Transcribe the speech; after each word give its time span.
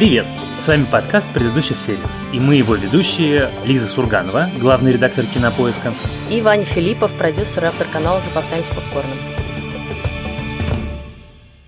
Привет! 0.00 0.24
С 0.58 0.66
вами 0.66 0.86
подкаст 0.90 1.30
предыдущих 1.30 1.78
серий. 1.78 1.98
И 2.32 2.40
мы 2.40 2.54
его 2.54 2.74
ведущие 2.74 3.50
Лиза 3.66 3.86
Сурганова, 3.86 4.48
главный 4.58 4.94
редактор 4.94 5.26
кинопоиска. 5.26 5.92
И 6.30 6.40
Ваня 6.40 6.64
Филиппов, 6.64 7.12
продюсер 7.12 7.64
и 7.64 7.66
автор 7.66 7.86
канала 7.86 8.22
«Запасаемся 8.22 8.74
попкорном». 8.74 9.18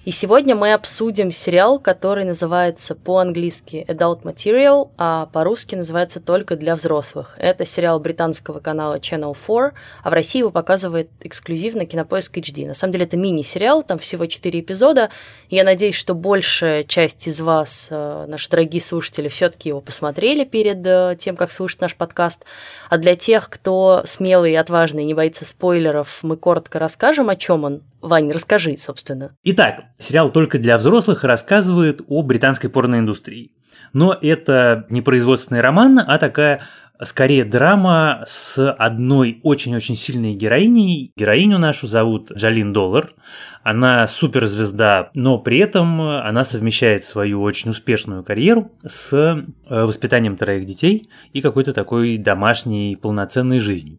И 0.05 0.11
сегодня 0.11 0.57
мы 0.57 0.73
обсудим 0.73 1.31
сериал, 1.31 1.79
который 1.79 2.25
называется 2.25 2.97
по-английски 2.97 3.85
Adult 3.87 4.23
Material, 4.23 4.91
а 4.99 5.27
по-русски 5.27 5.77
называется 5.77 6.19
только 6.19 6.57
для 6.57 6.75
взрослых. 6.75 7.37
Это 7.39 7.65
сериал 7.65 8.01
британского 8.01 8.59
канала 8.59 8.97
Channel 8.97 9.37
4, 9.41 9.73
а 10.03 10.11
в 10.11 10.13
России 10.13 10.41
его 10.41 10.51
показывает 10.51 11.09
эксклюзивно 11.21 11.87
Кинопоиск 11.87 12.37
HD. 12.37 12.67
На 12.67 12.75
самом 12.75 12.95
деле 12.95 13.05
это 13.05 13.17
мини-сериал, 13.17 13.85
там 13.85 14.01
всего 14.01 14.27
4 14.27 14.59
эпизода. 14.59 15.11
Я 15.51 15.63
надеюсь, 15.63 15.95
что 15.95 16.15
большая 16.15 16.83
часть 16.83 17.29
из 17.29 17.41
вас, 17.41 17.87
э, 17.89 18.25
наши 18.27 18.51
дорогие 18.51 18.81
слушатели, 18.81 19.29
все-таки 19.29 19.69
его 19.69 19.81
посмотрели 19.81 20.43
перед 20.43 20.85
э, 20.85 21.17
тем, 21.17 21.37
как 21.37 21.53
слушать 21.53 21.81
наш 21.81 21.95
подкаст. 21.95 22.45
А 22.91 22.99
для 22.99 23.15
тех, 23.15 23.49
кто 23.49 24.03
смелый 24.05 24.51
и 24.51 24.57
отважный, 24.57 25.05
не 25.05 25.15
боится 25.15 25.45
спойлеров, 25.45 26.19
мы 26.23 26.37
коротко 26.37 26.81
расскажем, 26.81 27.29
о 27.29 27.37
чем 27.37 27.63
он. 27.63 27.83
Вань, 28.03 28.33
расскажи, 28.33 28.77
собственно. 28.77 29.37
Итак, 29.45 29.85
сериал 29.99 30.31
только 30.31 30.59
для 30.59 30.77
взрослых 30.77 31.23
рассказывает 31.23 32.03
о 32.09 32.23
британской 32.23 32.69
порноиндустрии. 32.69 33.53
Но 33.93 34.13
это 34.21 34.87
не 34.91 35.03
производственный 35.03 35.61
роман, 35.61 35.99
а 35.99 36.19
такая 36.19 36.63
скорее 37.05 37.45
драма 37.45 38.25
с 38.27 38.73
одной 38.73 39.41
очень-очень 39.43 39.97
сильной 39.97 40.35
героиней. 40.35 41.13
Героиню 41.17 41.59
нашу 41.59 41.87
зовут 41.87 42.33
Джалин 42.33 42.73
Доллар. 42.73 43.15
Она 43.63 44.07
суперзвезда, 44.07 45.11
но 45.15 45.39
при 45.39 45.59
этом 45.59 46.01
она 46.01 46.45
совмещает 46.45 47.05
свою 47.05 47.43
очень 47.43 47.71
успешную 47.71 48.25
карьеру 48.25 48.73
с 48.85 49.13
э, 49.13 49.45
воспитанием 49.69 50.37
троих 50.37 50.67
детей 50.67 51.09
и 51.33 51.41
какой-то 51.41 51.73
такой 51.73 52.17
домашней 52.19 52.97
полноценной 52.97 53.61
жизнью. 53.61 53.99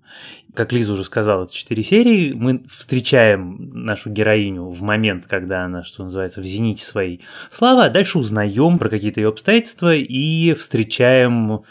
Как 0.53 0.71
Лиза 0.71 0.93
уже 0.93 1.03
сказала, 1.03 1.45
это 1.45 1.53
четыре 1.53 1.81
серии. 1.81 2.33
Мы 2.33 2.63
встречаем 2.69 3.71
нашу 3.73 4.11
героиню 4.11 4.65
в 4.65 4.81
момент, 4.81 5.25
когда 5.27 5.63
она, 5.63 5.83
что 5.83 6.03
называется, 6.03 6.41
в 6.41 6.45
зените 6.45 6.83
своей 6.83 7.21
славы, 7.49 7.85
а 7.85 7.89
дальше 7.89 8.19
узнаем 8.19 8.77
про 8.77 8.89
какие-то 8.89 9.21
ее 9.21 9.29
обстоятельства 9.29 9.95
и 9.95 10.53
встречаем 10.53 11.63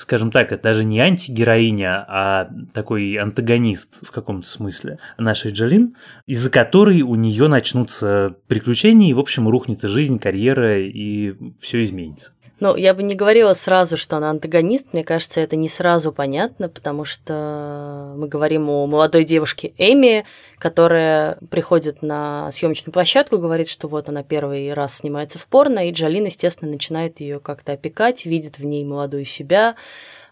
скажем 0.00 0.30
так, 0.30 0.50
это 0.50 0.62
даже 0.62 0.84
не 0.84 0.98
антигероиня, 0.98 2.04
а 2.08 2.48
такой 2.72 3.16
антагонист 3.16 4.06
в 4.06 4.10
каком-то 4.10 4.48
смысле 4.48 4.98
нашей 5.18 5.52
Джалин, 5.52 5.94
из-за 6.26 6.50
которой 6.50 7.02
у 7.02 7.14
нее 7.16 7.48
начнутся 7.48 8.34
приключения, 8.48 9.10
и, 9.10 9.12
в 9.12 9.18
общем, 9.18 9.46
рухнет 9.46 9.84
и 9.84 9.88
жизнь, 9.88 10.18
карьера, 10.18 10.80
и 10.80 11.34
все 11.60 11.82
изменится. 11.82 12.32
Ну, 12.60 12.76
я 12.76 12.92
бы 12.92 13.02
не 13.02 13.14
говорила 13.14 13.54
сразу, 13.54 13.96
что 13.96 14.18
она 14.18 14.28
антагонист. 14.28 14.92
Мне 14.92 15.02
кажется, 15.02 15.40
это 15.40 15.56
не 15.56 15.68
сразу 15.70 16.12
понятно, 16.12 16.68
потому 16.68 17.06
что 17.06 18.12
мы 18.16 18.28
говорим 18.28 18.68
о 18.68 18.86
молодой 18.86 19.24
девушке 19.24 19.72
Эми, 19.78 20.26
которая 20.58 21.38
приходит 21.50 22.02
на 22.02 22.52
съемочную 22.52 22.92
площадку, 22.92 23.38
говорит, 23.38 23.70
что 23.70 23.88
вот 23.88 24.10
она 24.10 24.22
первый 24.22 24.74
раз 24.74 24.98
снимается 24.98 25.38
в 25.38 25.46
порно, 25.46 25.88
и 25.88 25.92
Джалин, 25.92 26.26
естественно, 26.26 26.70
начинает 26.70 27.20
ее 27.20 27.40
как-то 27.40 27.72
опекать, 27.72 28.26
видит 28.26 28.58
в 28.58 28.64
ней 28.64 28.84
молодую 28.84 29.24
себя, 29.24 29.76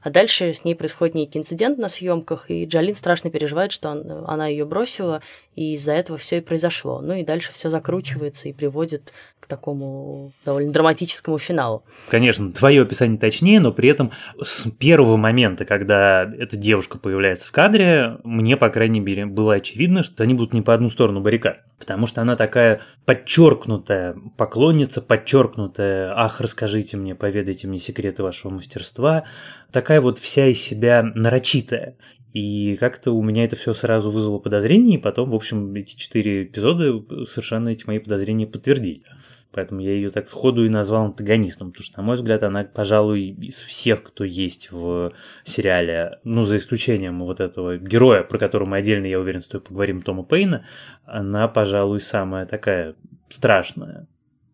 а 0.02 0.10
дальше 0.10 0.52
с 0.52 0.64
ней 0.64 0.74
происходит 0.74 1.14
некий 1.14 1.38
инцидент 1.38 1.78
на 1.78 1.88
съемках, 1.88 2.50
и 2.50 2.66
Джалин 2.66 2.94
страшно 2.94 3.30
переживает, 3.30 3.72
что 3.72 3.88
он, 3.88 4.24
она 4.26 4.46
ее 4.46 4.66
бросила, 4.66 5.22
и 5.58 5.74
из-за 5.74 5.92
этого 5.92 6.18
все 6.18 6.38
и 6.38 6.40
произошло. 6.40 7.00
Ну 7.00 7.14
и 7.14 7.24
дальше 7.24 7.52
все 7.52 7.68
закручивается 7.68 8.48
и 8.48 8.52
приводит 8.52 9.12
к 9.40 9.48
такому 9.48 10.30
довольно 10.44 10.72
драматическому 10.72 11.36
финалу. 11.38 11.82
Конечно, 12.08 12.52
твое 12.52 12.82
описание 12.82 13.18
точнее, 13.18 13.58
но 13.58 13.72
при 13.72 13.88
этом 13.88 14.12
с 14.40 14.70
первого 14.70 15.16
момента, 15.16 15.64
когда 15.64 16.22
эта 16.22 16.56
девушка 16.56 16.96
появляется 16.98 17.48
в 17.48 17.50
кадре, 17.50 18.18
мне, 18.22 18.56
по 18.56 18.68
крайней 18.68 19.00
мере, 19.00 19.26
было 19.26 19.54
очевидно, 19.54 20.04
что 20.04 20.22
они 20.22 20.34
будут 20.34 20.52
не 20.52 20.62
по 20.62 20.74
одну 20.74 20.90
сторону 20.90 21.22
баррикад. 21.22 21.62
Потому 21.80 22.06
что 22.06 22.22
она 22.22 22.36
такая 22.36 22.80
подчеркнутая 23.04 24.14
поклонница, 24.36 25.00
подчеркнутая, 25.00 26.12
ах, 26.16 26.40
расскажите 26.40 26.96
мне, 26.96 27.16
поведайте 27.16 27.66
мне 27.66 27.80
секреты 27.80 28.22
вашего 28.22 28.52
мастерства, 28.52 29.24
такая 29.72 30.00
вот 30.00 30.20
вся 30.20 30.46
из 30.46 30.60
себя 30.60 31.02
нарочитая. 31.02 31.96
И 32.32 32.76
как-то 32.76 33.12
у 33.12 33.22
меня 33.22 33.44
это 33.44 33.56
все 33.56 33.72
сразу 33.72 34.10
вызвало 34.10 34.38
подозрения, 34.38 34.96
и 34.96 35.00
потом, 35.00 35.30
в 35.30 35.34
общем, 35.34 35.74
эти 35.74 35.96
четыре 35.96 36.44
эпизода 36.44 37.02
совершенно 37.26 37.70
эти 37.70 37.86
мои 37.86 37.98
подозрения 37.98 38.46
подтвердили. 38.46 39.02
Поэтому 39.50 39.80
я 39.80 39.92
ее 39.92 40.10
так 40.10 40.28
сходу 40.28 40.64
и 40.64 40.68
назвал 40.68 41.06
антагонистом, 41.06 41.72
потому 41.72 41.84
что, 41.84 41.98
на 41.98 42.06
мой 42.06 42.16
взгляд, 42.16 42.42
она, 42.42 42.64
пожалуй, 42.64 43.30
из 43.30 43.62
всех, 43.62 44.02
кто 44.02 44.24
есть 44.24 44.70
в 44.70 45.12
сериале, 45.42 46.18
ну, 46.22 46.44
за 46.44 46.58
исключением 46.58 47.20
вот 47.20 47.40
этого 47.40 47.78
героя, 47.78 48.22
про 48.24 48.38
которого 48.38 48.68
мы 48.68 48.76
отдельно, 48.76 49.06
я 49.06 49.18
уверен, 49.18 49.40
стоит 49.40 49.64
поговорим, 49.64 50.02
Тома 50.02 50.22
Пейна, 50.22 50.66
она, 51.06 51.48
пожалуй, 51.48 52.00
самая 52.00 52.44
такая 52.44 52.94
страшная. 53.30 54.06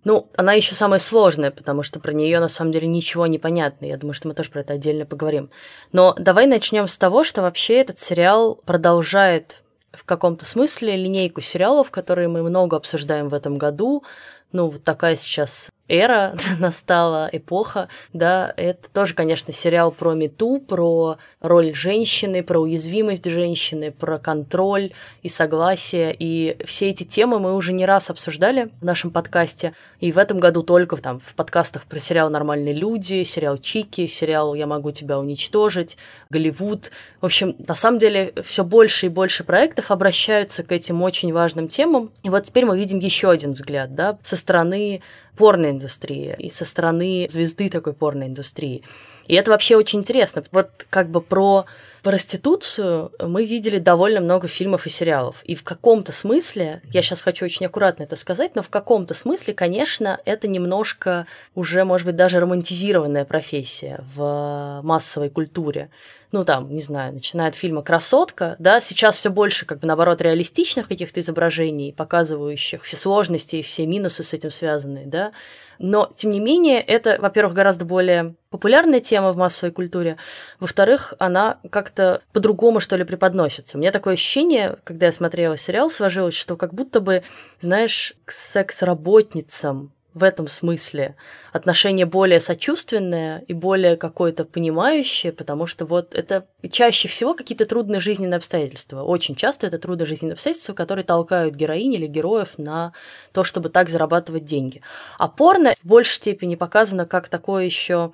Ну, 0.05 0.29
она 0.37 0.53
еще 0.53 0.75
самая 0.75 1.01
сложная, 1.01 1.51
потому 1.51 1.83
что 1.83 1.99
про 1.99 2.13
нее 2.13 2.39
на 2.39 2.49
самом 2.49 2.73
деле 2.73 2.87
ничего 2.87 3.27
не 3.27 3.39
понятно. 3.39 3.87
Я 3.87 3.97
думаю, 3.97 4.15
что 4.15 4.29
мы 4.29 4.35
тоже 4.35 4.51
про 4.51 4.61
это 4.61 4.75
отдельно 4.75 5.07
поговорим. 5.07 5.51
Но 5.93 6.15
давай 6.19 6.47
начнем 6.47 6.87
с 6.87 6.99
того, 6.99 7.25
что 7.25 7.43
вообще 7.43 7.81
этот 7.81 7.99
сериал 7.99 8.57
продолжает 8.67 9.63
в 9.93 10.05
каком-то 10.05 10.45
смысле 10.45 10.97
линейку 10.97 11.41
сериалов, 11.41 11.91
которые 11.91 12.29
мы 12.29 12.43
много 12.43 12.77
обсуждаем 12.77 13.29
в 13.29 13.35
этом 13.35 13.59
году. 13.59 14.05
Ну, 14.53 14.69
вот 14.69 14.85
такая 14.85 15.17
сейчас 15.17 15.71
эра 15.89 16.37
настала, 16.59 17.29
эпоха, 17.33 17.89
да, 18.13 18.53
это 18.57 18.89
тоже, 18.91 19.15
конечно, 19.15 19.53
сериал 19.53 19.93
про 19.93 20.15
мету, 20.15 20.59
про 20.61 21.19
роль 21.41 21.75
женщины, 21.75 22.43
про 22.43 22.61
уязвимость 22.61 23.25
женщины, 23.29 23.91
про 23.91 24.19
контроль 24.19 24.93
и 25.23 25.29
согласие, 25.29 26.15
и 26.19 26.57
все 26.65 26.91
эти 26.91 27.05
темы 27.05 27.39
мы 27.39 27.55
уже 27.55 27.73
не 27.73 27.87
раз 27.87 28.11
обсуждали 28.11 28.71
в 28.81 28.85
нашем 28.85 29.11
подкасте, 29.11 29.75
и 30.01 30.13
в 30.13 30.19
этом 30.19 30.39
году 30.39 30.63
только 30.63 30.97
там 30.97 31.21
в 31.21 31.35
подкастах 31.35 31.85
про 31.85 31.99
сериал 31.99 32.31
«Нормальные 32.31 32.75
люди», 32.75 33.23
сериал 33.25 33.59
«Чики», 33.59 34.07
сериал 34.07 34.55
«Я 34.55 34.67
могу 34.67 34.91
тебя 34.93 35.19
уничтожить», 35.19 35.97
«Голливуд». 36.31 36.91
В 37.21 37.27
общем, 37.27 37.57
на 37.59 37.75
самом 37.75 37.99
деле 37.99 38.33
все 38.43 38.65
больше 38.65 39.07
и 39.07 39.09
больше 39.09 39.45
проектов 39.45 39.91
обращаются 39.91 40.63
к 40.63 40.73
этим 40.73 41.03
очень 41.03 41.33
важным 41.33 41.69
темам, 41.69 42.11
и 42.23 42.31
вот 42.31 42.45
теперь 42.45 42.65
мы 42.65 42.79
видим 42.79 42.99
еще 42.99 43.31
один 43.31 43.53
взгляд, 43.53 43.95
да, 43.95 44.19
со 44.23 44.37
стороны 44.37 45.03
порноиндустрии 45.37 46.35
и 46.39 46.51
со 46.51 46.65
стороны 46.65 47.27
звезды 47.29 47.69
такой 47.69 47.93
порноиндустрии. 47.93 48.83
И 49.27 49.35
это 49.35 49.51
вообще 49.51 49.77
очень 49.77 50.01
интересно. 50.01 50.45
Вот 50.53 50.87
как 50.91 51.09
бы 51.09 51.21
про 51.21 51.65
проституцию 52.03 53.13
мы 53.19 53.47
видели 53.47 53.79
довольно 53.79 54.21
много 54.21 54.47
фильмов 54.47 54.87
и 54.87 54.91
сериалов. 54.91 55.43
И 55.45 55.55
в 55.55 55.65
каком-то 55.65 56.13
смысле, 56.13 56.83
я 56.93 57.03
сейчас 57.03 57.23
хочу 57.23 57.47
очень 57.47 57.67
аккуратно 57.67 58.03
это 58.03 58.15
сказать, 58.15 58.55
но 58.55 58.63
в 58.63 58.69
каком-то 58.69 59.15
смысле, 59.15 59.55
конечно, 59.55 60.21
это 60.27 60.47
немножко 60.47 61.27
уже, 61.55 61.85
может 61.85 62.07
быть, 62.07 62.17
даже 62.17 62.41
романтизированная 62.41 63.25
профессия 63.25 64.05
в 64.15 64.81
массовой 64.83 65.31
культуре 65.31 65.89
ну 66.35 66.45
там, 66.45 66.75
не 66.75 66.83
знаю, 66.83 67.13
начиная 67.13 67.49
от 67.49 67.55
фильма 67.55 67.83
«Красотка», 67.83 68.57
да, 68.59 68.81
сейчас 68.81 69.17
все 69.17 69.31
больше, 69.31 69.67
как 69.67 69.79
бы, 69.79 69.87
наоборот, 69.87 70.21
реалистичных 70.21 70.89
каких-то 70.89 71.21
изображений, 71.21 71.93
показывающих 71.93 72.83
все 72.83 72.97
сложности 72.97 73.57
и 73.57 73.63
все 73.63 73.87
минусы 73.87 74.25
с 74.25 74.35
этим 74.35 74.51
связанные, 74.51 75.07
да, 75.07 75.31
но, 75.79 76.11
тем 76.13 76.33
не 76.33 76.41
менее, 76.41 76.81
это, 76.81 77.19
во-первых, 77.21 77.55
гораздо 77.55 77.85
более 77.85 78.35
популярная 78.51 78.99
тема 78.99 79.33
в 79.33 79.37
массовой 79.37 79.71
культуре, 79.71 80.17
во-вторых, 80.59 81.15
она 81.21 81.59
как-то 81.71 82.21
по-другому, 82.33 82.81
что 82.81 82.97
ли, 82.97 83.05
преподносится. 83.05 83.77
У 83.77 83.81
меня 83.81 83.93
такое 83.93 84.15
ощущение, 84.15 84.79
когда 84.83 85.07
я 85.07 85.13
смотрела 85.13 85.57
сериал, 85.57 85.89
сложилось, 85.89 86.35
что 86.35 86.57
как 86.57 86.75
будто 86.75 87.01
бы, 87.01 87.23
знаешь, 87.61 88.15
к 88.25 88.33
секс-работницам 88.33 89.93
в 90.15 90.23
этом 90.23 90.47
смысле 90.47 91.17
отношение 91.53 92.07
более 92.07 92.41
сочувственное 92.41 93.45
и 93.49 93.53
более 93.53 93.97
какое-то 93.97 94.45
понимающее, 94.45 95.33
потому 95.33 95.67
что 95.67 95.87
вот 95.87 96.15
это 96.15 96.47
чаще 96.71 97.09
всего 97.09 97.35
какие-то 97.35 97.67
трудные 97.67 98.01
жизненные 98.01 98.39
обстоятельства. 98.39 99.03
Очень 99.03 99.35
часто 99.35 99.67
это 99.67 99.79
трудные 99.79 100.07
жизненные 100.07 100.35
обстоятельства, 100.35 100.73
которые 100.73 101.05
толкают 101.05 101.57
героинь 101.57 101.95
или 101.95 102.07
героев 102.07 102.57
на 102.57 102.93
то, 103.33 103.43
чтобы 103.43 103.69
так 103.69 103.89
зарабатывать 103.89 104.45
деньги. 104.45 104.83
А 105.19 105.29
порно 105.29 105.75
в 105.83 105.87
большей 105.87 106.15
степени 106.15 106.55
показано 106.55 107.07
как 107.07 107.29
такое 107.29 107.65
еще 107.65 108.13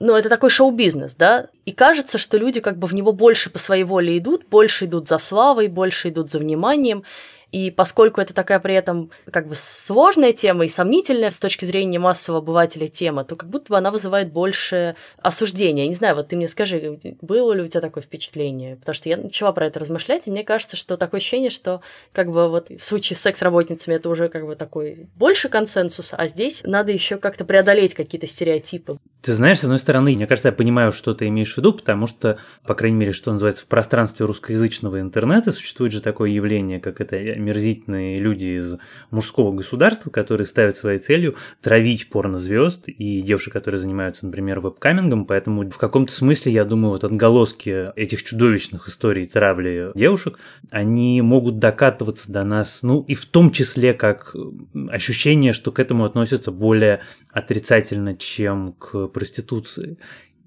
ну, 0.00 0.14
это 0.14 0.28
такой 0.28 0.50
шоу-бизнес, 0.50 1.16
да, 1.16 1.48
и 1.64 1.72
кажется, 1.72 2.18
что 2.18 2.38
люди 2.38 2.60
как 2.60 2.78
бы 2.78 2.86
в 2.86 2.94
него 2.94 3.12
больше 3.12 3.50
по 3.50 3.58
своей 3.58 3.82
воле 3.82 4.16
идут, 4.18 4.46
больше 4.48 4.84
идут 4.84 5.08
за 5.08 5.18
славой, 5.18 5.66
больше 5.66 6.10
идут 6.10 6.30
за 6.30 6.38
вниманием, 6.38 7.02
И 7.50 7.70
поскольку 7.70 8.20
это 8.20 8.34
такая 8.34 8.60
при 8.60 8.74
этом 8.74 9.10
как 9.30 9.48
бы 9.48 9.54
сложная 9.56 10.32
тема 10.32 10.66
и 10.66 10.68
сомнительная 10.68 11.30
с 11.30 11.38
точки 11.38 11.64
зрения 11.64 11.98
массового 11.98 12.42
обывателя 12.42 12.88
тема, 12.88 13.24
то 13.24 13.36
как 13.36 13.48
будто 13.48 13.70
бы 13.70 13.78
она 13.78 13.90
вызывает 13.90 14.32
больше 14.32 14.96
осуждения. 15.18 15.84
Я 15.84 15.88
не 15.88 15.94
знаю, 15.94 16.16
вот 16.16 16.28
ты 16.28 16.36
мне 16.36 16.48
скажи, 16.48 16.98
было 17.22 17.52
ли 17.52 17.62
у 17.62 17.66
тебя 17.66 17.80
такое 17.80 18.02
впечатление? 18.02 18.76
Потому 18.76 18.94
что 18.94 19.08
я 19.08 19.16
начала 19.16 19.52
про 19.52 19.66
это 19.66 19.80
размышлять, 19.80 20.26
и 20.26 20.30
мне 20.30 20.44
кажется, 20.44 20.76
что 20.76 20.96
такое 20.96 21.20
ощущение, 21.20 21.50
что 21.50 21.80
как 22.12 22.30
бы 22.30 22.48
вот 22.48 22.68
в 22.68 22.80
случае 22.80 23.16
с 23.16 23.20
секс-работницами 23.20 23.94
это 23.94 24.10
уже 24.10 24.28
как 24.28 24.46
бы 24.46 24.54
такой 24.54 25.08
больше 25.16 25.48
консенсус, 25.48 26.10
а 26.12 26.28
здесь 26.28 26.62
надо 26.64 26.92
еще 26.92 27.16
как-то 27.16 27.44
преодолеть 27.44 27.94
какие-то 27.94 28.26
стереотипы. 28.26 28.98
Ты 29.22 29.32
знаешь, 29.32 29.60
с 29.60 29.64
одной 29.64 29.78
стороны, 29.78 30.12
мне 30.12 30.26
кажется, 30.26 30.48
я 30.48 30.52
понимаю, 30.52 30.92
что 30.92 31.14
ты 31.14 31.26
имеешь 31.28 31.54
в 31.54 31.58
виду, 31.58 31.72
потому 31.72 32.06
что, 32.06 32.38
по 32.66 32.74
крайней 32.74 32.98
мере, 32.98 33.12
что 33.12 33.32
называется, 33.32 33.62
в 33.64 33.66
пространстве 33.66 34.26
русскоязычного 34.26 35.00
интернета 35.00 35.50
существует 35.50 35.92
же 35.92 36.02
такое 36.02 36.30
явление, 36.30 36.78
как 36.78 37.00
это 37.00 37.16
омерзительные 37.38 38.18
люди 38.18 38.58
из 38.58 38.74
мужского 39.10 39.52
государства, 39.52 40.10
которые 40.10 40.46
ставят 40.46 40.76
своей 40.76 40.98
целью 40.98 41.36
травить 41.62 42.10
порнозвезд 42.10 42.88
и 42.88 43.22
девушек, 43.22 43.52
которые 43.52 43.80
занимаются, 43.80 44.26
например, 44.26 44.60
вебкамингом, 44.60 45.24
поэтому 45.24 45.70
в 45.70 45.78
каком-то 45.78 46.12
смысле, 46.12 46.52
я 46.52 46.64
думаю, 46.64 46.92
вот 46.92 47.04
отголоски 47.04 47.88
этих 47.96 48.22
чудовищных 48.22 48.88
историй 48.88 49.26
травли 49.26 49.90
девушек, 49.94 50.38
они 50.70 51.22
могут 51.22 51.58
докатываться 51.58 52.30
до 52.30 52.44
нас, 52.44 52.82
ну 52.82 53.04
и 53.06 53.14
в 53.14 53.26
том 53.26 53.50
числе 53.50 53.94
как 53.94 54.34
ощущение, 54.88 55.52
что 55.52 55.72
к 55.72 55.78
этому 55.78 56.04
относятся 56.04 56.50
более 56.50 57.00
отрицательно, 57.30 58.14
чем 58.14 58.74
к 58.78 59.08
проституции. 59.08 59.98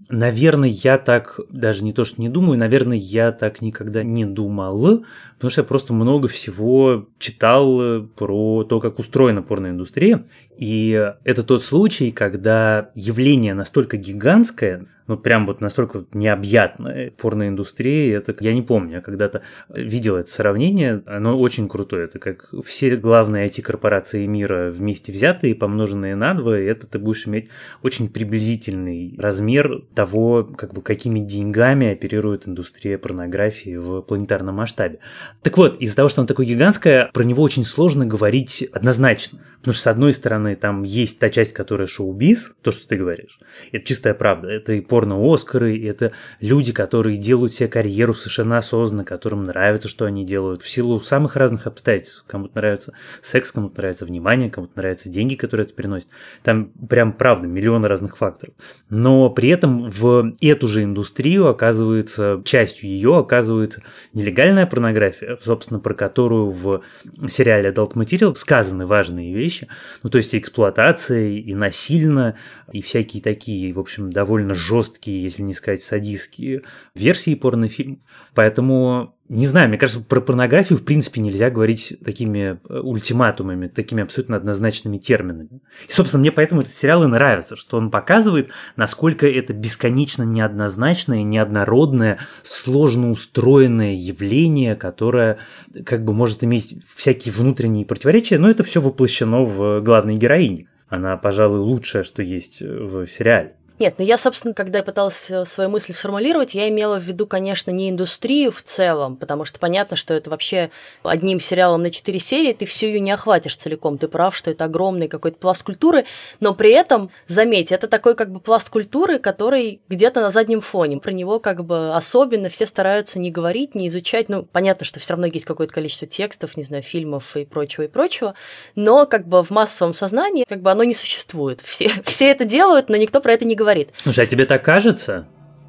Наверное, 0.10 0.70
я 0.70 0.98
так 0.98 1.40
даже 1.50 1.84
не 1.84 1.94
то, 1.94 2.04
что 2.04 2.22
не 2.22 2.30
думаю, 2.30 2.58
наверное, 2.60 2.98
я 2.98 3.32
так 3.32 3.62
никогда 3.62 4.04
не 4.04 4.26
думал, 4.26 5.06
потому 5.36 5.52
что 5.52 5.62
я 5.62 5.66
просто 5.66 5.94
много 5.94 6.28
всего 6.28 7.08
читал 7.18 8.04
про 8.16 8.64
то, 8.64 8.80
как 8.80 9.00
устроена 9.00 9.42
порноиндустрия. 9.42 10.26
И 10.58 11.14
это 11.24 11.44
тот 11.44 11.64
случай, 11.64 12.12
когда 12.12 12.92
явление 12.94 13.54
настолько 13.54 13.98
гигантское, 13.98 14.88
ну 15.08 15.18
прям 15.18 15.46
вот 15.46 15.62
настолько 15.62 16.06
необъятная 16.14 17.12
порноиндустрия, 17.12 18.18
это 18.18 18.36
я 18.40 18.54
не 18.54 18.62
помню, 18.62 18.96
я 18.96 19.02
когда-то 19.02 19.42
видел 19.70 20.18
это 20.18 20.30
сравнение, 20.30 21.04
оно 21.06 21.40
очень 21.40 21.68
крутое, 21.68 22.06
это 22.06 22.20
как 22.20 22.50
все 22.66 22.96
главные 22.96 23.48
IT-корпорации 23.48 24.26
мира 24.26 24.72
вместе 24.72 25.12
взятые, 25.12 25.56
помноженные 25.56 26.16
на 26.16 26.34
два, 26.34 26.60
и 26.60 26.66
это 26.66 26.88
ты 26.88 27.00
будешь 27.00 27.28
иметь 27.28 27.50
очень 27.84 28.10
приблизительный 28.10 29.16
размер 29.18 29.84
того, 29.94 30.44
как 30.44 30.74
бы 30.74 30.82
какими 30.82 31.20
деньгами 31.20 31.92
оперирует 31.92 32.48
индустрия 32.48 32.98
порнографии 32.98 33.78
в 33.78 34.02
планетарном 34.02 34.56
масштабе. 34.56 35.00
Так 35.42 35.58
вот, 35.58 35.78
из-за 35.82 35.96
того, 35.96 36.10
что 36.10 36.22
оно 36.22 36.28
такое 36.28 36.46
гигантское, 36.46 37.10
про 37.14 37.24
него 37.24 37.44
очень 37.44 37.64
сложно 37.64 38.06
говорить 38.06 38.68
однозначно, 38.72 39.40
потому 39.60 39.74
что 39.74 39.84
с 39.84 39.88
одной 39.88 40.14
стороны 40.14 40.56
там 40.56 40.84
есть 40.84 41.20
та 41.20 41.30
часть, 41.30 41.54
которая 41.54 41.88
шоу-биз, 41.88 42.54
то, 42.62 42.72
что 42.72 42.88
ты 42.88 42.96
говоришь, 42.96 43.40
это 43.72 43.86
чистая 43.86 44.14
правда, 44.14 44.50
это 44.50 44.74
и 44.74 44.82
порно-Оскары, 44.92 45.82
это 45.88 46.12
люди, 46.42 46.74
которые 46.74 47.16
делают 47.16 47.54
себе 47.54 47.70
карьеру 47.70 48.14
совершенно 48.14 48.58
осознанно, 48.58 49.06
которым 49.06 49.46
нравится, 49.46 49.88
что 49.88 50.04
они 50.04 50.26
делают, 50.26 50.62
в 50.62 50.70
силу 50.70 51.00
самых 51.00 51.38
разных 51.38 51.66
обстоятельств. 51.66 52.26
Кому-то 52.28 52.58
нравится 52.58 52.92
секс, 53.22 53.54
кому-то 53.54 53.78
нравится 53.78 54.06
внимание, 54.06 54.50
кому-то 54.50 54.74
нравятся 54.76 55.08
деньги, 55.08 55.36
которые 55.36 55.64
это 55.64 55.76
приносит. 55.76 56.10
Там 56.44 56.74
прям, 56.90 57.14
правда, 57.14 57.48
миллионы 57.48 57.88
разных 57.88 58.18
факторов. 58.18 58.54
Но 58.90 59.30
при 59.30 59.48
этом 59.48 59.90
в 59.90 60.34
эту 60.42 60.68
же 60.68 60.84
индустрию 60.84 61.48
оказывается, 61.48 62.42
частью 62.44 62.90
ее 62.90 63.18
оказывается 63.18 63.84
нелегальная 64.12 64.66
порнография, 64.66 65.38
собственно, 65.42 65.80
про 65.80 65.94
которую 65.94 66.50
в 66.50 66.82
сериале 67.30 67.70
Adult 67.70 67.94
Material 67.94 68.36
сказаны 68.36 68.86
важные 68.86 69.34
вещи. 69.34 69.70
Ну, 70.04 70.10
то 70.10 70.18
есть 70.18 70.34
и 70.34 70.38
эксплуатация, 70.38 71.30
и 71.30 71.54
насильно, 71.54 72.36
и 72.74 72.82
всякие 72.82 73.24
такие, 73.24 73.72
в 73.72 73.80
общем, 73.80 74.12
довольно 74.12 74.54
жесткие 74.54 74.81
жесткие, 74.82 75.22
если 75.22 75.42
не 75.44 75.54
сказать 75.54 75.82
садистские 75.82 76.64
версии 76.96 77.36
порнофильмов. 77.36 78.00
Поэтому 78.34 79.16
не 79.30 79.48
знаю, 79.48 79.70
мне 79.70 79.78
кажется, 79.78 80.04
про 80.04 80.20
порнографию 80.20 80.78
в 80.78 80.84
принципе 80.84 81.22
нельзя 81.22 81.50
говорить 81.50 81.98
такими 82.04 82.60
э, 82.68 82.80
ультиматумами, 82.80 83.68
такими 83.68 84.04
абсолютно 84.04 84.36
однозначными 84.36 84.98
терминами. 84.98 85.62
И, 85.88 85.92
собственно, 85.92 86.20
мне 86.20 86.34
поэтому 86.34 86.62
этот 86.62 86.74
сериал 86.74 87.06
и 87.06 87.08
нравится, 87.08 87.56
что 87.56 87.78
он 87.78 87.92
показывает, 87.92 88.50
насколько 88.76 89.26
это 89.26 89.54
бесконечно 89.54 90.24
неоднозначное, 90.24 91.24
неоднородное, 91.24 92.20
сложно 92.44 93.12
устроенное 93.12 93.94
явление, 93.94 94.76
которое 94.76 95.38
как 95.86 96.04
бы 96.04 96.14
может 96.14 96.44
иметь 96.44 96.84
всякие 96.94 97.34
внутренние 97.34 97.86
противоречия, 97.86 98.38
но 98.38 98.50
это 98.50 98.64
все 98.64 98.82
воплощено 98.82 99.44
в 99.44 99.80
главной 99.80 100.16
героине. 100.18 100.68
Она, 100.90 101.16
пожалуй, 101.16 101.60
лучшее, 101.60 102.04
что 102.04 102.22
есть 102.22 102.60
в 102.60 103.08
сериале. 103.08 103.56
Нет, 103.82 103.96
ну 103.98 104.06
я, 104.06 104.18
собственно, 104.18 104.54
когда 104.54 104.78
я 104.78 104.84
пыталась 104.84 105.32
э, 105.32 105.44
свою 105.44 105.72
мысль 105.72 105.92
сформулировать, 105.92 106.54
я 106.54 106.70
имела 106.70 107.00
в 107.00 107.04
виду, 107.04 107.26
конечно, 107.26 107.72
не 107.72 107.90
индустрию 107.90 108.52
в 108.52 108.62
целом, 108.62 109.16
потому 109.16 109.44
что 109.44 109.58
понятно, 109.58 109.98
что 109.98 110.14
это 110.14 110.30
вообще 110.30 110.70
одним 111.02 111.40
сериалом 111.40 111.82
на 111.82 111.90
четыре 111.90 112.20
серии 112.20 112.54
ты 112.54 112.68
всю 112.68 112.86
ее 112.86 113.00
не 113.00 113.10
охватишь 113.10 113.56
целиком. 113.56 113.98
Ты 113.98 114.08
прав, 114.08 114.36
что 114.36 114.52
это 114.52 114.66
огромный 114.66 115.08
какой-то 115.08 115.40
пласт 115.40 115.64
культуры, 115.64 116.06
но 116.40 116.54
при 116.54 116.70
этом, 116.74 117.10
заметь, 117.28 117.72
это 117.72 117.88
такой 117.88 118.14
как 118.14 118.32
бы 118.32 118.40
пласт 118.40 118.70
культуры, 118.70 119.18
который 119.18 119.82
где-то 119.90 120.22
на 120.22 120.30
заднем 120.30 120.62
фоне. 120.62 121.00
Про 121.00 121.12
него 121.12 121.40
как 121.40 121.66
бы 121.66 121.96
особенно 121.96 122.50
все 122.50 122.68
стараются 122.68 123.18
не 123.18 123.32
говорить, 123.32 123.74
не 123.74 123.88
изучать. 123.88 124.30
Ну, 124.30 124.44
понятно, 124.44 124.86
что 124.86 125.00
все 125.00 125.14
равно 125.14 125.26
есть 125.26 125.46
какое-то 125.46 125.74
количество 125.74 126.08
текстов, 126.08 126.56
не 126.56 126.64
знаю, 126.64 126.84
фильмов 126.84 127.36
и 127.36 127.46
прочего, 127.46 127.86
и 127.86 127.88
прочего, 127.88 128.36
но 128.76 129.08
как 129.08 129.28
бы 129.28 129.44
в 129.44 129.50
массовом 129.50 129.96
сознании 129.96 130.46
как 130.48 130.62
бы 130.62 130.70
оно 130.70 130.84
не 130.84 130.94
существует. 130.94 131.62
Все, 131.62 131.90
все 132.04 132.30
это 132.30 132.46
делают, 132.46 132.88
но 132.88 132.96
никто 132.96 133.22
про 133.22 133.34
это 133.34 133.44
не 133.44 133.56
говорит 133.56 133.71
говорит. 133.72 133.90
Слушай, 134.04 134.26
а 134.26 134.28
тебе 134.28 134.46
так 134.46 134.64
кажется? 134.64 135.28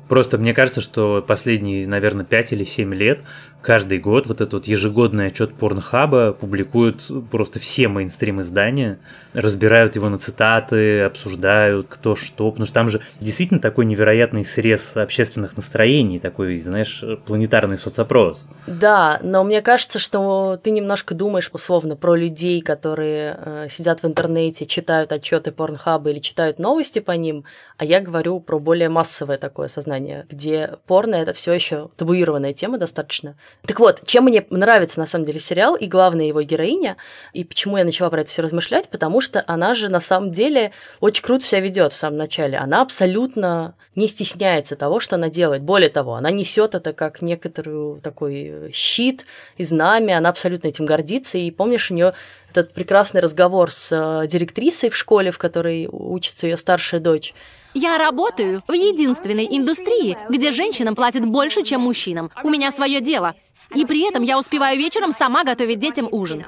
Просто 0.08 0.36
мне 0.36 0.52
кажется, 0.52 0.80
что 0.80 1.24
последние, 1.26 1.86
наверное, 1.86 2.24
5 2.24 2.52
или 2.52 2.64
7 2.64 2.92
лет 2.94 3.22
каждый 3.62 3.98
год 3.98 4.26
вот 4.26 4.40
этот 4.40 4.52
вот 4.52 4.66
ежегодный 4.66 5.28
отчет 5.28 5.54
Порнхаба 5.54 6.32
публикуют 6.32 7.10
просто 7.30 7.60
все 7.60 7.88
мейнстрим 7.88 8.40
издания, 8.40 8.98
разбирают 9.32 9.96
его 9.96 10.08
на 10.08 10.18
цитаты, 10.18 11.02
обсуждают 11.02 11.86
кто 11.88 12.16
что, 12.16 12.50
потому 12.50 12.66
что 12.66 12.74
там 12.74 12.88
же 12.88 13.00
действительно 13.20 13.60
такой 13.60 13.84
невероятный 13.86 14.44
срез 14.44 14.96
общественных 14.96 15.56
настроений, 15.56 16.18
такой, 16.18 16.58
знаешь, 16.58 17.02
планетарный 17.24 17.78
соцопрос. 17.78 18.48
Да, 18.66 19.20
но 19.22 19.44
мне 19.44 19.62
кажется, 19.62 19.98
что 19.98 20.58
ты 20.62 20.70
немножко 20.70 21.14
думаешь 21.14 21.50
условно 21.52 21.96
про 21.96 22.14
людей, 22.14 22.60
которые 22.60 23.38
э, 23.38 23.66
сидят 23.70 24.02
в 24.02 24.06
интернете, 24.06 24.66
читают 24.66 25.12
отчеты 25.12 25.52
Порнхаба 25.52 26.10
или 26.10 26.18
читают 26.18 26.58
новости 26.58 26.98
по 26.98 27.12
ним, 27.12 27.44
а 27.78 27.84
я 27.84 28.00
говорю 28.00 28.40
про 28.40 28.58
более 28.58 28.88
массовое 28.88 29.38
такое 29.38 29.68
сознание, 29.68 30.26
где 30.28 30.76
порно 30.86 31.14
это 31.14 31.32
все 31.32 31.52
еще 31.52 31.90
табуированная 31.96 32.52
тема 32.52 32.78
достаточно. 32.78 33.36
Так 33.66 33.78
вот, 33.78 34.02
чем 34.06 34.24
мне 34.24 34.44
нравится 34.50 34.98
на 34.98 35.06
самом 35.06 35.24
деле 35.24 35.38
сериал 35.38 35.76
и 35.76 35.86
главная 35.86 36.24
его 36.26 36.42
героиня, 36.42 36.96
и 37.32 37.44
почему 37.44 37.78
я 37.78 37.84
начала 37.84 38.10
про 38.10 38.22
это 38.22 38.30
все 38.30 38.42
размышлять, 38.42 38.88
потому 38.88 39.20
что 39.20 39.44
она 39.46 39.74
же 39.74 39.88
на 39.88 40.00
самом 40.00 40.32
деле 40.32 40.72
очень 41.00 41.22
круто 41.22 41.44
себя 41.44 41.60
ведет 41.60 41.92
в 41.92 41.96
самом 41.96 42.18
начале. 42.18 42.58
Она 42.58 42.82
абсолютно 42.82 43.74
не 43.94 44.08
стесняется 44.08 44.74
того, 44.74 44.98
что 44.98 45.14
она 45.14 45.28
делает. 45.28 45.62
Более 45.62 45.90
того, 45.90 46.14
она 46.14 46.32
несет 46.32 46.74
это 46.74 46.92
как 46.92 47.22
некоторую 47.22 48.00
такой 48.00 48.70
щит 48.72 49.26
и 49.56 49.64
знамя, 49.64 50.18
она 50.18 50.30
абсолютно 50.30 50.68
этим 50.68 50.84
гордится. 50.84 51.38
И 51.38 51.50
помнишь, 51.52 51.90
у 51.90 51.94
нее 51.94 52.14
этот 52.50 52.72
прекрасный 52.72 53.20
разговор 53.20 53.70
с 53.70 53.88
э, 53.92 54.26
директрисой 54.26 54.90
в 54.90 54.96
школе, 54.96 55.30
в 55.30 55.38
которой 55.38 55.88
учится 55.90 56.46
ее 56.46 56.56
старшая 56.56 57.00
дочь. 57.00 57.32
Я 57.74 57.98
работаю 57.98 58.62
в 58.68 58.72
единственной 58.72 59.46
индустрии, 59.50 60.16
где 60.28 60.52
женщинам 60.52 60.94
платят 60.94 61.24
больше, 61.24 61.62
чем 61.62 61.82
мужчинам. 61.82 62.30
У 62.42 62.50
меня 62.50 62.70
свое 62.70 63.00
дело. 63.00 63.34
И 63.74 63.84
при 63.86 64.08
этом 64.08 64.22
я 64.22 64.38
успеваю 64.38 64.78
вечером 64.78 65.12
сама 65.12 65.44
готовить 65.44 65.78
детям 65.78 66.08
ужин. 66.10 66.44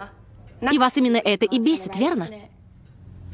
И 0.71 0.79
вас 0.79 0.97
именно 0.97 1.17
это 1.17 1.47
и 1.47 1.59
бесит, 1.59 1.97
верно? 1.97 2.29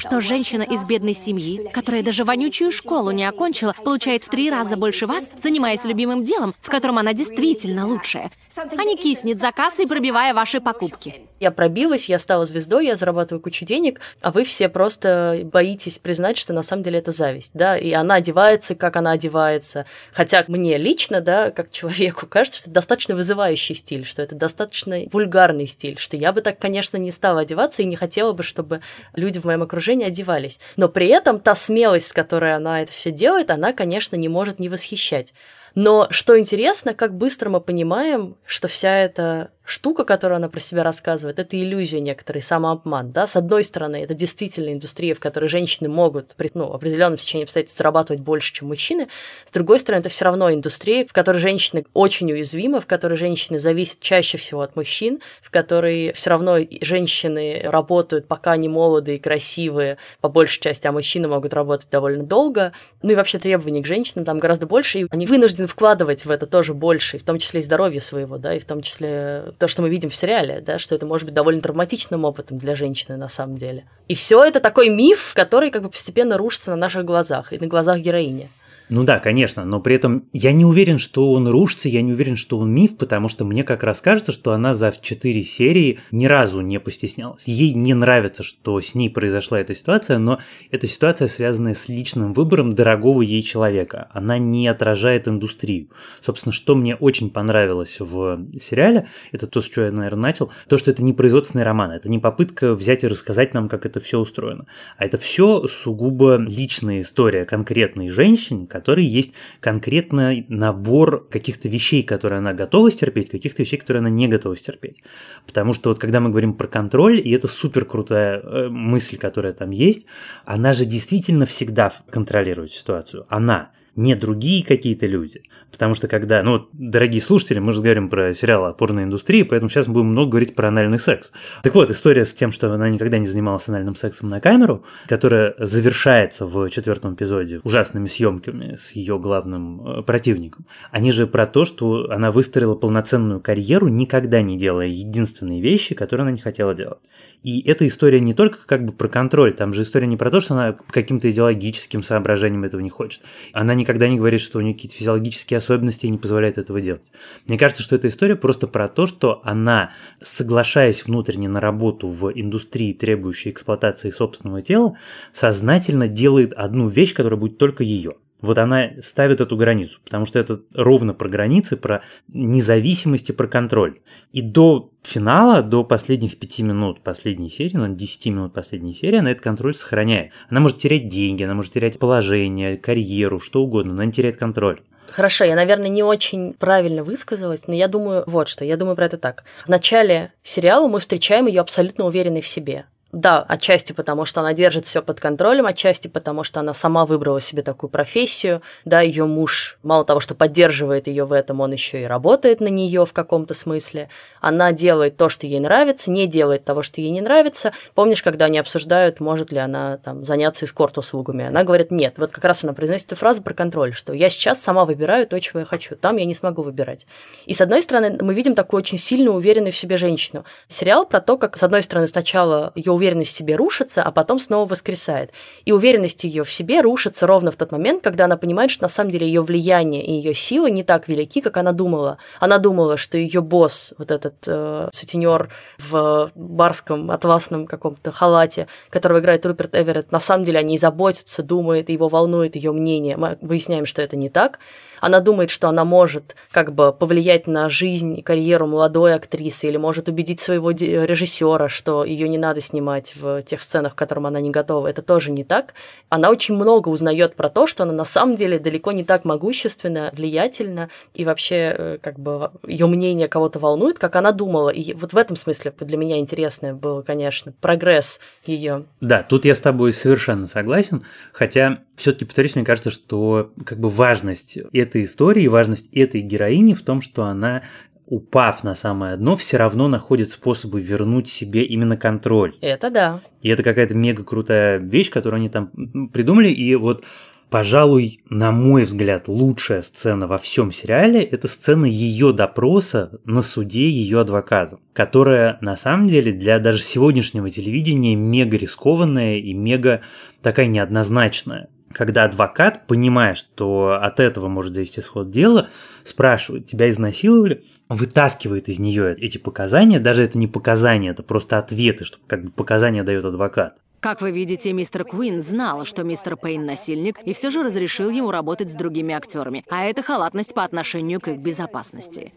Что 0.00 0.21
женщина 0.21 0.62
из 0.62 0.87
бедной 0.87 1.14
семьи, 1.14 1.69
которая 1.73 2.02
даже 2.02 2.25
вонючую 2.25 2.73
школу 2.73 3.11
не 3.11 3.25
окончила, 3.25 3.75
получает 3.85 4.25
в 4.25 4.28
три 4.30 4.50
раза 4.50 4.76
больше 4.76 5.07
вас, 5.07 5.25
занимаясь 5.42 5.85
любимым 5.85 6.25
делом, 6.25 6.54
в 6.59 6.71
котором 6.71 6.99
она 6.99 7.12
действительно 7.12 7.87
лучшая, 7.87 8.30
а 8.57 8.85
не 8.85 8.97
киснет 8.97 9.40
за 9.40 9.52
кассой, 9.52 9.87
пробивая 9.87 10.33
ваши 10.35 10.61
покупки. 10.61 11.23
Я 11.38 11.50
пробилась, 11.50 12.09
я 12.09 12.19
стала 12.19 12.45
звездой, 12.45 12.87
я 12.87 12.97
зарабатываю 12.97 13.42
кучу 13.42 13.64
денег, 13.64 14.00
а 14.21 14.30
вы 14.30 14.45
все 14.45 14.69
просто 14.69 15.40
боитесь 15.45 15.99
признать, 15.99 16.37
что 16.37 16.52
на 16.52 16.62
самом 16.62 16.83
деле 16.83 16.99
это 16.99 17.12
зависть, 17.12 17.52
да, 17.54 17.78
и 17.78 17.92
она 17.92 18.16
одевается, 18.16 18.75
как 18.75 18.97
она 18.97 19.12
одевается. 19.12 19.87
Хотя 20.12 20.45
мне 20.49 20.76
лично, 20.76 21.21
да, 21.21 21.50
как 21.50 21.71
человеку, 21.71 22.26
кажется, 22.26 22.61
что 22.61 22.71
это 22.71 22.75
достаточно 22.75 23.14
вызывающий 23.14 23.75
стиль, 23.75 24.04
что 24.04 24.23
это 24.23 24.35
достаточно 24.35 24.99
вульгарный 25.12 25.66
стиль, 25.66 25.99
что 25.99 26.16
я 26.16 26.33
бы 26.33 26.42
так, 26.42 26.59
конечно, 26.59 26.97
не 26.97 27.11
стала 27.11 27.40
одеваться 27.40 27.83
и 27.83 27.87
не 27.87 27.97
хотела 27.97 28.33
бы, 28.33 28.42
чтобы 28.42 28.80
люди 29.14 29.38
в 29.38 29.45
моем 29.45 29.62
окружении 29.62 29.89
окружения 29.90 30.06
одевались. 30.06 30.61
Но 30.76 30.88
при 30.88 31.09
этом 31.09 31.40
та 31.40 31.54
смелость, 31.54 32.09
с 32.09 32.12
которой 32.12 32.54
она 32.54 32.82
это 32.82 32.92
все 32.92 33.11
делает, 33.11 33.50
она, 33.50 33.73
конечно, 33.73 34.16
не 34.16 34.28
может 34.28 34.59
не 34.59 34.68
восхищать. 34.68 35.35
Но 35.75 36.09
что 36.11 36.38
интересно, 36.38 36.94
как 36.94 37.16
быстро 37.16 37.49
мы 37.49 37.61
понимаем, 37.61 38.37
что 38.44 38.68
вся 38.68 38.97
эта 38.97 39.50
штука, 39.71 40.05
которую 40.05 40.37
она 40.37 40.49
про 40.49 40.61
себя 40.61 40.83
рассказывает, 40.83 41.39
это 41.39 41.59
иллюзия 41.59 42.00
некоторый, 42.00 42.43
самообман. 42.43 43.12
Да? 43.12 43.27
С 43.27 43.37
одной 43.37 43.65
стороны, 43.65 43.97
это 43.97 44.15
действительно 44.15 44.73
индустрия, 44.73 45.15
в 45.15 45.21
которой 45.21 45.49
женщины 45.49 45.89
могут 45.89 46.35
при 46.35 46.50
ну, 46.55 46.73
определенном 46.73 47.17
течении 47.17 47.45
обстоятельств 47.45 47.79
зарабатывать 47.79 48.21
больше, 48.21 48.53
чем 48.53 48.69
мужчины. 48.69 49.09
С 49.47 49.53
другой 49.53 49.79
стороны, 49.79 50.00
это 50.00 50.09
все 50.09 50.25
равно 50.25 50.53
индустрия, 50.53 51.07
в 51.07 51.12
которой 51.12 51.39
женщины 51.39 51.85
очень 51.95 52.33
уязвимы, 52.33 52.81
в 52.81 52.87
которой 52.87 53.17
женщины 53.17 53.59
зависят 53.59 54.00
чаще 54.00 54.39
всего 54.39 54.62
от 54.62 54.77
мужчин, 54.77 55.21
в 55.41 55.50
которой 55.50 56.12
все 56.15 56.31
равно 56.31 56.59
женщины 56.81 57.62
работают, 57.65 58.27
пока 58.27 58.53
они 58.53 58.69
молодые 58.69 59.19
и 59.19 59.21
красивые, 59.21 59.99
по 60.21 60.29
большей 60.29 60.61
части, 60.61 60.87
а 60.87 60.93
мужчины 60.93 61.29
могут 61.29 61.55
работать 61.55 61.89
довольно 61.91 62.25
долго. 62.25 62.73
Ну 63.03 63.12
и 63.12 63.15
вообще 63.15 63.39
требований 63.39 63.83
к 63.83 63.87
женщинам 63.87 64.25
там 64.25 64.39
гораздо 64.39 64.67
больше, 64.67 65.00
и 65.00 65.07
они 65.11 65.27
вынуждены 65.27 65.69
вкладывать 65.69 66.25
в 66.25 66.31
это 66.31 66.47
тоже 66.47 66.75
больше, 66.75 67.19
в 67.19 67.23
том 67.23 67.39
числе 67.39 67.61
и 67.61 67.62
здоровье 67.62 68.00
своего, 68.00 68.39
да, 68.39 68.55
и 68.55 68.59
в 68.59 68.65
том 68.65 68.83
числе 68.83 69.53
то, 69.61 69.69
что 69.69 69.83
мы 69.83 69.90
видим 69.90 70.09
в 70.09 70.17
сериале, 70.17 70.62
да, 70.62 70.79
что 70.79 70.95
это 70.95 71.05
может 71.05 71.26
быть 71.26 71.35
довольно 71.35 71.61
травматичным 71.61 72.25
опытом 72.25 72.57
для 72.57 72.75
женщины 72.75 73.19
на 73.19 73.29
самом 73.29 73.59
деле. 73.59 73.85
И 74.09 74.14
все 74.14 74.43
это 74.43 74.59
такой 74.59 74.88
миф, 74.88 75.33
который 75.35 75.71
как 75.71 75.83
бы 75.83 75.90
постепенно 75.90 76.38
рушится 76.38 76.71
на 76.71 76.76
наших 76.76 77.05
глазах 77.05 77.52
и 77.52 77.59
на 77.59 77.67
глазах 77.67 77.99
героини. 77.99 78.49
Ну 78.90 79.04
да, 79.04 79.20
конечно, 79.20 79.64
но 79.64 79.80
при 79.80 79.94
этом 79.94 80.25
я 80.32 80.50
не 80.52 80.64
уверен, 80.64 80.99
что 80.99 81.32
он 81.32 81.47
рушится, 81.47 81.88
я 81.88 82.02
не 82.02 82.12
уверен, 82.12 82.35
что 82.35 82.59
он 82.59 82.73
миф, 82.75 82.97
потому 82.97 83.28
что 83.28 83.44
мне 83.44 83.62
как 83.62 83.85
раз 83.85 84.00
кажется, 84.00 84.32
что 84.32 84.50
она 84.52 84.75
за 84.75 84.92
четыре 85.00 85.42
серии 85.42 86.00
ни 86.11 86.26
разу 86.26 86.61
не 86.61 86.80
постеснялась. 86.80 87.44
Ей 87.47 87.73
не 87.75 87.94
нравится, 87.94 88.42
что 88.42 88.80
с 88.80 88.97
ней 88.97 89.09
произошла 89.09 89.61
эта 89.61 89.76
ситуация, 89.76 90.18
но 90.18 90.40
эта 90.73 90.88
ситуация 90.88 91.28
связана 91.28 91.73
с 91.73 91.88
личным 91.88 92.32
выбором 92.32 92.75
дорогого 92.75 93.23
ей 93.23 93.42
человека. 93.42 94.09
Она 94.12 94.38
не 94.38 94.66
отражает 94.66 95.28
индустрию. 95.28 95.90
Собственно, 96.20 96.52
что 96.52 96.75
мне 96.75 96.97
очень 96.97 97.30
понравилось 97.30 98.00
в 98.00 98.44
сериале, 98.61 99.06
это 99.30 99.47
то, 99.47 99.61
с 99.61 99.68
чего 99.68 99.85
я, 99.85 99.92
наверное, 99.92 100.23
начал, 100.23 100.50
то, 100.68 100.78
что 100.78 100.90
это 100.90 101.04
не 101.04 101.12
производственный 101.12 101.62
роман, 101.62 101.92
это 101.92 102.11
не 102.11 102.18
попытка 102.18 102.75
взять 102.75 103.04
и 103.04 103.09
рассказать 103.09 103.54
нам, 103.54 103.68
как 103.68 103.87
это 103.87 104.00
все 104.00 104.18
устроено, 104.18 104.66
а 104.99 105.04
это 105.04 105.16
все 105.16 105.68
сугубо 105.68 106.38
личная 106.38 107.02
история 107.02 107.44
конкретной 107.44 108.09
женщины, 108.09 108.66
которой 108.81 109.05
есть 109.05 109.33
конкретный 109.61 110.47
набор 110.49 111.29
каких-то 111.29 111.69
вещей, 111.69 112.03
которые 112.03 112.39
она 112.39 112.55
готова 112.55 112.91
стерпеть, 112.91 113.29
каких-то 113.29 113.63
вещей, 113.63 113.77
которые 113.77 114.01
она 114.01 114.09
не 114.09 114.27
готова 114.27 114.57
стерпеть. 114.57 115.03
Потому 115.47 115.75
что 115.75 115.91
вот 115.91 115.99
когда 115.99 116.21
мы 116.21 116.31
говорим 116.31 116.55
про 116.55 116.67
контроль, 116.67 117.21
и 117.23 117.31
это 117.33 117.47
супер 117.47 117.85
крутая 117.85 118.41
э, 118.41 118.69
мысль, 118.71 119.19
которая 119.19 119.53
там 119.53 119.71
есть, 119.71 120.07
она 120.47 120.73
же 120.73 120.87
действительно 120.87 121.45
всегда 121.45 121.93
контролирует 122.11 122.73
ситуацию. 122.73 123.27
Она 123.29 123.71
не 123.97 124.14
другие 124.14 124.64
какие-то 124.64 125.06
люди. 125.06 125.42
Потому 125.70 125.94
что 125.94 126.09
когда, 126.09 126.42
ну, 126.42 126.68
дорогие 126.73 127.23
слушатели, 127.23 127.59
мы 127.59 127.73
же 127.73 127.82
говорим 127.82 128.09
про 128.09 128.35
сериал 128.35 128.66
о 128.66 128.73
порной 128.73 129.04
индустрии, 129.04 129.42
поэтому 129.42 129.70
сейчас 129.70 129.88
будем 129.88 130.06
много 130.06 130.32
говорить 130.32 130.54
про 130.54 130.68
анальный 130.68 130.99
секс. 130.99 131.32
Так 131.62 131.75
вот, 131.75 131.90
история 131.90 132.25
с 132.25 132.35
тем, 132.35 132.52
что 132.52 132.73
она 132.73 132.88
никогда 132.88 133.18
не 133.18 133.26
занималась 133.26 133.68
анальным 133.68 133.94
сексом 133.94 134.28
на 134.28 134.40
камеру, 134.40 134.85
которая 135.09 135.54
завершается 135.59 136.47
в 136.47 136.68
четвертом 136.70 137.14
эпизоде 137.14 137.61
ужасными 137.64 138.06
съемками 138.06 138.76
с 138.76 138.92
ее 138.92 139.18
главным 139.18 139.87
э, 139.87 140.02
противником. 140.02 140.66
Они 140.90 141.12
же 141.12 141.26
про 141.26 141.47
то, 141.47 141.64
что 141.64 142.11
она 142.11 142.30
выстроила 142.30 142.75
полноценную 142.75 143.40
карьеру, 143.40 143.88
никогда 143.88 144.42
не 144.42 144.56
делая 144.56 144.87
единственные 144.87 145.61
вещи, 145.61 145.94
которые 145.94 146.25
она 146.25 146.32
не 146.32 146.40
хотела 146.40 146.75
делать. 146.75 146.99
И 147.42 147.62
эта 147.66 147.87
история 147.87 148.20
не 148.20 148.35
только 148.35 148.59
как 148.66 148.85
бы 148.85 148.92
про 148.92 149.09
контроль, 149.09 149.54
там 149.54 149.73
же 149.73 149.82
история 149.82 150.06
не 150.06 150.16
про 150.16 150.30
то, 150.30 150.40
что 150.40 150.54
она 150.54 150.76
каким-то 150.90 151.30
идеологическим 151.30 152.02
соображением 152.02 152.64
этого 152.64 152.80
не 152.80 152.90
хочет. 152.90 153.23
Она 153.52 153.75
никогда 153.81 154.09
не 154.09 154.17
говорит, 154.17 154.41
что 154.41 154.59
у 154.59 154.61
нее 154.61 154.75
какие-то 154.75 154.97
физиологические 154.97 155.59
особенности 155.59 156.07
и 156.07 156.11
не 156.11 156.19
позволяют 156.19 156.59
этого 156.59 156.81
делать. 156.81 157.11
Мне 157.47 157.59
кажется, 157.59 157.83
что 157.83 157.97
эта 157.97 158.09
история 158.09 158.37
просто 158.37 158.67
про 158.67 158.89
то, 158.89 159.07
что 159.07 159.41
она, 159.45 159.93
соглашаясь 160.23 161.05
внутренне 161.05 161.49
на 161.49 161.61
работу 161.61 162.09
в 162.09 162.31
индустрии, 162.33 162.93
требующей 162.93 163.51
эксплуатации 163.51 164.11
собственного 164.11 164.63
тела, 164.63 164.97
сознательно 165.33 166.09
делает 166.09 166.53
одну 166.53 166.89
вещь, 166.89 167.15
которая 167.15 167.41
будет 167.41 167.59
только 167.59 167.83
ее. 167.83 168.15
Вот 168.40 168.59
она 168.59 168.90
ставит 169.02 169.40
эту 169.40 169.56
границу, 169.56 170.00
потому 170.04 170.26
что 170.26 170.38
это 170.38 170.61
ровно 170.75 171.14
про 171.14 171.28
границы, 171.28 171.76
про 171.76 172.02
независимость 172.28 173.30
и 173.30 173.32
про 173.32 173.47
контроль. 173.47 174.00
И 174.32 174.42
до 174.42 174.90
финала, 175.02 175.62
до 175.62 175.85
последних 175.85 176.38
пяти 176.38 176.62
минут 176.62 177.02
последней 177.02 177.49
серии, 177.49 177.76
ну, 177.76 177.94
10 177.94 178.26
минут 178.26 178.52
последней 178.52 178.92
серии, 178.92 179.18
она 179.18 179.30
этот 179.30 179.44
контроль 179.44 179.75
сохраняет. 179.75 180.32
Она 180.49 180.61
может 180.61 180.78
терять 180.78 181.09
деньги, 181.09 181.42
она 181.42 181.54
может 181.54 181.73
терять 181.73 181.99
положение, 181.99 182.76
карьеру, 182.76 183.40
что 183.40 183.62
угодно, 183.62 183.92
но 183.92 183.99
она 183.99 184.06
не 184.06 184.12
теряет 184.12 184.37
контроль. 184.37 184.80
Хорошо, 185.11 185.44
я, 185.44 185.56
наверное, 185.56 185.88
не 185.88 186.02
очень 186.02 186.52
правильно 186.52 187.02
высказалась, 187.02 187.66
но 187.66 187.75
я 187.75 187.88
думаю 187.88 188.23
вот 188.26 188.49
что. 188.49 188.64
Я 188.64 188.76
думаю 188.76 188.97
про 188.97 189.06
это 189.06 189.18
так. 189.18 189.44
В 189.64 189.68
начале 189.68 190.32
сериала 190.42 190.87
мы 190.87 191.00
встречаем 191.00 191.47
ее 191.47 191.61
абсолютно 191.61 192.04
уверенной 192.04 192.40
в 192.40 192.49
себе. 192.49 192.87
Да, 193.12 193.43
отчасти 193.43 193.93
потому, 193.93 194.25
что 194.25 194.40
она 194.40 194.52
держит 194.52 194.87
все 194.87 195.02
под 195.02 195.19
контролем, 195.19 195.67
отчасти 195.67 196.07
потому, 196.07 196.45
что 196.45 196.61
она 196.61 196.75
сама 196.75 197.07
выбрала 197.07 197.40
себе 197.40 197.62
такую 197.62 197.90
профессию. 197.90 198.62
Да, 198.85 199.00
ее 199.00 199.25
муж, 199.25 199.79
мало 199.83 200.05
того, 200.05 200.21
что 200.21 200.37
поддерживает 200.37 201.09
ее 201.09 201.25
в 201.25 201.33
этом, 201.33 201.61
он 201.61 201.73
еще 201.73 202.02
и 202.02 202.05
работает 202.05 202.61
на 202.61 202.69
нее 202.69 203.05
в 203.05 203.12
каком-то 203.12 203.52
смысле. 203.52 204.09
Она 204.40 204.71
делает 204.71 205.17
то, 205.17 205.29
что 205.29 205.49
ей 205.49 205.59
нравится, 205.59 206.12
не 206.12 206.29
делает 206.29 206.64
того, 206.64 206.85
что 206.85 207.00
ей 207.00 207.11
не 207.11 207.21
нравится. 207.21 207.73
Помнишь, 207.97 208.23
когда 208.23 208.45
они 208.45 208.59
обсуждают, 208.59 209.19
может 209.19 209.50
ли 209.50 209.59
она 209.59 209.97
там 209.97 210.25
заняться 210.25 210.64
эскорт-услугами? 210.64 211.47
Она 211.47 211.64
говорит, 211.64 211.90
нет. 211.90 212.14
Вот 212.17 212.31
как 212.31 212.45
раз 212.45 212.62
она 212.62 212.75
произносит 212.75 213.09
эту 213.09 213.17
фразу 213.17 213.43
про 213.43 213.55
контроль, 213.55 213.93
что 213.93 214.12
я 214.12 214.31
сейчас 214.31 214.61
сама 214.61 214.85
выбираю 214.85 215.26
то, 215.26 215.40
чего 215.40 215.59
я 215.59 215.67
хочу. 215.67 215.97
Там 215.97 216.17
я 216.17 216.25
не 216.26 216.35
смогу 216.35 216.62
выбирать. 216.62 217.07
И 217.47 217.55
с 217.55 217.61
одной 217.61 217.83
стороны, 217.83 218.19
мы 218.21 218.35
видим 218.35 218.55
такую 218.55 218.79
очень 218.79 218.99
сильно 218.99 219.33
уверенную 219.33 219.73
в 219.73 219.76
себе 219.76 219.97
женщину. 219.97 220.45
Сериал 220.69 221.07
про 221.07 221.21
то, 221.21 221.37
как, 221.37 221.57
с 221.57 221.62
одной 221.64 221.83
стороны, 221.83 222.07
сначала 222.07 222.71
ее 222.76 223.00
уверенность 223.00 223.33
в 223.33 223.35
себе 223.35 223.57
рушится, 223.57 224.02
а 224.02 224.11
потом 224.11 224.38
снова 224.38 224.69
воскресает. 224.69 225.30
И 225.64 225.73
уверенность 225.73 226.25
ее 226.25 226.45
в 226.45 226.52
себе 226.52 226.83
рушится 226.83 227.26
ровно 227.26 227.50
в 227.50 227.57
тот 227.57 227.73
момент, 227.73 228.04
когда 228.04 228.26
она 228.26 228.37
понимает, 228.37 228.71
что 228.71 228.83
на 228.83 228.88
самом 228.88 229.11
деле 229.11 229.26
ее 229.26 229.42
влияние 229.42 230.04
и 230.04 230.12
ее 230.12 230.35
силы 230.35 230.71
не 230.71 230.85
так 230.85 231.09
велики, 231.09 231.40
как 231.40 231.57
она 231.57 231.73
думала. 231.73 232.19
Она 232.40 232.59
думала, 232.59 232.97
что 232.97 233.16
ее 233.16 233.40
босс, 233.40 233.95
вот 233.99 234.11
этот 234.11 234.35
э, 234.47 234.88
сутенер 234.92 235.49
в 235.78 236.30
барском 236.35 237.11
атласном 237.11 237.66
каком-то 237.66 238.12
халате, 238.12 238.66
которого 238.90 239.21
играет 239.21 239.47
Руперт 239.47 239.75
Эверетт, 239.75 240.12
на 240.12 240.21
самом 240.21 240.45
деле 240.45 240.59
о 240.59 240.62
ней 240.62 240.78
заботится, 240.78 241.42
думает, 241.42 241.88
его 241.88 242.09
волнует 242.09 242.57
ее 242.57 242.73
мнение. 242.73 243.16
Мы 243.16 243.38
выясняем, 243.40 243.87
что 243.87 244.02
это 244.02 244.16
не 244.16 244.28
так. 244.28 244.59
Она 245.00 245.21
думает, 245.21 245.50
что 245.50 245.69
она 245.69 245.85
может 245.85 246.37
как 246.50 246.75
бы 246.75 246.92
повлиять 246.92 247.47
на 247.47 247.69
жизнь 247.69 248.19
и 248.19 248.23
карьеру 248.23 248.66
молодой 248.66 249.14
актрисы 249.14 249.69
или 249.69 249.76
может 249.76 250.09
убедить 250.09 250.40
своего 250.40 250.71
режиссера, 250.71 251.69
что 251.69 252.04
ее 252.04 252.28
не 252.28 252.38
надо 252.38 252.61
снимать 252.61 253.14
в 253.16 253.42
тех 253.42 253.62
сценах, 253.62 253.95
к 253.95 253.99
которым 253.99 254.26
она 254.26 254.40
не 254.40 254.50
готова. 254.50 254.87
Это 254.87 255.02
тоже 255.02 255.30
не 255.30 255.45
так. 255.45 255.75
Она 256.09 256.30
очень 256.30 256.54
много 256.54 256.88
узнает 256.88 257.35
про 257.35 257.49
то, 257.49 257.66
что 257.66 257.85
она 257.85 257.92
на 257.92 258.04
самом 258.04 258.37
деле 258.37 258.59
далеко 258.59 258.92
не 258.92 259.04
так 259.04 259.25
могущественна, 259.25 260.11
влиятельна 260.12 260.90
и 261.14 261.25
вообще 261.25 261.75
э, 261.76 261.99
как 262.00 262.19
бы 262.19 262.50
ее 262.66 262.87
мнение 262.87 263.28
кого-то 263.28 263.59
волнует, 263.59 263.99
как 263.99 264.16
она 264.16 264.33
думала. 264.33 264.71
И 264.71 264.92
вот 264.95 265.12
в 265.12 265.16
этом 265.16 265.37
смысле 265.37 265.73
для 265.80 265.97
меня 265.97 266.19
интересное 266.19 266.75
было, 266.75 267.02
конечно, 267.02 267.52
прогресс 267.61 268.21
ее. 268.45 268.85
Да, 269.00 269.23
тут 269.23 269.45
я 269.45 269.54
с 269.54 269.61
тобой 269.61 269.92
совершенно 269.92 270.47
согласен, 270.47 271.04
хотя 271.33 271.78
все-таки 271.97 272.25
повторюсь, 272.25 272.54
мне 272.54 272.64
кажется, 272.64 272.90
что 272.90 273.52
как 273.64 273.78
бы 273.78 273.88
важность 273.88 274.59
этой 274.90 275.04
истории, 275.04 275.47
важность 275.47 275.88
этой 275.92 276.20
героини 276.20 276.75
в 276.75 276.82
том, 276.82 277.00
что 277.00 277.25
она 277.25 277.62
упав 278.06 278.64
на 278.64 278.75
самое 278.75 279.16
дно, 279.16 279.37
все 279.37 279.56
равно 279.56 279.88
находит 279.88 280.30
способы 280.30 280.80
вернуть 280.80 281.28
себе 281.28 281.64
именно 281.64 281.97
контроль. 281.97 282.56
Это 282.61 282.90
да. 282.90 283.20
И 283.40 283.49
это 283.49 283.62
какая-то 283.62 283.94
мега 283.94 284.25
крутая 284.25 284.78
вещь, 284.80 285.11
которую 285.11 285.38
они 285.38 285.49
там 285.49 285.70
придумали. 286.12 286.49
И 286.49 286.75
вот 286.75 287.04
Пожалуй, 287.50 288.20
на 288.30 288.52
мой 288.52 288.85
взгляд, 288.85 289.26
лучшая 289.26 289.82
сцена 289.82 290.28
во 290.28 290.38
всем 290.38 290.70
сериале– 290.70 291.20
это 291.32 291.49
сцена 291.49 291.85
ее 291.85 292.32
допроса 292.32 293.18
на 293.25 293.42
суде 293.42 293.90
ее 293.90 294.20
адвоката, 294.20 294.78
которая 294.92 295.59
на 295.61 295.75
самом 295.75 296.06
деле 296.06 296.30
для 296.30 296.61
даже 296.61 296.78
сегодняшнего 296.78 297.50
телевидения 297.50 298.14
мега 298.14 298.56
рискованная 298.56 299.38
и 299.38 299.52
мега 299.52 300.00
такая 300.42 300.68
неоднозначная 300.68 301.70
когда 301.92 302.25
адвокат, 302.25 302.87
понимая, 302.87 303.35
что 303.35 303.99
от 304.00 304.20
этого 304.20 304.49
может 304.49 304.75
зависеть 304.75 305.00
исход 305.00 305.30
дела, 305.30 305.68
спрашивает, 306.04 306.66
тебя 306.66 306.88
изнасиловали, 306.88 307.64
вытаскивает 307.88 308.68
из 308.68 308.78
нее 308.78 309.14
эти 309.14 309.38
показания, 309.38 309.99
даже 310.00 310.23
это 310.23 310.38
не 310.38 310.47
показания, 310.47 311.11
это 311.11 311.23
просто 311.23 311.59
ответы, 311.59 312.04
что 312.04 312.18
как 312.26 312.44
бы 312.44 312.50
показания 312.50 313.02
дает 313.02 313.25
адвокат. 313.25 313.76
Как 314.00 314.23
вы 314.23 314.30
видите, 314.30 314.73
мистер 314.73 315.04
Куин 315.04 315.42
знал, 315.42 315.85
что 315.85 316.04
мистер 316.04 316.37
Пейн 316.37 316.64
насильник, 316.64 317.18
и 317.26 317.35
все 317.35 317.50
же 317.50 317.62
разрешил 317.62 318.09
ему 318.09 318.30
работать 318.30 318.70
с 318.70 318.75
другими 318.75 319.12
актерами, 319.12 319.62
а 319.68 319.85
это 319.85 320.02
халатность 320.02 320.54
по 320.54 320.64
отношению 320.64 321.20
к 321.20 321.28
их 321.28 321.42
безопасности. 321.42 322.32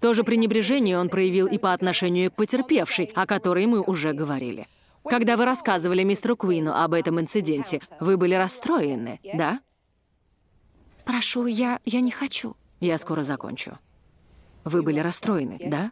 То 0.00 0.14
же 0.14 0.22
пренебрежение 0.22 0.98
он 0.98 1.08
проявил 1.08 1.46
и 1.46 1.58
по 1.58 1.72
отношению 1.72 2.30
к 2.30 2.34
потерпевшей, 2.34 3.10
о 3.14 3.26
которой 3.26 3.66
мы 3.66 3.80
уже 3.80 4.12
говорили. 4.12 4.68
Когда 5.04 5.36
вы 5.36 5.44
рассказывали 5.44 6.02
мистеру 6.02 6.36
Куину 6.36 6.72
об 6.72 6.94
этом 6.94 7.20
инциденте, 7.20 7.80
вы 8.00 8.16
были 8.16 8.34
расстроены, 8.34 9.20
да? 9.34 9.60
Прошу, 11.04 11.46
я, 11.46 11.80
я 11.84 12.00
не 12.00 12.10
хочу. 12.10 12.56
Я 12.80 12.98
скоро 12.98 13.22
закончу. 13.22 13.78
Вы 14.64 14.82
были 14.82 15.00
расстроены, 15.00 15.58
да? 15.60 15.90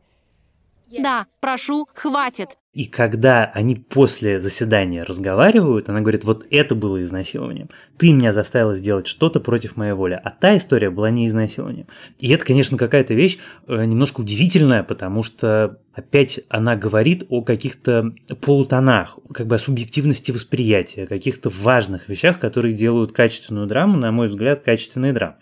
Да, 0.91 1.27
прошу, 1.41 1.89
хватит. 1.95 2.57
И 2.73 2.85
когда 2.85 3.47
они 3.47 3.75
после 3.75 4.39
заседания 4.39 5.03
разговаривают, 5.03 5.89
она 5.89 6.03
говорит, 6.03 6.23
вот 6.23 6.47
это 6.53 6.77
было 6.77 7.03
изнасилованием. 7.03 7.69
Ты 7.99 8.13
меня 8.13 8.33
заставила 8.33 8.75
сделать 8.75 9.09
что-то 9.09 9.41
против 9.41 9.77
моей 9.77 9.93
воли. 9.93 10.21
А 10.23 10.31
та 10.31 10.57
история 10.57 10.91
была 10.91 11.11
не 11.11 11.27
изнасилованием. 11.27 11.87
И 12.21 12.31
это, 12.31 12.45
конечно, 12.45 12.79
какая-то 12.79 13.13
вещь 13.13 13.39
э, 13.67 13.85
немножко 13.85 14.21
удивительная, 14.21 14.85
потому 14.85 15.25
что 15.25 15.81
опять 15.95 16.41
она 16.49 16.77
говорит 16.77 17.25
о 17.29 17.43
каких-то 17.43 18.13
полутонах, 18.41 19.19
как 19.35 19.49
бы 19.49 19.57
о 19.57 19.59
субъективности 19.59 20.31
восприятия, 20.31 21.05
о 21.05 21.09
каких-то 21.09 21.51
важных 21.51 22.09
вещах, 22.09 22.39
которые 22.39 22.75
делают 22.75 23.11
качественную 23.11 23.67
драму, 23.67 23.99
на 23.99 24.13
мой 24.13 24.29
взгляд, 24.29 24.61
качественной 24.61 25.13
драмой. 25.13 25.39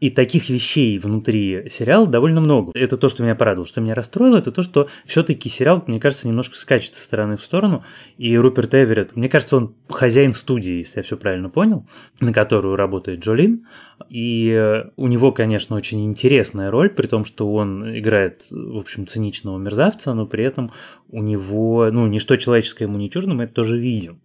И 0.00 0.10
таких 0.10 0.50
вещей 0.50 0.98
внутри 0.98 1.68
сериала 1.68 2.06
довольно 2.06 2.40
много. 2.40 2.72
Это 2.74 2.96
то, 2.96 3.08
что 3.08 3.22
меня 3.22 3.34
порадовало. 3.34 3.66
Что 3.66 3.80
меня 3.80 3.94
расстроило, 3.94 4.38
это 4.38 4.52
то, 4.52 4.62
что 4.62 4.88
все-таки 5.04 5.48
сериал, 5.48 5.82
мне 5.86 6.00
кажется, 6.00 6.28
немножко 6.28 6.56
скачет 6.56 6.94
со 6.94 7.02
стороны 7.02 7.36
в 7.36 7.42
сторону. 7.42 7.84
И 8.18 8.36
Руперт 8.36 8.74
Эверетт, 8.74 9.16
мне 9.16 9.28
кажется, 9.28 9.56
он 9.56 9.74
хозяин 9.88 10.32
студии, 10.32 10.78
если 10.78 11.00
я 11.00 11.02
все 11.02 11.16
правильно 11.16 11.48
понял, 11.48 11.86
на 12.20 12.32
которую 12.32 12.76
работает 12.76 13.20
Джолин. 13.20 13.66
И 14.08 14.84
у 14.96 15.06
него, 15.06 15.32
конечно, 15.32 15.76
очень 15.76 16.04
интересная 16.04 16.70
роль, 16.70 16.90
при 16.90 17.06
том, 17.06 17.24
что 17.24 17.52
он 17.52 17.96
играет, 17.96 18.42
в 18.50 18.78
общем, 18.78 19.06
циничного 19.06 19.58
мерзавца, 19.58 20.14
но 20.14 20.26
при 20.26 20.44
этом 20.44 20.72
у 21.08 21.22
него, 21.22 21.88
ну, 21.92 22.06
ничто 22.06 22.36
человеческое 22.36 22.84
ему 22.86 22.98
не 22.98 23.10
чуждо, 23.10 23.34
мы 23.34 23.44
это 23.44 23.54
тоже 23.54 23.78
видим. 23.78 24.20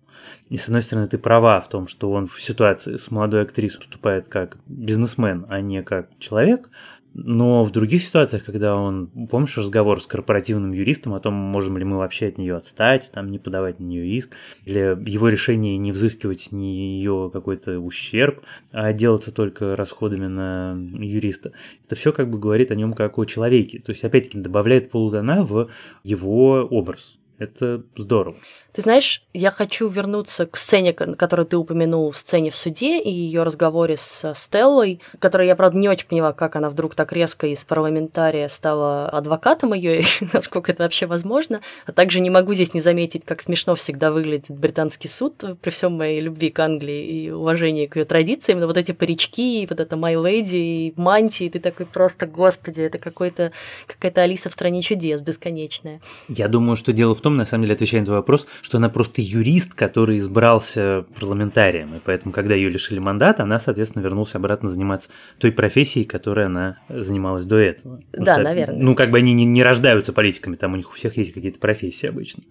И 0.49 0.57
с 0.57 0.65
одной 0.65 0.81
стороны, 0.81 1.07
ты 1.07 1.17
права 1.17 1.61
в 1.61 1.69
том, 1.69 1.87
что 1.87 2.11
он 2.11 2.27
в 2.27 2.41
ситуации 2.41 2.95
с 2.95 3.11
молодой 3.11 3.43
актрисой 3.43 3.79
выступает 3.79 4.27
как 4.27 4.57
бизнесмен, 4.67 5.45
а 5.47 5.61
не 5.61 5.83
как 5.83 6.09
человек. 6.19 6.69
Но 7.13 7.63
в 7.63 7.71
других 7.71 8.03
ситуациях, 8.03 8.45
когда 8.45 8.75
он, 8.75 9.07
помнишь 9.29 9.57
разговор 9.57 10.01
с 10.01 10.05
корпоративным 10.05 10.71
юристом 10.73 11.15
о 11.15 11.19
том, 11.19 11.33
можем 11.33 11.77
ли 11.77 11.83
мы 11.83 11.97
вообще 11.97 12.27
от 12.27 12.37
нее 12.37 12.55
отстать, 12.55 13.11
там 13.11 13.31
не 13.31 13.39
подавать 13.39 13.79
на 13.79 13.85
нее 13.85 14.07
иск, 14.15 14.35
или 14.65 14.95
его 15.09 15.27
решение 15.27 15.77
не 15.77 15.91
взыскивать 15.91 16.39
с 16.39 16.51
нее 16.51 17.31
какой-то 17.33 17.79
ущерб, 17.79 18.41
а 18.71 18.87
отделаться 18.87 19.33
только 19.33 19.75
расходами 19.75 20.27
на 20.27 20.77
юриста, 20.93 21.51
это 21.85 21.95
все 21.95 22.13
как 22.13 22.29
бы 22.29 22.37
говорит 22.37 22.71
о 22.71 22.75
нем 22.75 22.93
как 22.93 23.17
о 23.17 23.25
человеке. 23.25 23.79
То 23.79 23.91
есть, 23.91 24.03
опять-таки, 24.03 24.39
добавляет 24.39 24.91
полутона 24.91 25.43
в 25.43 25.69
его 26.03 26.61
образ. 26.61 27.17
Это 27.39 27.81
здорово. 27.97 28.35
Ты 28.73 28.83
знаешь, 28.83 29.23
я 29.33 29.49
хочу 29.49 29.87
вернуться 29.87 30.45
к 30.45 30.55
сцене, 30.55 30.93
которую 30.93 31.45
ты 31.47 31.57
упомянул, 31.57 32.13
сцене 32.13 32.51
в 32.51 32.55
суде 32.55 32.99
и 33.01 33.09
ее 33.09 33.43
разговоре 33.43 33.97
с 33.97 34.33
Стеллой, 34.35 35.01
которую 35.17 35.47
я, 35.47 35.55
правда, 35.55 35.77
не 35.77 35.89
очень 35.89 36.07
поняла, 36.07 36.33
как 36.33 36.55
она 36.55 36.69
вдруг 36.69 36.95
так 36.95 37.11
резко 37.11 37.47
из 37.47 37.63
парламентария 37.63 38.47
стала 38.47 39.09
адвокатом 39.09 39.73
ее, 39.73 40.01
и 40.01 40.05
насколько 40.33 40.71
это 40.71 40.83
вообще 40.83 41.07
возможно. 41.07 41.61
А 41.87 41.91
также 41.91 42.19
не 42.19 42.29
могу 42.29 42.53
здесь 42.53 42.73
не 42.73 42.81
заметить, 42.81 43.25
как 43.25 43.41
смешно 43.41 43.75
всегда 43.75 44.11
выглядит 44.11 44.45
британский 44.49 45.07
суд 45.07 45.43
при 45.61 45.71
всем 45.71 45.93
моей 45.93 46.21
любви 46.21 46.49
к 46.51 46.59
Англии 46.59 47.05
и 47.05 47.31
уважении 47.31 47.87
к 47.87 47.95
ее 47.95 48.05
традициям. 48.05 48.59
Но 48.59 48.67
вот 48.67 48.77
эти 48.77 48.91
парички, 48.91 49.63
и 49.63 49.67
вот 49.67 49.79
это 49.79 49.95
My 49.95 50.13
Lady, 50.13 50.57
и 50.57 50.93
мантии, 50.95 51.49
ты 51.49 51.59
такой 51.59 51.85
просто, 51.85 52.27
господи, 52.27 52.81
это 52.81 52.99
какой-то, 52.99 53.51
какая-то 53.87 54.21
Алиса 54.21 54.49
в 54.49 54.53
стране 54.53 54.83
чудес 54.83 55.21
бесконечная. 55.21 56.01
Я 56.27 56.47
думаю, 56.47 56.75
что 56.75 56.93
дело 56.93 57.15
в 57.15 57.21
том, 57.21 57.28
на 57.37 57.45
самом 57.45 57.63
деле, 57.63 57.73
отвечая 57.73 58.01
на 58.01 58.05
твой 58.05 58.17
вопрос, 58.17 58.47
что 58.61 58.77
она 58.77 58.89
просто 58.89 59.21
юрист, 59.21 59.73
который 59.73 60.17
избрался 60.17 61.05
парламентарием, 61.19 61.95
и 61.95 61.99
поэтому, 62.03 62.33
когда 62.33 62.55
ее 62.55 62.69
лишили 62.69 62.99
мандата, 62.99 63.43
она, 63.43 63.59
соответственно, 63.59 64.03
вернулась 64.03 64.35
обратно 64.35 64.69
заниматься 64.69 65.09
той 65.37 65.51
профессией, 65.51 66.05
которой 66.05 66.45
она 66.45 66.77
занималась 66.89 67.45
до 67.45 67.57
этого. 67.57 68.01
Потому 68.11 68.25
да, 68.25 68.33
что, 68.35 68.43
наверное. 68.43 68.79
Ну, 68.79 68.95
как 68.95 69.11
бы 69.11 69.17
они 69.17 69.33
не, 69.33 69.45
не 69.45 69.63
рождаются 69.63 70.13
политиками, 70.13 70.55
там 70.55 70.73
у 70.73 70.75
них 70.77 70.89
у 70.89 70.93
всех 70.93 71.17
есть 71.17 71.33
какие-то 71.33 71.59
профессии 71.59 72.07
обычно 72.07 72.43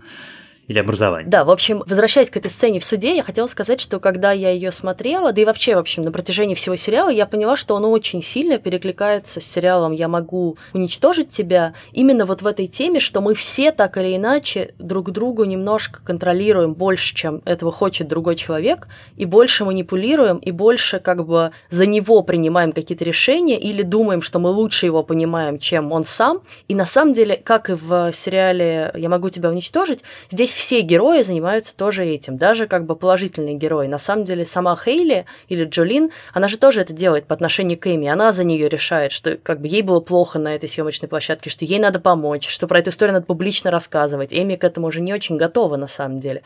или 0.69 0.79
образования. 0.79 1.27
Да, 1.29 1.45
в 1.45 1.51
общем, 1.51 1.83
возвращаясь 1.87 2.31
к 2.31 2.37
этой 2.37 2.51
сцене 2.51 2.79
в 2.79 2.85
суде, 2.85 3.17
я 3.17 3.23
хотела 3.23 3.47
сказать, 3.47 3.81
что 3.81 3.99
когда 4.01 4.33
я 4.33 4.51
ее 4.51 4.71
смотрела, 4.71 5.33
да 5.33 5.41
и 5.41 5.45
вообще, 5.47 5.75
в 5.75 5.79
общем, 5.79 6.05
на 6.05 6.13
протяжении 6.13 6.55
всего 6.55 6.77
сериала, 6.77 7.09
я 7.09 7.25
поняла, 7.25 7.57
что 7.57 7.75
он 7.75 7.87
очень 7.87 8.23
сильно 8.23 8.59
перекликается 8.59 9.41
с 9.41 9.45
сериалом 9.45 9.93
«Я 9.93 10.09
могу 10.09 10.59
уничтожить 10.75 11.31
тебя» 11.31 11.73
именно 11.93 12.27
вот 12.27 12.43
в 12.43 12.47
этой 12.47 12.67
теме, 12.67 13.01
что 13.01 13.23
мы 13.23 13.35
все 13.35 13.73
так 13.73 13.97
или 13.97 14.15
иначе 14.15 14.75
друг 14.79 15.11
другу 15.11 15.45
немножко 15.45 16.01
контролируем 16.05 16.75
больше, 16.75 17.15
чем 17.15 17.41
этого 17.47 17.73
хочет 17.73 18.07
другой 18.07 18.37
человек, 18.37 18.89
и 19.17 19.25
больше 19.25 19.65
манипулируем, 19.65 20.37
и 20.37 20.51
больше 20.51 21.01
как 21.01 21.27
бы 21.27 21.53
за 21.71 21.87
него 21.87 22.23
принимаем 22.23 22.73
какие-то 22.73 23.05
решения 23.05 23.59
или 23.59 23.83
думаем, 23.83 24.21
что 24.21 24.39
мы 24.39 24.51
лучше 24.51 24.85
его 24.85 25.03
понимаем, 25.03 25.59
чем 25.59 25.93
он 25.93 26.05
сам. 26.05 26.43
И 26.69 26.75
на 26.75 26.85
самом 26.85 27.15
деле, 27.15 27.37
как 27.37 27.71
и 27.71 27.73
в 27.73 28.13
сериале 28.13 28.93
«Я 28.95 29.09
могу 29.09 29.31
тебя 29.31 29.49
уничтожить», 29.49 30.01
здесь 30.31 30.58
все 30.59 30.81
герои 30.81 31.23
занимаются 31.23 31.77
тоже 31.77 32.05
этим, 32.05 32.37
даже 32.37 32.67
как 32.67 32.85
бы 32.85 32.97
положительные 32.97 33.55
герои. 33.55 33.87
На 33.87 33.99
самом 33.99 34.25
деле 34.25 34.45
сама 34.45 34.77
Хейли 34.77 35.25
или 35.49 35.65
Джолин, 35.65 36.11
она 36.35 36.49
же 36.49 36.59
тоже 36.59 36.81
это 36.81 36.93
делает 36.93 37.27
по 37.27 37.35
отношению 37.35 37.79
к 37.79 37.87
Эми. 37.87 38.09
Она 38.09 38.33
за 38.33 38.43
нее 38.43 38.69
решает, 38.69 39.13
что 39.13 39.37
как 39.37 39.61
бы 39.61 39.69
ей 39.69 39.83
было 39.83 40.01
плохо 40.01 40.41
на 40.41 40.55
этой 40.55 40.69
съемочной 40.69 41.09
площадке, 41.09 41.49
что 41.49 41.65
ей 41.65 41.79
надо 41.79 42.01
помочь, 42.01 42.49
что 42.49 42.67
про 42.67 42.81
эту 42.81 42.91
историю 42.91 43.15
надо 43.15 43.27
публично 43.27 43.71
рассказывать. 43.71 44.33
Эми 44.33 44.57
к 44.57 44.65
этому 44.65 44.89
уже 44.89 45.01
не 45.01 45.15
очень 45.15 45.37
готова 45.37 45.77
на 45.77 45.87
самом 45.87 46.19
деле. 46.19 46.43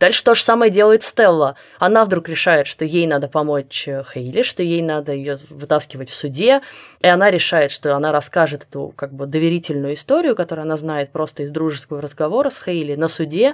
Дальше 0.00 0.24
то 0.24 0.34
же 0.34 0.42
самое 0.42 0.70
делает 0.70 1.02
Стелла. 1.02 1.56
Она 1.78 2.04
вдруг 2.04 2.28
решает, 2.28 2.66
что 2.66 2.84
ей 2.84 3.06
надо 3.06 3.28
помочь 3.28 3.86
э, 3.86 4.02
Хейли, 4.02 4.42
что 4.42 4.62
ей 4.62 4.82
надо 4.82 5.12
ее 5.12 5.38
вытаскивать 5.48 6.10
в 6.10 6.14
суде, 6.14 6.62
и 7.00 7.06
она 7.06 7.30
решает, 7.30 7.70
что 7.70 7.94
она 7.94 8.10
расскажет 8.10 8.66
эту 8.68 8.92
как 8.96 9.12
бы 9.12 9.26
доверительную 9.26 9.94
историю, 9.94 10.34
которую 10.34 10.64
она 10.64 10.76
знает 10.76 11.10
просто 11.10 11.44
из 11.44 11.50
дружеского 11.50 12.02
разговора 12.02 12.50
с 12.50 12.60
Хейли 12.62 12.96
на 12.96 13.08
суде 13.08 13.53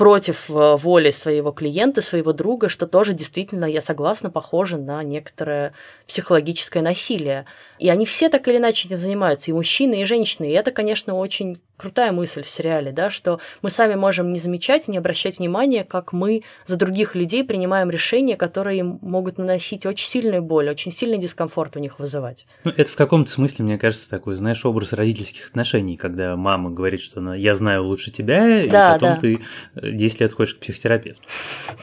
против 0.00 0.48
э, 0.48 0.76
воли 0.76 1.10
своего 1.10 1.50
клиента, 1.50 2.00
своего 2.00 2.32
друга, 2.32 2.70
что 2.70 2.86
тоже 2.86 3.12
действительно, 3.12 3.66
я 3.66 3.82
согласна, 3.82 4.30
похоже 4.30 4.78
на 4.78 5.02
некоторое 5.02 5.74
психологическое 6.08 6.80
насилие. 6.80 7.44
И 7.78 7.90
они 7.90 8.06
все 8.06 8.30
так 8.30 8.48
или 8.48 8.56
иначе 8.56 8.88
этим 8.88 8.96
занимаются, 8.96 9.50
и 9.50 9.54
мужчины, 9.54 10.00
и 10.00 10.06
женщины. 10.06 10.46
И 10.46 10.52
это, 10.52 10.72
конечно, 10.72 11.14
очень 11.14 11.58
крутая 11.80 12.12
мысль 12.12 12.42
в 12.42 12.48
сериале, 12.48 12.92
да, 12.92 13.08
что 13.08 13.40
мы 13.62 13.70
сами 13.70 13.94
можем 13.94 14.32
не 14.32 14.38
замечать, 14.38 14.86
не 14.86 14.98
обращать 14.98 15.38
внимания, 15.38 15.82
как 15.82 16.12
мы 16.12 16.42
за 16.66 16.76
других 16.76 17.14
людей 17.14 17.42
принимаем 17.42 17.90
решения, 17.90 18.36
которые 18.36 18.84
могут 18.84 19.38
наносить 19.38 19.86
очень 19.86 20.06
сильную 20.06 20.42
боль, 20.42 20.68
очень 20.68 20.92
сильный 20.92 21.16
дискомфорт 21.16 21.76
у 21.76 21.78
них 21.78 21.98
вызывать. 21.98 22.46
Ну, 22.64 22.70
это 22.70 22.90
в 22.90 22.96
каком-то 22.96 23.30
смысле, 23.30 23.64
мне 23.64 23.78
кажется, 23.78 24.10
такой, 24.10 24.34
знаешь, 24.34 24.64
образ 24.66 24.92
родительских 24.92 25.48
отношений, 25.48 25.96
когда 25.96 26.36
мама 26.36 26.70
говорит, 26.70 27.00
что 27.00 27.20
она, 27.20 27.34
я 27.34 27.54
знаю 27.54 27.84
лучше 27.84 28.10
тебя, 28.10 28.40
да, 28.40 28.60
и 28.60 28.68
потом 28.68 29.08
да. 29.14 29.16
ты 29.16 29.40
10 29.90 30.20
лет 30.20 30.32
ходишь 30.32 30.54
к 30.54 30.60
психотерапевту. 30.60 31.22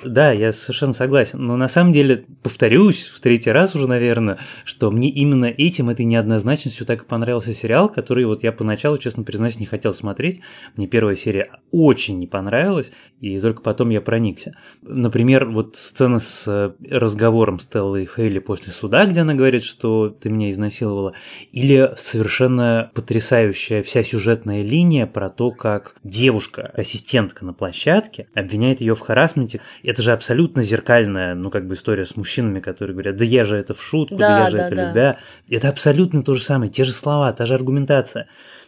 Да, 0.04 0.32
я 0.32 0.52
совершенно 0.52 0.94
согласен. 0.94 1.44
Но 1.44 1.58
на 1.58 1.68
самом 1.68 1.94
деле, 1.94 2.26
повторюсь 2.44 3.08
в 3.08 3.20
третий 3.20 3.52
раз 3.52 3.76
уже, 3.76 3.88
наверное, 3.88 4.38
что 4.64 4.92
мне 4.92 5.10
именно 5.10 5.46
этим, 5.46 5.90
этой 5.90 6.06
неоднозначностью 6.06 6.86
так 6.86 7.04
и 7.04 7.06
понравился 7.06 7.54
сериал, 7.54 7.90
который 7.90 8.26
вот 8.26 8.44
я 8.44 8.52
поначалу, 8.52 8.98
честно 8.98 9.24
признаюсь, 9.24 9.60
не 9.60 9.66
хотел 9.66 9.94
смотреть. 9.94 10.42
Мне 10.76 10.88
первая 10.88 11.16
серия 11.16 11.50
очень 11.72 12.20
не 12.20 12.28
понравилась, 12.28 12.92
и 13.20 13.40
только 13.40 13.62
потом 13.62 13.90
я 13.90 14.02
проникся. 14.02 14.54
Например, 14.82 15.46
вот 15.46 15.76
сцена 15.76 16.20
с 16.20 16.48
э, 16.48 16.72
разговором 16.90 17.60
Стеллы 17.60 18.06
Хейли 18.06 18.40
после 18.40 18.72
суда, 18.72 19.06
где 19.06 19.22
она 19.22 19.34
говорит, 19.34 19.64
что 19.64 20.10
ты 20.10 20.30
меня 20.30 20.50
изнасиловала, 20.50 21.14
или 21.52 21.94
совершенно 21.98 22.92
потрясающая 22.94 23.84
вся 23.84 24.04
сюжетная 24.04 24.62
линия 24.62 25.06
про 25.08 25.30
то, 25.30 25.52
как 25.52 25.96
девушка, 26.04 26.72
ассистентка 26.76 27.46
на 27.46 27.54
площадке, 27.54 27.97
обвиняет 28.34 28.82
ее 28.82 28.96
в 28.96 29.00
харасменте. 29.00 29.62
Это 29.84 30.02
же 30.02 30.12
абсолютно 30.12 30.64
зеркальная, 30.64 31.36
ну, 31.36 31.50
как 31.50 31.68
бы 31.68 31.76
история 31.76 32.06
с 32.06 32.16
мужчинами, 32.16 32.60
которые 32.60 32.94
говорят, 32.94 33.18
да 33.18 33.26
я 33.26 33.44
же 33.44 33.58
это 33.58 33.74
в 33.74 33.84
шутку, 33.84 34.16
да, 34.16 34.30
да 34.30 34.40
я 34.44 34.50
же 34.50 34.58
да, 34.58 34.68
это 34.68 34.76
да. 34.76 34.88
любя. 34.90 35.20
Это 35.50 35.70
абсолютно 35.70 36.24
то 36.24 36.34
же 36.34 36.44
самое, 36.44 36.72
те 36.72 36.84
же 36.84 36.94
слова, 36.94 37.32
та 37.34 37.46
же 37.46 37.54
аргументация 37.54 38.28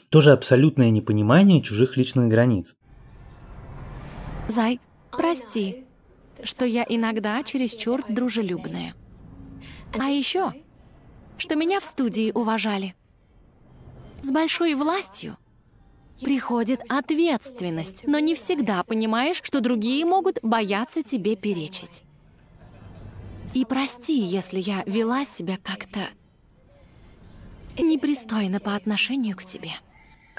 тоже 0.09 0.31
абсолютное 0.31 0.89
непонимание 0.89 1.61
чужих 1.61 1.95
личных 1.95 2.27
границ. 2.27 2.75
Зай, 4.47 4.79
прости, 5.11 5.85
что 6.43 6.65
я 6.65 6.85
иногда 6.87 7.41
чересчур 7.43 8.03
дружелюбная. 8.09 8.95
А 9.97 10.09
еще, 10.09 10.53
что 11.37 11.55
меня 11.55 11.79
в 11.79 11.85
студии 11.85 12.31
уважали. 12.31 12.95
С 14.21 14.31
большой 14.31 14.73
властью 14.73 15.37
приходит 16.21 16.81
ответственность, 16.89 18.03
но 18.05 18.19
не 18.19 18.35
всегда 18.35 18.83
понимаешь, 18.83 19.41
что 19.43 19.61
другие 19.61 20.05
могут 20.05 20.39
бояться 20.41 21.03
тебе 21.03 21.35
перечить. 21.35 22.03
И 23.53 23.65
прости, 23.65 24.19
если 24.19 24.59
я 24.59 24.83
вела 24.85 25.25
себя 25.25 25.57
как-то 25.61 25.99
непристойно 27.77 28.59
по 28.59 28.75
отношению 28.75 29.35
к 29.35 29.43
тебе. 29.43 29.71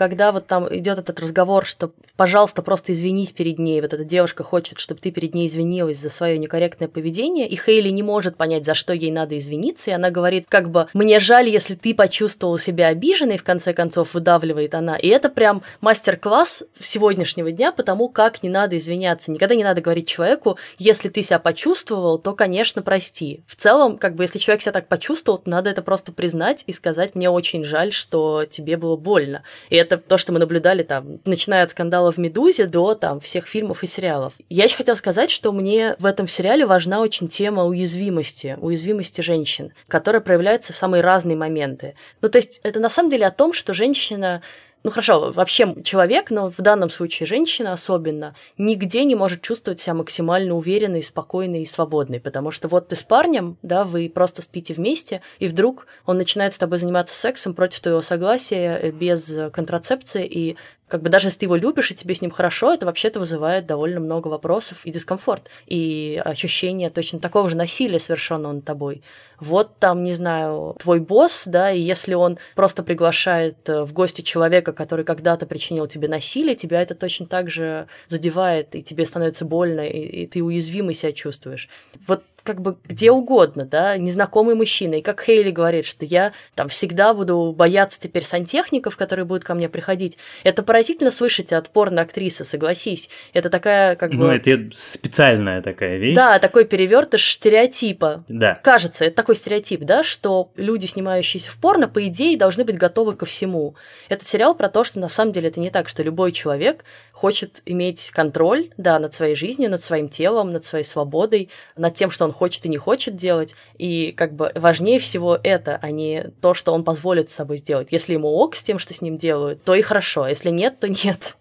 Когда 0.00 0.32
вот 0.32 0.46
там 0.46 0.66
идет 0.74 0.98
этот 0.98 1.20
разговор, 1.20 1.66
что, 1.66 1.92
пожалуйста, 2.16 2.62
просто 2.62 2.94
извинись 2.94 3.32
перед 3.32 3.58
ней, 3.58 3.82
вот 3.82 3.92
эта 3.92 4.02
девушка 4.02 4.42
хочет, 4.42 4.78
чтобы 4.78 4.98
ты 4.98 5.10
перед 5.10 5.34
ней 5.34 5.46
извинилась 5.46 5.98
за 5.98 6.08
свое 6.08 6.38
некорректное 6.38 6.88
поведение, 6.88 7.46
и 7.46 7.54
Хейли 7.54 7.90
не 7.90 8.02
может 8.02 8.38
понять, 8.38 8.64
за 8.64 8.72
что 8.72 8.94
ей 8.94 9.10
надо 9.10 9.36
извиниться, 9.36 9.90
и 9.90 9.92
она 9.92 10.08
говорит, 10.10 10.46
как 10.48 10.70
бы, 10.70 10.88
мне 10.94 11.20
жаль, 11.20 11.50
если 11.50 11.74
ты 11.74 11.94
почувствовал 11.94 12.56
себя 12.56 12.86
обиженной, 12.86 13.36
в 13.36 13.44
конце 13.44 13.74
концов, 13.74 14.14
выдавливает 14.14 14.74
она. 14.74 14.96
И 14.96 15.06
это 15.08 15.28
прям 15.28 15.60
мастер-класс 15.82 16.64
сегодняшнего 16.80 17.52
дня 17.52 17.70
по 17.70 17.82
тому, 17.82 18.08
как 18.08 18.42
не 18.42 18.48
надо 18.48 18.78
извиняться. 18.78 19.30
Никогда 19.30 19.54
не 19.54 19.64
надо 19.64 19.82
говорить 19.82 20.08
человеку, 20.08 20.56
если 20.78 21.10
ты 21.10 21.22
себя 21.22 21.38
почувствовал, 21.38 22.18
то, 22.18 22.32
конечно, 22.32 22.80
прости. 22.80 23.42
В 23.46 23.54
целом, 23.54 23.98
как 23.98 24.14
бы, 24.14 24.24
если 24.24 24.38
человек 24.38 24.62
себя 24.62 24.72
так 24.72 24.88
почувствовал, 24.88 25.36
то 25.36 25.50
надо 25.50 25.68
это 25.68 25.82
просто 25.82 26.10
признать 26.10 26.64
и 26.66 26.72
сказать, 26.72 27.14
мне 27.14 27.28
очень 27.28 27.64
жаль, 27.64 27.92
что 27.92 28.46
тебе 28.46 28.78
было 28.78 28.96
больно. 28.96 29.42
И 29.68 29.76
это 29.76 29.89
то, 29.96 30.18
что 30.18 30.32
мы 30.32 30.38
наблюдали 30.38 30.82
там, 30.82 31.20
начиная 31.24 31.64
от 31.64 31.70
скандала 31.70 32.12
в 32.12 32.18
«Медузе» 32.18 32.66
до 32.66 32.94
там 32.94 33.20
всех 33.20 33.46
фильмов 33.46 33.82
и 33.82 33.86
сериалов. 33.86 34.34
Я 34.48 34.64
еще 34.64 34.76
хотела 34.76 34.94
сказать, 34.94 35.30
что 35.30 35.52
мне 35.52 35.96
в 35.98 36.06
этом 36.06 36.28
сериале 36.28 36.66
важна 36.66 37.00
очень 37.00 37.28
тема 37.28 37.64
уязвимости, 37.64 38.56
уязвимости 38.60 39.20
женщин, 39.20 39.72
которая 39.88 40.20
проявляется 40.20 40.72
в 40.72 40.76
самые 40.76 41.02
разные 41.02 41.36
моменты. 41.36 41.94
Ну, 42.22 42.28
то 42.28 42.38
есть 42.38 42.60
это 42.62 42.80
на 42.80 42.88
самом 42.88 43.10
деле 43.10 43.26
о 43.26 43.30
том, 43.30 43.52
что 43.52 43.74
женщина 43.74 44.42
ну 44.82 44.90
хорошо, 44.90 45.32
вообще 45.32 45.74
человек, 45.84 46.30
но 46.30 46.50
в 46.50 46.58
данном 46.58 46.88
случае 46.88 47.26
женщина 47.26 47.72
особенно, 47.72 48.34
нигде 48.56 49.04
не 49.04 49.14
может 49.14 49.42
чувствовать 49.42 49.80
себя 49.80 49.94
максимально 49.94 50.54
уверенной, 50.54 51.02
спокойной 51.02 51.62
и 51.62 51.66
свободной, 51.66 52.18
потому 52.18 52.50
что 52.50 52.68
вот 52.68 52.88
ты 52.88 52.96
с 52.96 53.02
парнем, 53.02 53.58
да, 53.62 53.84
вы 53.84 54.10
просто 54.12 54.40
спите 54.42 54.72
вместе, 54.72 55.20
и 55.38 55.48
вдруг 55.48 55.86
он 56.06 56.16
начинает 56.16 56.54
с 56.54 56.58
тобой 56.58 56.78
заниматься 56.78 57.14
сексом 57.14 57.54
против 57.54 57.80
твоего 57.80 58.00
согласия, 58.00 58.78
э, 58.80 58.90
без 58.90 59.30
контрацепции, 59.52 60.26
и 60.26 60.56
как 60.90 61.02
бы 61.02 61.08
даже 61.08 61.28
если 61.28 61.38
ты 61.38 61.46
его 61.46 61.56
любишь 61.56 61.90
и 61.90 61.94
тебе 61.94 62.14
с 62.14 62.20
ним 62.20 62.30
хорошо, 62.30 62.74
это 62.74 62.84
вообще-то 62.84 63.20
вызывает 63.20 63.64
довольно 63.64 64.00
много 64.00 64.28
вопросов 64.28 64.84
и 64.84 64.90
дискомфорт, 64.90 65.48
и 65.66 66.20
ощущение 66.24 66.90
точно 66.90 67.20
такого 67.20 67.48
же 67.48 67.56
насилия, 67.56 68.00
совершенного 68.00 68.52
над 68.54 68.64
тобой. 68.64 69.02
Вот 69.38 69.78
там, 69.78 70.02
не 70.02 70.12
знаю, 70.12 70.76
твой 70.78 71.00
босс, 71.00 71.44
да, 71.46 71.70
и 71.70 71.80
если 71.80 72.14
он 72.14 72.38
просто 72.56 72.82
приглашает 72.82 73.68
э, 73.68 73.84
в 73.84 73.92
гости 73.92 74.20
человека, 74.20 74.72
который 74.72 75.04
когда-то 75.04 75.46
причинил 75.46 75.86
тебе 75.86 76.08
насилие, 76.08 76.56
тебя 76.56 76.82
это 76.82 76.94
точно 76.94 77.26
так 77.26 77.50
же 77.50 77.86
задевает, 78.08 78.74
и 78.74 78.82
тебе 78.82 79.06
становится 79.06 79.44
больно, 79.44 79.86
и, 79.86 80.24
и 80.24 80.26
ты 80.26 80.42
уязвимый 80.42 80.94
себя 80.94 81.12
чувствуешь. 81.12 81.68
Вот 82.06 82.22
как 82.42 82.60
бы 82.60 82.76
где 82.84 83.10
угодно, 83.10 83.64
да, 83.64 83.96
незнакомый 83.96 84.54
мужчина. 84.54 84.96
И 84.96 85.02
как 85.02 85.22
Хейли 85.22 85.50
говорит, 85.50 85.86
что 85.86 86.04
я 86.04 86.32
там 86.54 86.68
всегда 86.68 87.14
буду 87.14 87.54
бояться 87.56 88.00
теперь 88.00 88.24
сантехников, 88.24 88.96
которые 88.96 89.24
будут 89.24 89.44
ко 89.44 89.54
мне 89.54 89.68
приходить. 89.68 90.18
Это 90.44 90.62
поразительно 90.62 91.10
слышать 91.10 91.52
от 91.52 91.70
порно-актрисы, 91.70 92.44
согласись. 92.44 93.10
Это 93.32 93.50
такая 93.50 93.96
как 93.96 94.12
ну, 94.12 94.26
бы... 94.26 94.32
это 94.32 94.70
специальная 94.74 95.62
такая 95.62 95.98
вещь. 95.98 96.16
Да, 96.16 96.38
такой 96.38 96.64
перевертыш 96.64 97.34
стереотипа. 97.34 98.24
Да. 98.28 98.60
Кажется, 98.62 99.04
это 99.04 99.16
такой 99.16 99.36
стереотип, 99.36 99.80
да, 99.82 100.02
что 100.02 100.50
люди, 100.56 100.86
снимающиеся 100.86 101.50
в 101.50 101.56
порно, 101.56 101.88
по 101.88 102.06
идее, 102.06 102.36
должны 102.36 102.64
быть 102.64 102.76
готовы 102.76 103.14
ко 103.14 103.26
всему. 103.26 103.74
Этот 104.08 104.26
сериал 104.26 104.54
про 104.54 104.68
то, 104.68 104.84
что 104.84 104.98
на 104.98 105.08
самом 105.08 105.32
деле 105.32 105.48
это 105.48 105.60
не 105.60 105.70
так, 105.70 105.88
что 105.88 106.02
любой 106.02 106.32
человек 106.32 106.84
хочет 107.20 107.60
иметь 107.66 108.10
контроль, 108.12 108.70
да, 108.78 108.98
над 108.98 109.12
своей 109.12 109.34
жизнью, 109.34 109.68
над 109.68 109.82
своим 109.82 110.08
телом, 110.08 110.54
над 110.54 110.64
своей 110.64 110.84
свободой, 110.84 111.50
над 111.76 111.92
тем, 111.92 112.10
что 112.10 112.24
он 112.24 112.32
хочет 112.32 112.64
и 112.64 112.70
не 112.70 112.78
хочет 112.78 113.14
делать. 113.14 113.54
И 113.76 114.12
как 114.12 114.32
бы 114.32 114.50
важнее 114.54 114.98
всего 114.98 115.38
это, 115.42 115.78
а 115.82 115.90
не 115.90 116.32
то, 116.40 116.54
что 116.54 116.72
он 116.72 116.82
позволит 116.82 117.30
с 117.30 117.34
собой 117.34 117.58
сделать. 117.58 117.88
Если 117.90 118.14
ему 118.14 118.28
ок 118.28 118.56
с 118.56 118.62
тем, 118.62 118.78
что 118.78 118.94
с 118.94 119.02
ним 119.02 119.18
делают, 119.18 119.62
то 119.64 119.74
и 119.74 119.82
хорошо. 119.82 120.26
Если 120.28 120.48
нет, 120.48 120.80
то 120.80 120.88
нет. 120.88 121.36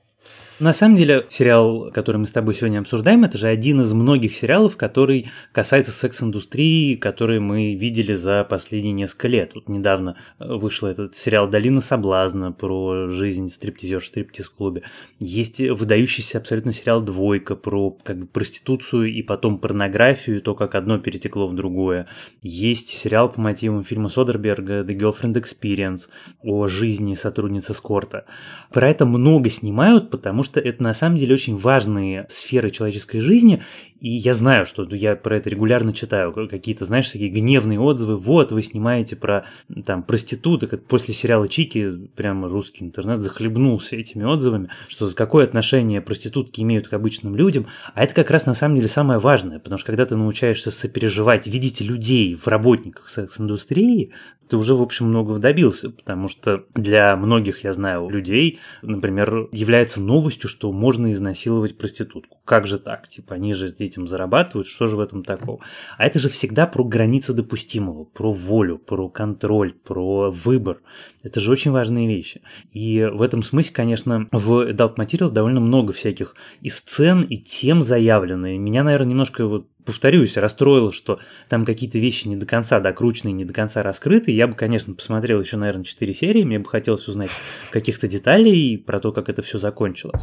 На 0.59 0.73
самом 0.73 0.97
деле, 0.97 1.25
сериал, 1.29 1.89
который 1.93 2.17
мы 2.17 2.27
с 2.27 2.33
тобой 2.33 2.53
сегодня 2.53 2.79
обсуждаем, 2.79 3.23
это 3.23 3.37
же 3.37 3.47
один 3.47 3.79
из 3.79 3.93
многих 3.93 4.35
сериалов, 4.35 4.75
который 4.75 5.31
касается 5.53 5.93
секс-индустрии, 5.93 6.95
который 6.95 7.39
мы 7.39 7.75
видели 7.75 8.13
за 8.13 8.43
последние 8.43 8.91
несколько 8.91 9.29
лет. 9.29 9.55
Вот 9.55 9.69
недавно 9.69 10.17
э, 10.37 10.53
вышел 10.53 10.89
этот 10.89 11.15
сериал 11.15 11.47
«Долина 11.47 11.79
соблазна» 11.79 12.51
про 12.51 13.07
жизнь 13.07 13.49
стриптизер 13.49 14.01
в 14.01 14.05
стриптиз-клубе. 14.05 14.81
Есть 15.17 15.61
выдающийся 15.61 16.39
абсолютно 16.39 16.73
сериал 16.73 16.99
«Двойка» 16.99 17.55
про 17.55 17.91
как 17.91 18.19
бы 18.19 18.25
проституцию 18.25 19.13
и 19.13 19.21
потом 19.21 19.59
порнографию, 19.59 20.41
то, 20.41 20.55
как 20.55 20.75
одно 20.75 20.99
перетекло 20.99 21.47
в 21.47 21.55
другое. 21.55 22.07
Есть 22.41 22.89
сериал 22.89 23.31
по 23.31 23.39
мотивам 23.39 23.85
фильма 23.85 24.09
Содерберга 24.09 24.81
«The 24.81 24.97
Girlfriend 24.97 25.41
Experience» 25.41 26.09
о 26.43 26.67
жизни 26.67 27.13
сотрудницы 27.13 27.73
Скорта. 27.73 28.25
Про 28.73 28.89
это 28.89 29.05
много 29.05 29.49
снимают, 29.49 30.09
потому 30.09 30.43
что 30.43 30.48
это 30.55 30.81
на 30.83 30.93
самом 30.93 31.17
деле 31.17 31.33
очень 31.33 31.55
важные 31.55 32.25
сферы 32.29 32.69
человеческой 32.69 33.19
жизни, 33.19 33.61
и 33.99 34.09
я 34.09 34.33
знаю, 34.33 34.65
что 34.65 34.87
я 34.95 35.15
про 35.15 35.37
это 35.37 35.49
регулярно 35.49 35.91
читаю, 35.91 36.31
какие-то, 36.47 36.85
знаешь, 36.85 37.09
такие 37.09 37.29
гневные 37.29 37.79
отзывы, 37.79 38.17
вот, 38.17 38.51
вы 38.51 38.61
снимаете 38.61 39.15
про 39.15 39.45
там 39.85 40.03
проституток, 40.03 40.81
после 40.85 41.13
сериала 41.13 41.47
Чики 41.47 42.07
прямо 42.15 42.47
русский 42.47 42.85
интернет 42.85 43.19
захлебнулся 43.19 43.97
этими 43.97 44.23
отзывами, 44.23 44.69
что 44.87 45.09
какое 45.09 45.43
отношение 45.43 46.01
проститутки 46.01 46.61
имеют 46.61 46.87
к 46.87 46.93
обычным 46.93 47.35
людям, 47.35 47.67
а 47.93 48.03
это 48.03 48.13
как 48.13 48.31
раз 48.31 48.45
на 48.45 48.53
самом 48.53 48.77
деле 48.77 48.87
самое 48.87 49.19
важное, 49.19 49.59
потому 49.59 49.77
что 49.77 49.87
когда 49.87 50.05
ты 50.05 50.15
научаешься 50.15 50.71
сопереживать, 50.71 51.47
видеть 51.47 51.81
людей 51.81 52.35
в 52.35 52.47
работниках 52.47 53.09
секс-индустрии, 53.09 54.11
ты 54.49 54.57
уже, 54.57 54.73
в 54.73 54.81
общем, 54.81 55.07
многого 55.07 55.37
добился, 55.37 55.91
потому 55.91 56.27
что 56.27 56.65
для 56.73 57.15
многих, 57.15 57.63
я 57.63 57.71
знаю, 57.71 58.09
людей, 58.09 58.59
например, 58.81 59.47
является 59.51 60.01
новостью, 60.01 60.49
что 60.49 60.71
можно 60.71 61.11
изнасиловать 61.11 61.77
проститутку. 61.77 62.39
Как 62.45 62.65
же 62.65 62.79
так? 62.79 63.07
Типа, 63.07 63.35
они 63.35 63.53
же 63.53 63.67
этим 63.67 64.07
зарабатывают, 64.07 64.67
что 64.67 64.87
же 64.87 64.97
в 64.97 65.01
этом 65.01 65.23
такого? 65.23 65.59
А 65.97 66.05
это 66.05 66.19
же 66.19 66.29
всегда 66.29 66.65
про 66.65 66.83
границы 66.83 67.33
допустимого, 67.33 68.05
про 68.05 68.31
волю, 68.31 68.79
про 68.79 69.07
контроль, 69.07 69.73
про 69.73 70.31
выбор. 70.31 70.81
Это 71.21 71.39
же 71.39 71.51
очень 71.51 71.69
важные 71.71 72.07
вещи. 72.07 72.41
И 72.71 73.07
в 73.11 73.21
этом 73.21 73.43
смысле, 73.43 73.73
конечно, 73.75 74.27
в 74.31 74.67
Adult 74.67 74.95
Material 74.95 75.29
довольно 75.29 75.59
много 75.59 75.93
всяких 75.93 76.35
и 76.61 76.69
сцен, 76.69 77.21
и 77.21 77.37
тем 77.37 77.83
заявлено. 77.83 78.47
И 78.47 78.57
меня, 78.57 78.83
наверное, 78.83 79.11
немножко 79.11 79.45
вот 79.45 79.67
повторюсь, 79.85 80.37
расстроило, 80.37 80.91
что 80.91 81.19
там 81.47 81.65
какие-то 81.65 81.99
вещи 81.99 82.27
не 82.27 82.35
до 82.35 82.45
конца 82.45 82.79
докручены, 82.79 83.31
не 83.31 83.45
до 83.45 83.53
конца 83.53 83.81
раскрыты. 83.83 84.31
Я 84.31 84.47
бы, 84.47 84.53
конечно, 84.53 84.93
посмотрел 84.93 85.41
еще, 85.41 85.57
наверное, 85.57 85.83
4 85.83 86.13
серии, 86.13 86.43
мне 86.43 86.59
бы 86.59 86.69
хотелось 86.69 87.07
узнать 87.07 87.31
каких-то 87.71 88.07
деталей 88.07 88.77
про 88.77 88.99
то, 88.99 89.11
как 89.11 89.29
это 89.29 89.41
все 89.41 89.57
закончилось. 89.57 90.21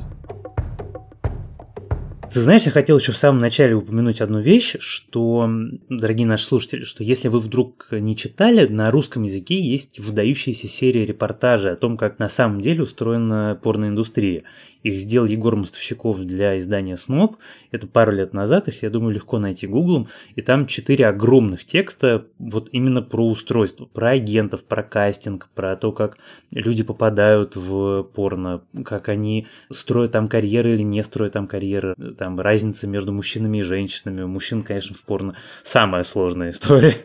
Ты 2.37 2.43
знаешь, 2.43 2.65
я 2.65 2.71
хотел 2.71 2.99
еще 2.99 3.13
в 3.13 3.17
самом 3.17 3.41
начале 3.41 3.75
упомянуть 3.75 4.21
одну 4.21 4.43
вещь, 4.43 4.77
что, 4.79 5.49
дорогие 5.89 6.27
наши 6.27 6.45
слушатели, 6.45 6.85
что 6.85 7.03
если 7.03 7.29
вы 7.29 7.39
вдруг 7.39 7.87
не 7.91 8.15
читали, 8.15 8.67
на 8.67 8.91
русском 8.91 9.23
языке 9.23 9.59
есть 9.59 9.99
выдающаяся 9.99 10.69
серия 10.69 11.07
репортажей 11.07 11.73
о 11.73 11.77
том, 11.77 11.97
как 11.97 12.19
на 12.19 12.29
самом 12.29 12.61
деле 12.61 12.83
устроена 12.83 13.59
порноиндустрия. 13.63 14.43
Их 14.83 14.99
сделал 14.99 15.27
Егор 15.27 15.57
Мостовщиков 15.57 16.21
для 16.21 16.59
издания 16.59 16.97
СНОП. 16.97 17.39
Это 17.73 17.87
пару 17.87 18.13
лет 18.13 18.33
назад, 18.33 18.69
их, 18.69 18.83
я 18.83 18.91
думаю, 18.91 19.15
легко 19.15 19.39
найти 19.39 19.67
гуглом. 19.67 20.07
И 20.37 20.43
там 20.43 20.67
четыре 20.67 21.09
огромных 21.09 21.65
текста 21.65 22.27
вот 22.39 22.69
именно 22.71 23.03
про 23.03 23.27
устройство, 23.27 23.87
про 23.87 24.11
агентов, 24.11 24.63
про 24.63 24.83
кастинг, 24.83 25.49
про 25.55 25.75
то, 25.75 25.91
как 25.91 26.19
люди 26.53 26.85
попадают 26.85 27.57
в 27.57 28.05
порно, 28.15 28.63
как 28.85 29.09
они 29.09 29.49
строят 29.73 30.13
там 30.13 30.29
карьеры 30.29 30.75
или 30.75 30.83
не 30.83 31.03
строят 31.03 31.33
там 31.33 31.49
карьеры, 31.49 31.97
там 32.17 32.26
разница 32.39 32.87
между 32.87 33.13
мужчинами 33.13 33.59
и 33.59 33.63
женщинами. 33.63 34.23
У 34.23 34.29
мужчин, 34.29 34.63
конечно, 34.63 34.95
в 34.95 35.03
порно 35.03 35.37
самая 35.63 36.03
сложная 36.03 36.51
история. 36.51 36.97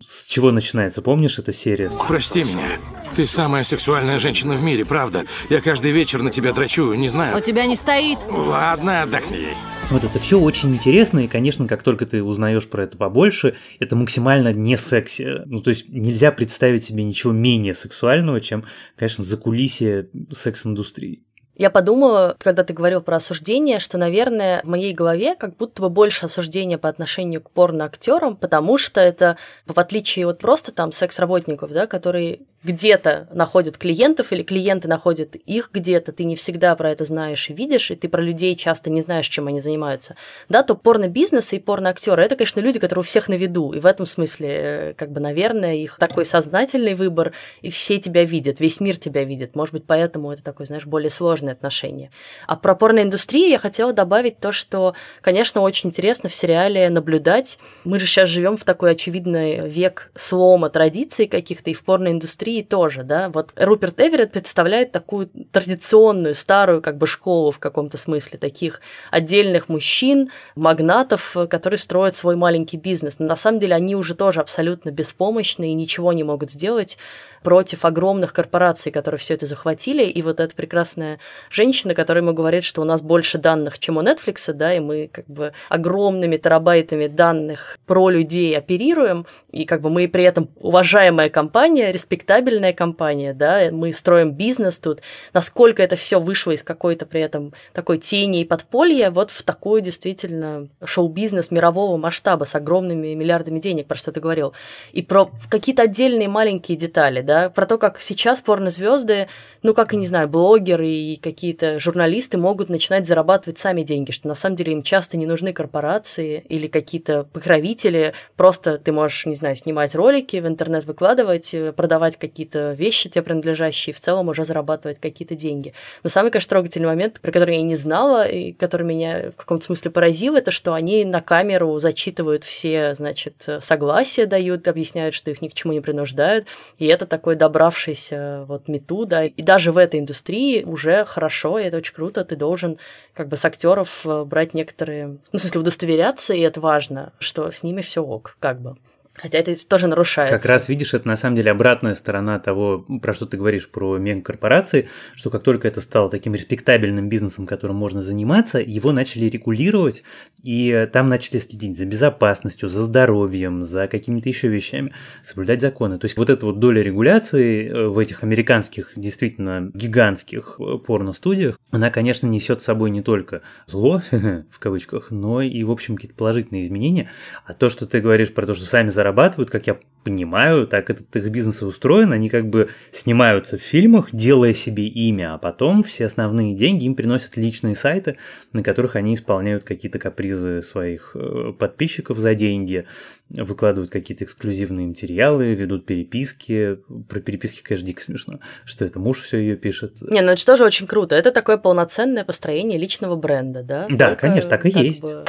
С 0.00 0.26
чего 0.26 0.50
начинается, 0.50 1.02
помнишь 1.02 1.38
эта 1.38 1.52
серия? 1.52 1.90
Прости 2.06 2.42
меня. 2.44 2.68
Ты 3.14 3.26
самая 3.26 3.62
сексуальная 3.62 4.18
женщина 4.18 4.54
в 4.54 4.62
мире, 4.62 4.84
правда. 4.84 5.24
Я 5.50 5.60
каждый 5.60 5.92
вечер 5.92 6.22
на 6.22 6.30
тебя 6.30 6.52
драчу, 6.52 6.94
не 6.94 7.08
знаю. 7.08 7.36
У 7.36 7.40
тебя 7.40 7.66
не 7.66 7.76
стоит. 7.76 8.18
Ладно, 8.28 9.02
отдохни. 9.02 9.48
Вот 9.90 10.02
это 10.02 10.18
все 10.18 10.40
очень 10.40 10.74
интересно, 10.74 11.20
и, 11.20 11.28
конечно, 11.28 11.68
как 11.68 11.82
только 11.82 12.06
ты 12.06 12.22
узнаешь 12.22 12.66
про 12.66 12.84
это 12.84 12.96
побольше, 12.96 13.54
это 13.78 13.94
максимально 13.96 14.52
не 14.52 14.78
секси. 14.78 15.42
Ну, 15.44 15.60
то 15.60 15.70
есть 15.70 15.90
нельзя 15.90 16.32
представить 16.32 16.84
себе 16.84 17.04
ничего 17.04 17.32
менее 17.32 17.74
сексуального, 17.74 18.40
чем, 18.40 18.64
конечно, 18.96 19.22
закулисье 19.22 20.08
секс-индустрии. 20.32 21.23
Я 21.56 21.70
подумала, 21.70 22.36
когда 22.38 22.64
ты 22.64 22.74
говорил 22.74 23.00
про 23.00 23.16
осуждение, 23.16 23.78
что, 23.78 23.96
наверное, 23.96 24.60
в 24.62 24.66
моей 24.66 24.92
голове 24.92 25.36
как 25.36 25.56
будто 25.56 25.82
бы 25.82 25.88
больше 25.88 26.26
осуждения 26.26 26.78
по 26.78 26.88
отношению 26.88 27.42
к 27.42 27.50
порно-актерам, 27.50 28.36
потому 28.36 28.76
что 28.76 29.00
это, 29.00 29.36
в 29.66 29.78
отличие 29.78 30.26
от 30.26 30.40
просто 30.40 30.72
там 30.72 30.90
секс-работников, 30.90 31.70
да, 31.70 31.86
которые 31.86 32.40
где-то 32.64 33.28
находят 33.30 33.76
клиентов 33.76 34.32
или 34.32 34.42
клиенты 34.42 34.88
находят 34.88 35.36
их 35.36 35.70
где-то, 35.72 36.12
ты 36.12 36.24
не 36.24 36.34
всегда 36.34 36.74
про 36.74 36.90
это 36.90 37.04
знаешь 37.04 37.50
и 37.50 37.52
видишь, 37.52 37.90
и 37.90 37.94
ты 37.94 38.08
про 38.08 38.22
людей 38.22 38.56
часто 38.56 38.90
не 38.90 39.02
знаешь, 39.02 39.28
чем 39.28 39.46
они 39.46 39.60
занимаются, 39.60 40.16
да, 40.48 40.62
то 40.62 40.74
порно-бизнес 40.74 41.52
и 41.52 41.58
порно-актеры 41.58 42.22
это, 42.22 42.36
конечно, 42.36 42.60
люди, 42.60 42.78
которые 42.78 43.02
у 43.02 43.04
всех 43.06 43.28
на 43.28 43.34
виду, 43.34 43.72
и 43.72 43.80
в 43.80 43.86
этом 43.86 44.06
смысле, 44.06 44.48
э, 44.48 44.94
как 44.94 45.12
бы, 45.12 45.20
наверное, 45.20 45.74
их 45.74 45.98
такой 45.98 46.24
сознательный 46.24 46.94
выбор, 46.94 47.32
и 47.60 47.68
все 47.68 47.98
тебя 47.98 48.24
видят, 48.24 48.60
весь 48.60 48.80
мир 48.80 48.96
тебя 48.96 49.24
видит, 49.24 49.54
может 49.54 49.74
быть, 49.74 49.84
поэтому 49.86 50.32
это 50.32 50.42
такое, 50.42 50.66
знаешь, 50.66 50.86
более 50.86 51.10
сложное 51.10 51.52
отношение. 51.52 52.10
А 52.46 52.56
про 52.56 52.74
порноиндустрию 52.74 53.50
я 53.50 53.58
хотела 53.58 53.92
добавить 53.92 54.40
то, 54.40 54.52
что, 54.52 54.94
конечно, 55.20 55.60
очень 55.60 55.90
интересно 55.90 56.30
в 56.30 56.34
сериале 56.34 56.88
наблюдать. 56.88 57.58
Мы 57.84 57.98
же 57.98 58.06
сейчас 58.06 58.30
живем 58.30 58.56
в 58.56 58.64
такой 58.64 58.92
очевидный 58.92 59.68
век 59.68 60.10
слома 60.14 60.70
традиций 60.70 61.26
каких-то, 61.26 61.70
и 61.70 61.74
в 61.74 61.84
порноиндустрии 61.84 62.53
тоже, 62.62 63.02
да. 63.02 63.28
Вот 63.28 63.52
Руперт 63.56 64.00
Эверетт 64.00 64.32
представляет 64.32 64.92
такую 64.92 65.30
традиционную, 65.52 66.34
старую 66.34 66.82
как 66.82 66.98
бы 66.98 67.06
школу 67.06 67.50
в 67.50 67.58
каком-то 67.58 67.96
смысле, 67.98 68.38
таких 68.38 68.80
отдельных 69.10 69.68
мужчин, 69.68 70.30
магнатов, 70.54 71.36
которые 71.50 71.78
строят 71.78 72.14
свой 72.14 72.36
маленький 72.36 72.76
бизнес. 72.76 73.18
Но 73.18 73.26
на 73.26 73.36
самом 73.36 73.60
деле 73.60 73.74
они 73.74 73.96
уже 73.96 74.14
тоже 74.14 74.40
абсолютно 74.40 74.90
беспомощны 74.90 75.70
и 75.70 75.74
ничего 75.74 76.12
не 76.12 76.22
могут 76.22 76.50
сделать 76.50 76.98
против 77.44 77.84
огромных 77.84 78.32
корпораций, 78.32 78.90
которые 78.90 79.18
все 79.18 79.34
это 79.34 79.44
захватили, 79.44 80.02
и 80.02 80.22
вот 80.22 80.40
эта 80.40 80.56
прекрасная 80.56 81.20
женщина, 81.50 81.94
которая 81.94 82.24
ему 82.24 82.32
говорит, 82.32 82.64
что 82.64 82.80
у 82.80 82.84
нас 82.84 83.02
больше 83.02 83.36
данных, 83.36 83.78
чем 83.78 83.98
у 83.98 84.02
Netflix, 84.02 84.50
да, 84.54 84.74
и 84.74 84.80
мы 84.80 85.10
как 85.12 85.26
бы 85.26 85.52
огромными 85.68 86.38
терабайтами 86.38 87.06
данных 87.06 87.78
про 87.86 88.08
людей 88.08 88.56
оперируем, 88.56 89.26
и 89.52 89.66
как 89.66 89.82
бы 89.82 89.90
мы 89.90 90.08
при 90.08 90.24
этом 90.24 90.48
уважаемая 90.56 91.28
компания, 91.28 91.92
респектабельная 91.92 92.72
компания, 92.72 93.34
да, 93.34 93.68
мы 93.70 93.92
строим 93.92 94.32
бизнес 94.32 94.78
тут, 94.78 95.00
насколько 95.34 95.82
это 95.82 95.96
все 95.96 96.18
вышло 96.18 96.52
из 96.52 96.62
какой-то 96.62 97.04
при 97.04 97.20
этом 97.20 97.52
такой 97.74 97.98
тени 97.98 98.40
и 98.40 98.46
подполья, 98.46 99.10
вот 99.10 99.30
в 99.30 99.42
такой 99.42 99.82
действительно 99.82 100.68
шоу-бизнес 100.82 101.50
мирового 101.50 101.98
масштаба 101.98 102.44
с 102.44 102.54
огромными 102.54 103.12
миллиардами 103.12 103.60
денег, 103.60 103.86
про 103.86 103.96
что 103.96 104.12
ты 104.12 104.20
говорил, 104.20 104.54
и 104.92 105.02
про 105.02 105.30
какие-то 105.50 105.82
отдельные 105.82 106.28
маленькие 106.28 106.78
детали, 106.78 107.20
да, 107.20 107.33
да, 107.34 107.50
про 107.50 107.66
то, 107.66 107.78
как 107.78 108.00
сейчас 108.00 108.40
порнозвезды, 108.40 109.26
ну, 109.62 109.74
как 109.74 109.92
и, 109.92 109.96
не 109.96 110.06
знаю, 110.06 110.28
блогеры 110.28 110.88
и 110.88 111.16
какие-то 111.16 111.80
журналисты 111.80 112.38
могут 112.38 112.68
начинать 112.68 113.08
зарабатывать 113.08 113.58
сами 113.58 113.82
деньги, 113.82 114.12
что 114.12 114.28
на 114.28 114.36
самом 114.36 114.54
деле 114.54 114.72
им 114.72 114.82
часто 114.84 115.16
не 115.16 115.26
нужны 115.26 115.52
корпорации 115.52 116.44
или 116.48 116.68
какие-то 116.68 117.24
покровители, 117.32 118.14
просто 118.36 118.78
ты 118.78 118.92
можешь, 118.92 119.26
не 119.26 119.34
знаю, 119.34 119.56
снимать 119.56 119.96
ролики, 119.96 120.36
в 120.36 120.46
интернет 120.46 120.84
выкладывать, 120.84 121.54
продавать 121.76 122.16
какие-то 122.16 122.72
вещи 122.72 123.08
тебе 123.08 123.22
принадлежащие, 123.22 123.94
в 123.94 124.00
целом 124.00 124.28
уже 124.28 124.44
зарабатывать 124.44 125.00
какие-то 125.00 125.34
деньги. 125.34 125.72
Но 126.04 126.10
самый, 126.10 126.30
конечно, 126.30 126.50
трогательный 126.50 126.86
момент, 126.86 127.20
про 127.20 127.32
который 127.32 127.56
я 127.56 127.62
не 127.62 127.76
знала, 127.76 128.28
и 128.28 128.52
который 128.52 128.86
меня 128.86 129.32
в 129.32 129.36
каком-то 129.36 129.64
смысле 129.64 129.90
поразил, 129.90 130.36
это 130.36 130.52
что 130.52 130.74
они 130.74 131.04
на 131.04 131.20
камеру 131.20 131.80
зачитывают 131.80 132.44
все, 132.44 132.94
значит, 132.94 133.48
согласия 133.60 134.26
дают, 134.26 134.68
объясняют, 134.68 135.16
что 135.16 135.32
их 135.32 135.42
ни 135.42 135.48
к 135.48 135.54
чему 135.54 135.72
не 135.72 135.80
принуждают, 135.80 136.46
и 136.78 136.86
это 136.86 137.06
так 137.06 137.23
такой 137.24 137.36
добравшийся 137.36 138.44
вот 138.46 138.68
мету, 138.68 139.06
да, 139.06 139.24
и 139.24 139.42
даже 139.42 139.72
в 139.72 139.78
этой 139.78 139.98
индустрии 139.98 140.62
уже 140.62 141.06
хорошо, 141.06 141.58
и 141.58 141.64
это 141.64 141.78
очень 141.78 141.94
круто, 141.94 142.22
ты 142.22 142.36
должен 142.36 142.76
как 143.14 143.28
бы 143.28 143.38
с 143.38 143.44
актеров 143.46 144.04
э, 144.04 144.24
брать 144.24 144.52
некоторые, 144.52 145.06
ну, 145.06 145.38
в 145.38 145.38
смысле, 145.38 145.62
удостоверяться, 145.62 146.34
и 146.34 146.40
это 146.40 146.60
важно, 146.60 147.14
что 147.18 147.50
с 147.50 147.62
ними 147.62 147.80
все 147.80 148.04
ок, 148.04 148.36
как 148.40 148.60
бы. 148.60 148.76
Хотя 149.16 149.38
это 149.38 149.54
тоже 149.68 149.86
нарушается. 149.86 150.36
Как 150.36 150.50
раз 150.50 150.68
видишь, 150.68 150.92
это 150.92 151.06
на 151.06 151.16
самом 151.16 151.36
деле 151.36 151.52
обратная 151.52 151.94
сторона 151.94 152.40
того, 152.40 152.84
про 153.00 153.14
что 153.14 153.26
ты 153.26 153.36
говоришь 153.36 153.70
про 153.70 153.96
мегакорпорации, 153.96 154.88
что 155.14 155.30
как 155.30 155.44
только 155.44 155.68
это 155.68 155.80
стало 155.80 156.08
таким 156.10 156.34
респектабельным 156.34 157.08
бизнесом, 157.08 157.46
которым 157.46 157.76
можно 157.76 158.02
заниматься, 158.02 158.58
его 158.58 158.90
начали 158.90 159.26
регулировать, 159.26 160.02
и 160.42 160.88
там 160.92 161.08
начали 161.08 161.38
следить 161.38 161.78
за 161.78 161.86
безопасностью, 161.86 162.68
за 162.68 162.82
здоровьем, 162.82 163.62
за 163.62 163.86
какими-то 163.86 164.28
еще 164.28 164.48
вещами, 164.48 164.92
соблюдать 165.22 165.60
законы. 165.60 165.98
То 165.98 166.06
есть 166.06 166.16
вот 166.16 166.28
эта 166.28 166.46
вот 166.46 166.58
доля 166.58 166.82
регуляции 166.82 167.68
э, 167.68 167.86
в 167.86 167.98
этих 167.98 168.24
американских, 168.24 168.92
действительно 168.96 169.70
гигантских 169.74 170.56
э, 170.58 170.78
порно-студиях, 170.78 171.58
она, 171.70 171.90
конечно, 171.90 172.26
несет 172.26 172.62
с 172.62 172.64
собой 172.64 172.90
не 172.90 173.02
только 173.02 173.42
зло, 173.66 174.02
в 174.50 174.58
кавычках, 174.58 175.12
но 175.12 175.40
и, 175.40 175.62
в 175.62 175.70
общем, 175.70 175.94
какие-то 175.94 176.16
положительные 176.16 176.64
изменения. 176.64 177.10
А 177.46 177.54
то, 177.54 177.68
что 177.68 177.86
ты 177.86 178.00
говоришь 178.00 178.34
про 178.34 178.46
то, 178.46 178.54
что 178.54 178.64
сами 178.64 178.88
зарабатывают, 179.04 179.50
как 179.50 179.66
я 179.66 179.76
понимаю, 180.02 180.66
так 180.66 180.88
этот 180.88 181.14
их 181.16 181.30
бизнес 181.30 181.62
устроен, 181.62 182.12
они 182.12 182.28
как 182.30 182.48
бы 182.48 182.70
снимаются 182.90 183.58
в 183.58 183.60
фильмах, 183.60 184.08
делая 184.12 184.54
себе 184.54 184.86
имя, 184.86 185.34
а 185.34 185.38
потом 185.38 185.82
все 185.82 186.06
основные 186.06 186.54
деньги 186.54 186.84
им 186.84 186.94
приносят 186.94 187.36
личные 187.36 187.74
сайты, 187.74 188.16
на 188.52 188.62
которых 188.62 188.96
они 188.96 189.14
исполняют 189.14 189.64
какие-то 189.64 189.98
капризы 189.98 190.62
своих 190.62 191.12
э, 191.14 191.52
подписчиков 191.58 192.18
за 192.18 192.34
деньги, 192.34 192.86
выкладывают 193.28 193.90
какие-то 193.90 194.24
эксклюзивные 194.24 194.86
материалы, 194.86 195.54
ведут 195.54 195.86
переписки. 195.86 196.78
Про 197.08 197.20
переписки, 197.20 197.62
конечно, 197.62 197.86
дико 197.86 198.02
смешно, 198.02 198.40
что 198.64 198.84
это 198.84 198.98
муж 198.98 199.20
все 199.20 199.38
ее 199.38 199.56
пишет. 199.56 200.02
Не, 200.02 200.20
ну 200.20 200.28
это 200.32 200.38
же 200.38 200.46
тоже 200.46 200.64
очень 200.64 200.86
круто. 200.86 201.14
Это 201.14 201.30
такое 201.30 201.56
полноценное 201.56 202.24
построение 202.24 202.78
личного 202.78 203.16
бренда, 203.16 203.62
да? 203.62 203.86
Да, 203.90 204.08
Только, 204.08 204.28
конечно, 204.28 204.50
так 204.50 204.66
и 204.66 204.70
есть. 204.70 205.02
Бы, 205.02 205.24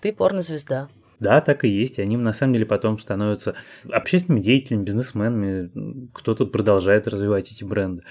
ты 0.00 0.12
порнозвезда. 0.12 0.88
Да, 1.20 1.40
так 1.40 1.64
и 1.64 1.68
есть. 1.68 1.98
Они 1.98 2.16
на 2.16 2.32
самом 2.32 2.54
деле 2.54 2.66
потом 2.66 2.98
становятся 2.98 3.54
общественными 3.90 4.42
деятелями, 4.42 4.84
бизнесменами. 4.84 6.08
Кто-то 6.12 6.46
продолжает 6.46 7.08
развивать 7.08 7.50
эти 7.52 7.64
бренды. 7.64 8.02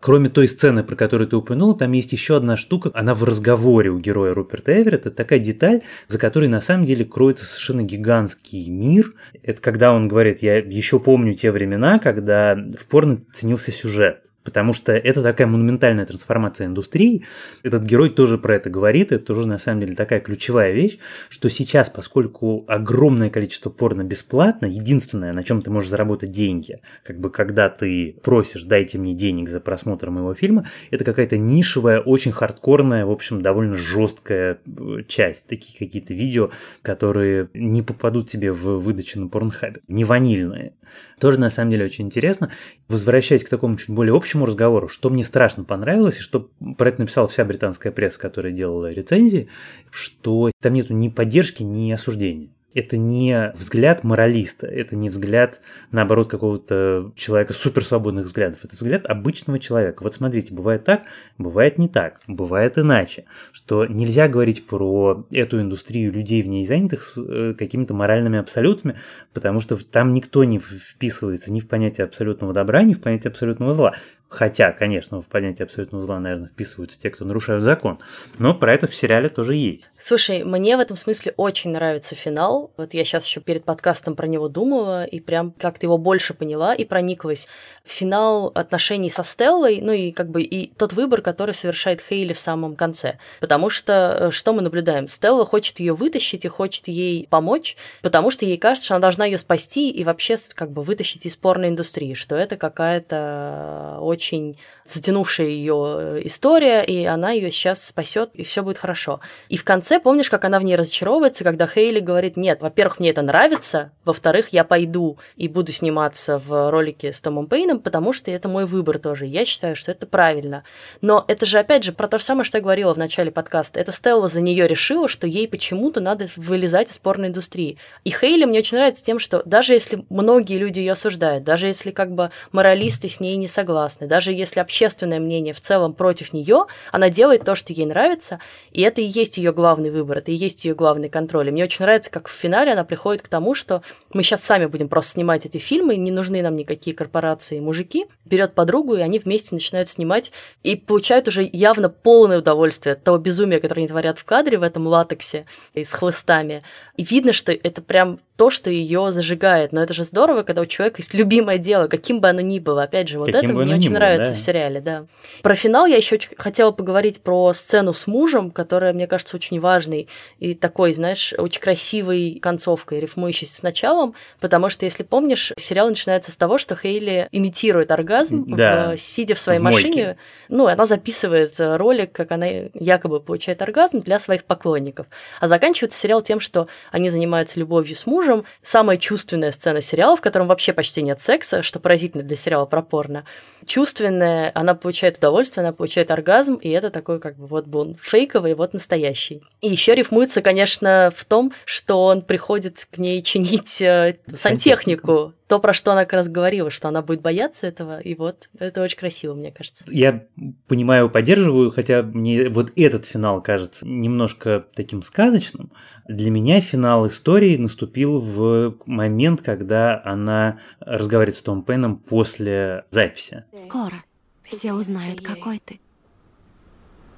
Кроме 0.00 0.28
той 0.28 0.48
сцены, 0.48 0.84
про 0.84 0.96
которую 0.96 1.28
ты 1.28 1.36
упомянул, 1.36 1.74
там 1.74 1.92
есть 1.92 2.12
еще 2.12 2.36
одна 2.36 2.56
штука. 2.56 2.90
Она 2.94 3.14
в 3.14 3.24
разговоре 3.24 3.90
у 3.90 3.98
героя 3.98 4.34
Руперта 4.34 4.80
Эверетта. 4.80 5.10
Такая 5.10 5.38
деталь, 5.38 5.82
за 6.08 6.18
которой 6.18 6.48
на 6.48 6.60
самом 6.60 6.84
деле 6.84 7.04
кроется 7.04 7.44
совершенно 7.44 7.82
гигантский 7.82 8.68
мир. 8.68 9.14
Это 9.42 9.60
когда 9.60 9.92
он 9.92 10.08
говорит, 10.08 10.42
я 10.42 10.58
еще 10.58 11.00
помню 11.00 11.34
те 11.34 11.50
времена, 11.50 11.98
когда 11.98 12.54
в 12.54 12.86
порно 12.86 13.22
ценился 13.32 13.70
сюжет. 13.70 14.29
Потому 14.42 14.72
что 14.72 14.92
это 14.92 15.22
такая 15.22 15.46
монументальная 15.46 16.06
трансформация 16.06 16.66
индустрии. 16.66 17.24
Этот 17.62 17.84
герой 17.84 18.08
тоже 18.08 18.38
про 18.38 18.56
это 18.56 18.70
говорит. 18.70 19.12
Это 19.12 19.24
тоже 19.24 19.46
на 19.46 19.58
самом 19.58 19.80
деле 19.80 19.94
такая 19.94 20.20
ключевая 20.20 20.72
вещь, 20.72 20.98
что 21.28 21.50
сейчас, 21.50 21.90
поскольку 21.90 22.64
огромное 22.66 23.28
количество 23.28 23.68
порно 23.68 24.02
бесплатно, 24.02 24.64
единственное, 24.64 25.34
на 25.34 25.44
чем 25.44 25.60
ты 25.60 25.70
можешь 25.70 25.90
заработать 25.90 26.32
деньги, 26.32 26.78
как 27.02 27.20
бы 27.20 27.30
когда 27.30 27.68
ты 27.68 28.16
просишь, 28.22 28.64
дайте 28.64 28.96
мне 28.96 29.14
денег 29.14 29.50
за 29.50 29.60
просмотр 29.60 30.10
моего 30.10 30.32
фильма, 30.34 30.66
это 30.90 31.04
какая-то 31.04 31.36
нишевая, 31.36 32.00
очень 32.00 32.32
хардкорная, 32.32 33.04
в 33.04 33.10
общем, 33.10 33.42
довольно 33.42 33.76
жесткая 33.76 34.58
э, 34.66 35.02
часть. 35.06 35.48
Такие 35.48 35.78
какие-то 35.78 36.14
видео, 36.14 36.50
которые 36.80 37.50
не 37.52 37.82
попадут 37.82 38.30
тебе 38.30 38.52
в 38.52 38.78
выдачу 38.78 39.20
на 39.20 39.28
порнхабе. 39.28 39.80
Не 39.86 40.04
ванильные. 40.04 40.72
Тоже 41.18 41.38
на 41.38 41.50
самом 41.50 41.70
деле 41.70 41.84
очень 41.84 42.06
интересно. 42.06 42.50
Возвращаясь 42.88 43.44
к 43.44 43.48
такому 43.48 43.76
чуть 43.76 43.90
более 43.90 44.16
общему 44.16 44.29
общему 44.30 44.46
разговору, 44.46 44.88
что 44.88 45.10
мне 45.10 45.24
страшно 45.24 45.64
понравилось, 45.64 46.18
и 46.18 46.22
что 46.22 46.50
про 46.78 46.88
это 46.88 47.00
написала 47.00 47.26
вся 47.26 47.44
британская 47.44 47.90
пресса, 47.90 48.20
которая 48.20 48.52
делала 48.52 48.90
рецензии, 48.90 49.48
что 49.90 50.50
там 50.60 50.72
нету 50.72 50.94
ни 50.94 51.08
поддержки, 51.08 51.64
ни 51.64 51.90
осуждения 51.90 52.50
это 52.74 52.96
не 52.96 53.52
взгляд 53.54 54.04
моралиста, 54.04 54.66
это 54.66 54.94
не 54.94 55.10
взгляд, 55.10 55.60
наоборот, 55.90 56.28
какого-то 56.28 57.12
человека 57.16 57.52
суперсвободных 57.52 58.26
взглядов, 58.26 58.64
это 58.64 58.76
взгляд 58.76 59.06
обычного 59.06 59.58
человека. 59.58 60.02
Вот 60.02 60.14
смотрите, 60.14 60.54
бывает 60.54 60.84
так, 60.84 61.02
бывает 61.36 61.78
не 61.78 61.88
так, 61.88 62.20
бывает 62.28 62.78
иначе, 62.78 63.24
что 63.52 63.86
нельзя 63.86 64.28
говорить 64.28 64.66
про 64.66 65.26
эту 65.32 65.60
индустрию 65.60 66.12
людей 66.12 66.42
в 66.42 66.48
ней 66.48 66.64
занятых 66.64 67.02
с 67.02 67.14
э, 67.16 67.54
какими-то 67.58 67.94
моральными 67.94 68.38
абсолютами, 68.38 68.96
потому 69.32 69.60
что 69.60 69.76
там 69.76 70.14
никто 70.14 70.44
не 70.44 70.58
вписывается 70.58 71.52
ни 71.52 71.60
в 71.60 71.68
понятие 71.68 72.04
абсолютного 72.04 72.52
добра, 72.52 72.82
ни 72.82 72.94
в 72.94 73.00
понятие 73.00 73.30
абсолютного 73.30 73.72
зла. 73.72 73.94
Хотя, 74.30 74.70
конечно, 74.70 75.20
в 75.20 75.26
понятие 75.26 75.64
абсолютного 75.64 76.04
зла, 76.04 76.20
наверное, 76.20 76.48
вписываются 76.48 77.00
те, 77.00 77.10
кто 77.10 77.24
нарушают 77.24 77.64
закон. 77.64 77.98
Но 78.38 78.54
про 78.54 78.72
это 78.72 78.86
в 78.86 78.94
сериале 78.94 79.28
тоже 79.28 79.56
есть. 79.56 79.90
Слушай, 79.98 80.44
мне 80.44 80.76
в 80.76 80.80
этом 80.80 80.96
смысле 80.96 81.34
очень 81.36 81.72
нравится 81.72 82.14
финал. 82.14 82.72
Вот 82.76 82.94
я 82.94 83.04
сейчас 83.04 83.26
еще 83.26 83.40
перед 83.40 83.64
подкастом 83.64 84.14
про 84.14 84.28
него 84.28 84.48
думала 84.48 85.04
и 85.04 85.18
прям 85.18 85.50
как-то 85.50 85.86
его 85.86 85.98
больше 85.98 86.32
поняла 86.32 86.74
и 86.76 86.84
прониклась. 86.84 87.48
Финал 87.84 88.52
отношений 88.54 89.10
со 89.10 89.24
Стеллой, 89.24 89.80
ну 89.80 89.90
и 89.90 90.12
как 90.12 90.30
бы 90.30 90.42
и 90.42 90.72
тот 90.74 90.92
выбор, 90.92 91.22
который 91.22 91.52
совершает 91.52 92.00
Хейли 92.00 92.32
в 92.32 92.38
самом 92.38 92.76
конце. 92.76 93.18
Потому 93.40 93.68
что 93.68 94.16
э, 94.20 94.30
что 94.30 94.52
мы 94.52 94.62
наблюдаем? 94.62 95.08
Стелла 95.08 95.44
хочет 95.44 95.80
ее 95.80 95.92
вытащить 95.92 96.44
и 96.44 96.48
хочет 96.48 96.86
ей 96.86 97.26
помочь, 97.28 97.76
потому 98.00 98.30
что 98.30 98.44
ей 98.44 98.58
кажется, 98.58 98.84
что 98.86 98.94
она 98.94 99.02
должна 99.02 99.24
ее 99.24 99.38
спасти 99.38 99.90
и 99.90 100.04
вообще 100.04 100.36
как 100.54 100.70
бы 100.70 100.84
вытащить 100.84 101.26
из 101.26 101.34
порной 101.34 101.70
индустрии, 101.70 102.14
что 102.14 102.36
это 102.36 102.56
какая-то 102.56 103.98
очень 104.00 104.19
очень 104.20 104.58
затянувшая 104.92 105.48
ее 105.48 105.96
э, 105.98 106.20
история, 106.24 106.82
и 106.82 107.04
она 107.04 107.30
ее 107.30 107.50
сейчас 107.50 107.84
спасет, 107.84 108.30
и 108.34 108.42
все 108.42 108.62
будет 108.62 108.78
хорошо. 108.78 109.20
И 109.48 109.56
в 109.56 109.64
конце, 109.64 110.00
помнишь, 110.00 110.30
как 110.30 110.44
она 110.44 110.58
в 110.58 110.64
ней 110.64 110.76
разочаровывается, 110.76 111.44
когда 111.44 111.66
Хейли 111.66 112.00
говорит, 112.00 112.36
нет, 112.36 112.62
во-первых, 112.62 112.98
мне 112.98 113.10
это 113.10 113.22
нравится, 113.22 113.92
во-вторых, 114.04 114.48
я 114.50 114.64
пойду 114.64 115.18
и 115.36 115.48
буду 115.48 115.72
сниматься 115.72 116.38
в 116.38 116.70
ролике 116.70 117.12
с 117.12 117.20
Томом 117.20 117.46
Пейном, 117.46 117.78
потому 117.78 118.12
что 118.12 118.30
это 118.30 118.48
мой 118.48 118.66
выбор 118.66 118.98
тоже. 118.98 119.26
Я 119.26 119.44
считаю, 119.44 119.76
что 119.76 119.92
это 119.92 120.06
правильно. 120.06 120.64
Но 121.00 121.24
это 121.28 121.46
же, 121.46 121.58
опять 121.58 121.84
же, 121.84 121.92
про 121.92 122.08
то 122.08 122.18
же 122.18 122.24
самое, 122.24 122.44
что 122.44 122.58
я 122.58 122.62
говорила 122.62 122.92
в 122.92 122.98
начале 122.98 123.30
подкаста. 123.30 123.80
Это 123.80 123.92
Стелла 123.92 124.28
за 124.28 124.40
нее 124.40 124.66
решила, 124.66 125.08
что 125.08 125.26
ей 125.26 125.46
почему-то 125.48 126.00
надо 126.00 126.26
вылезать 126.36 126.90
из 126.90 126.98
порной 126.98 127.28
индустрии. 127.28 127.78
И 128.04 128.10
Хейли 128.10 128.44
мне 128.44 128.58
очень 128.60 128.76
нравится 128.76 129.04
тем, 129.04 129.18
что 129.18 129.42
даже 129.44 129.74
если 129.74 130.04
многие 130.08 130.58
люди 130.58 130.80
ее 130.80 130.92
осуждают, 130.92 131.44
даже 131.44 131.66
если 131.66 131.90
как 131.90 132.12
бы 132.12 132.30
моралисты 132.52 133.08
с 133.08 133.20
ней 133.20 133.36
не 133.36 133.46
согласны, 133.46 134.06
даже 134.06 134.32
если 134.32 134.60
общественность 134.60 134.79
общественное 134.80 135.20
мнение 135.20 135.52
в 135.52 135.60
целом 135.60 135.92
против 135.92 136.32
нее, 136.32 136.64
она 136.90 137.10
делает 137.10 137.44
то, 137.44 137.54
что 137.54 137.72
ей 137.72 137.84
нравится, 137.84 138.40
и 138.72 138.80
это 138.80 139.02
и 139.02 139.04
есть 139.04 139.36
ее 139.36 139.52
главный 139.52 139.90
выбор, 139.90 140.18
это 140.18 140.30
и 140.30 140.34
есть 140.34 140.64
ее 140.64 140.74
главный 140.74 141.10
контроль. 141.10 141.48
И 141.48 141.50
мне 141.50 141.64
очень 141.64 141.84
нравится, 141.84 142.10
как 142.10 142.28
в 142.28 142.32
финале 142.32 142.72
она 142.72 142.84
приходит 142.84 143.20
к 143.20 143.28
тому, 143.28 143.54
что 143.54 143.82
мы 144.14 144.22
сейчас 144.22 144.42
сами 144.42 144.66
будем 144.66 144.88
просто 144.88 145.12
снимать 145.12 145.44
эти 145.44 145.58
фильмы, 145.58 145.96
не 145.96 146.10
нужны 146.10 146.40
нам 146.40 146.56
никакие 146.56 146.96
корпорации 146.96 147.58
и 147.58 147.60
мужики, 147.60 148.06
берет 148.24 148.54
подругу, 148.54 148.94
и 148.94 149.00
они 149.00 149.18
вместе 149.18 149.54
начинают 149.54 149.88
снимать, 149.88 150.32
и 150.62 150.76
получают 150.76 151.28
уже 151.28 151.48
явно 151.52 151.90
полное 151.90 152.38
удовольствие 152.38 152.94
от 152.94 153.04
того 153.04 153.18
безумия, 153.18 153.60
которое 153.60 153.82
они 153.82 153.88
творят 153.88 154.18
в 154.18 154.24
кадре 154.24 154.56
в 154.56 154.62
этом 154.62 154.86
латексе 154.86 155.44
и 155.74 155.84
с 155.84 155.92
хлыстами. 155.92 156.62
И 156.96 157.04
видно, 157.04 157.32
что 157.34 157.52
это 157.52 157.82
прям 157.82 158.18
то, 158.40 158.48
что 158.48 158.70
ее 158.70 159.12
зажигает. 159.12 159.70
Но 159.72 159.82
это 159.82 159.92
же 159.92 160.02
здорово, 160.02 160.44
когда 160.44 160.62
у 160.62 160.66
человека 160.66 161.02
есть 161.02 161.12
любимое 161.12 161.58
дело, 161.58 161.88
каким 161.88 162.20
бы 162.20 162.28
оно 162.30 162.40
ни 162.40 162.58
было. 162.58 162.84
Опять 162.84 163.08
же, 163.08 163.18
вот 163.18 163.30
каким 163.30 163.50
это 163.50 163.58
мне 163.58 163.74
очень 163.74 163.90
было, 163.90 163.98
нравится 163.98 164.30
да? 164.30 164.34
в 164.34 164.38
сериале, 164.38 164.69
да. 164.78 165.06
Про 165.42 165.56
финал 165.56 165.86
я 165.86 165.96
еще 165.96 166.18
хотела 166.36 166.70
поговорить 166.70 167.22
про 167.22 167.52
сцену 167.52 167.92
с 167.92 168.06
мужем, 168.06 168.52
которая, 168.52 168.92
мне 168.92 169.08
кажется, 169.08 169.36
очень 169.36 169.58
важной 169.58 170.08
и 170.38 170.54
такой, 170.54 170.94
знаешь, 170.94 171.34
очень 171.36 171.60
красивой 171.60 172.38
концовкой, 172.40 173.00
рифмующейся 173.00 173.56
с 173.56 173.62
началом, 173.64 174.14
потому 174.38 174.70
что, 174.70 174.84
если 174.84 175.02
помнишь, 175.02 175.52
сериал 175.58 175.88
начинается 175.88 176.30
с 176.30 176.36
того, 176.36 176.58
что 176.58 176.76
Хейли 176.76 177.28
имитирует 177.32 177.90
оргазм, 177.90 178.44
да. 178.46 178.92
в, 178.94 179.00
сидя 179.00 179.34
в 179.34 179.40
своей 179.40 179.58
в 179.58 179.62
машине. 179.62 180.04
Мойке. 180.04 180.16
Ну, 180.48 180.66
она 180.68 180.86
записывает 180.86 181.54
ролик, 181.58 182.12
как 182.12 182.30
она 182.30 182.46
якобы 182.74 183.18
получает 183.20 183.60
оргазм 183.60 184.00
для 184.00 184.20
своих 184.20 184.44
поклонников. 184.44 185.06
А 185.40 185.48
заканчивается 185.48 185.98
сериал 185.98 186.22
тем, 186.22 186.38
что 186.38 186.68
они 186.92 187.10
занимаются 187.10 187.58
любовью 187.58 187.96
с 187.96 188.06
мужем, 188.06 188.20
мужем. 188.20 188.44
Самая 188.62 188.96
чувственная 188.98 189.50
сцена 189.50 189.80
сериала, 189.80 190.16
в 190.16 190.20
котором 190.20 190.46
вообще 190.46 190.72
почти 190.72 191.02
нет 191.02 191.20
секса, 191.20 191.62
что 191.62 191.80
поразительно 191.80 192.22
для 192.22 192.36
сериала 192.36 192.66
про 192.66 192.82
порно. 192.82 193.24
Чувственная, 193.66 194.49
она 194.54 194.74
получает 194.74 195.18
удовольствие, 195.18 195.64
она 195.64 195.72
получает 195.72 196.10
оргазм, 196.10 196.54
и 196.56 196.68
это 196.68 196.90
такой 196.90 197.20
как 197.20 197.36
бы 197.36 197.46
вот 197.46 197.74
он 197.74 197.96
фейковый, 198.00 198.54
вот 198.54 198.72
настоящий. 198.72 199.42
И 199.60 199.68
еще 199.68 199.94
рифмуется, 199.94 200.42
конечно, 200.42 201.12
в 201.14 201.24
том, 201.24 201.52
что 201.64 202.04
он 202.04 202.22
приходит 202.22 202.86
к 202.90 202.98
ней 202.98 203.22
чинить 203.22 203.80
э, 203.82 204.18
сантехнику 204.26 205.34
то, 205.50 205.58
про 205.58 205.72
что 205.72 205.90
она 205.90 206.02
как 206.02 206.12
раз 206.12 206.28
говорила, 206.28 206.70
что 206.70 206.86
она 206.86 207.02
будет 207.02 207.22
бояться 207.22 207.66
этого, 207.66 207.98
и 207.98 208.14
вот 208.14 208.48
это 208.56 208.82
очень 208.84 208.96
красиво, 208.96 209.34
мне 209.34 209.50
кажется. 209.50 209.84
Я 209.88 210.24
понимаю, 210.68 211.10
поддерживаю, 211.10 211.72
хотя 211.72 212.04
мне 212.04 212.48
вот 212.48 212.70
этот 212.76 213.04
финал 213.04 213.42
кажется 213.42 213.84
немножко 213.84 214.64
таким 214.76 215.02
сказочным. 215.02 215.72
Для 216.06 216.30
меня 216.30 216.60
финал 216.60 217.08
истории 217.08 217.56
наступил 217.56 218.20
в 218.20 218.76
момент, 218.86 219.42
когда 219.42 220.00
она 220.04 220.60
разговаривает 220.78 221.36
с 221.36 221.42
Том 221.42 221.64
Пеном 221.64 221.96
после 221.96 222.84
записи. 222.90 223.42
Скоро 223.52 224.04
все 224.50 224.72
узнают, 224.72 225.22
какой 225.22 225.58
ты. 225.60 225.80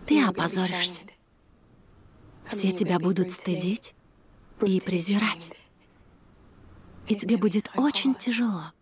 Ты 0.06 0.22
опозоришься. 0.22 1.02
Все 2.46 2.72
тебя 2.72 2.98
будут 2.98 3.32
стыдить 3.32 3.94
и 4.64 4.80
презирать. 4.80 5.50
И 7.08 7.16
тебе 7.16 7.36
будет 7.36 7.70
очень 7.74 8.14
тяжело 8.14 8.72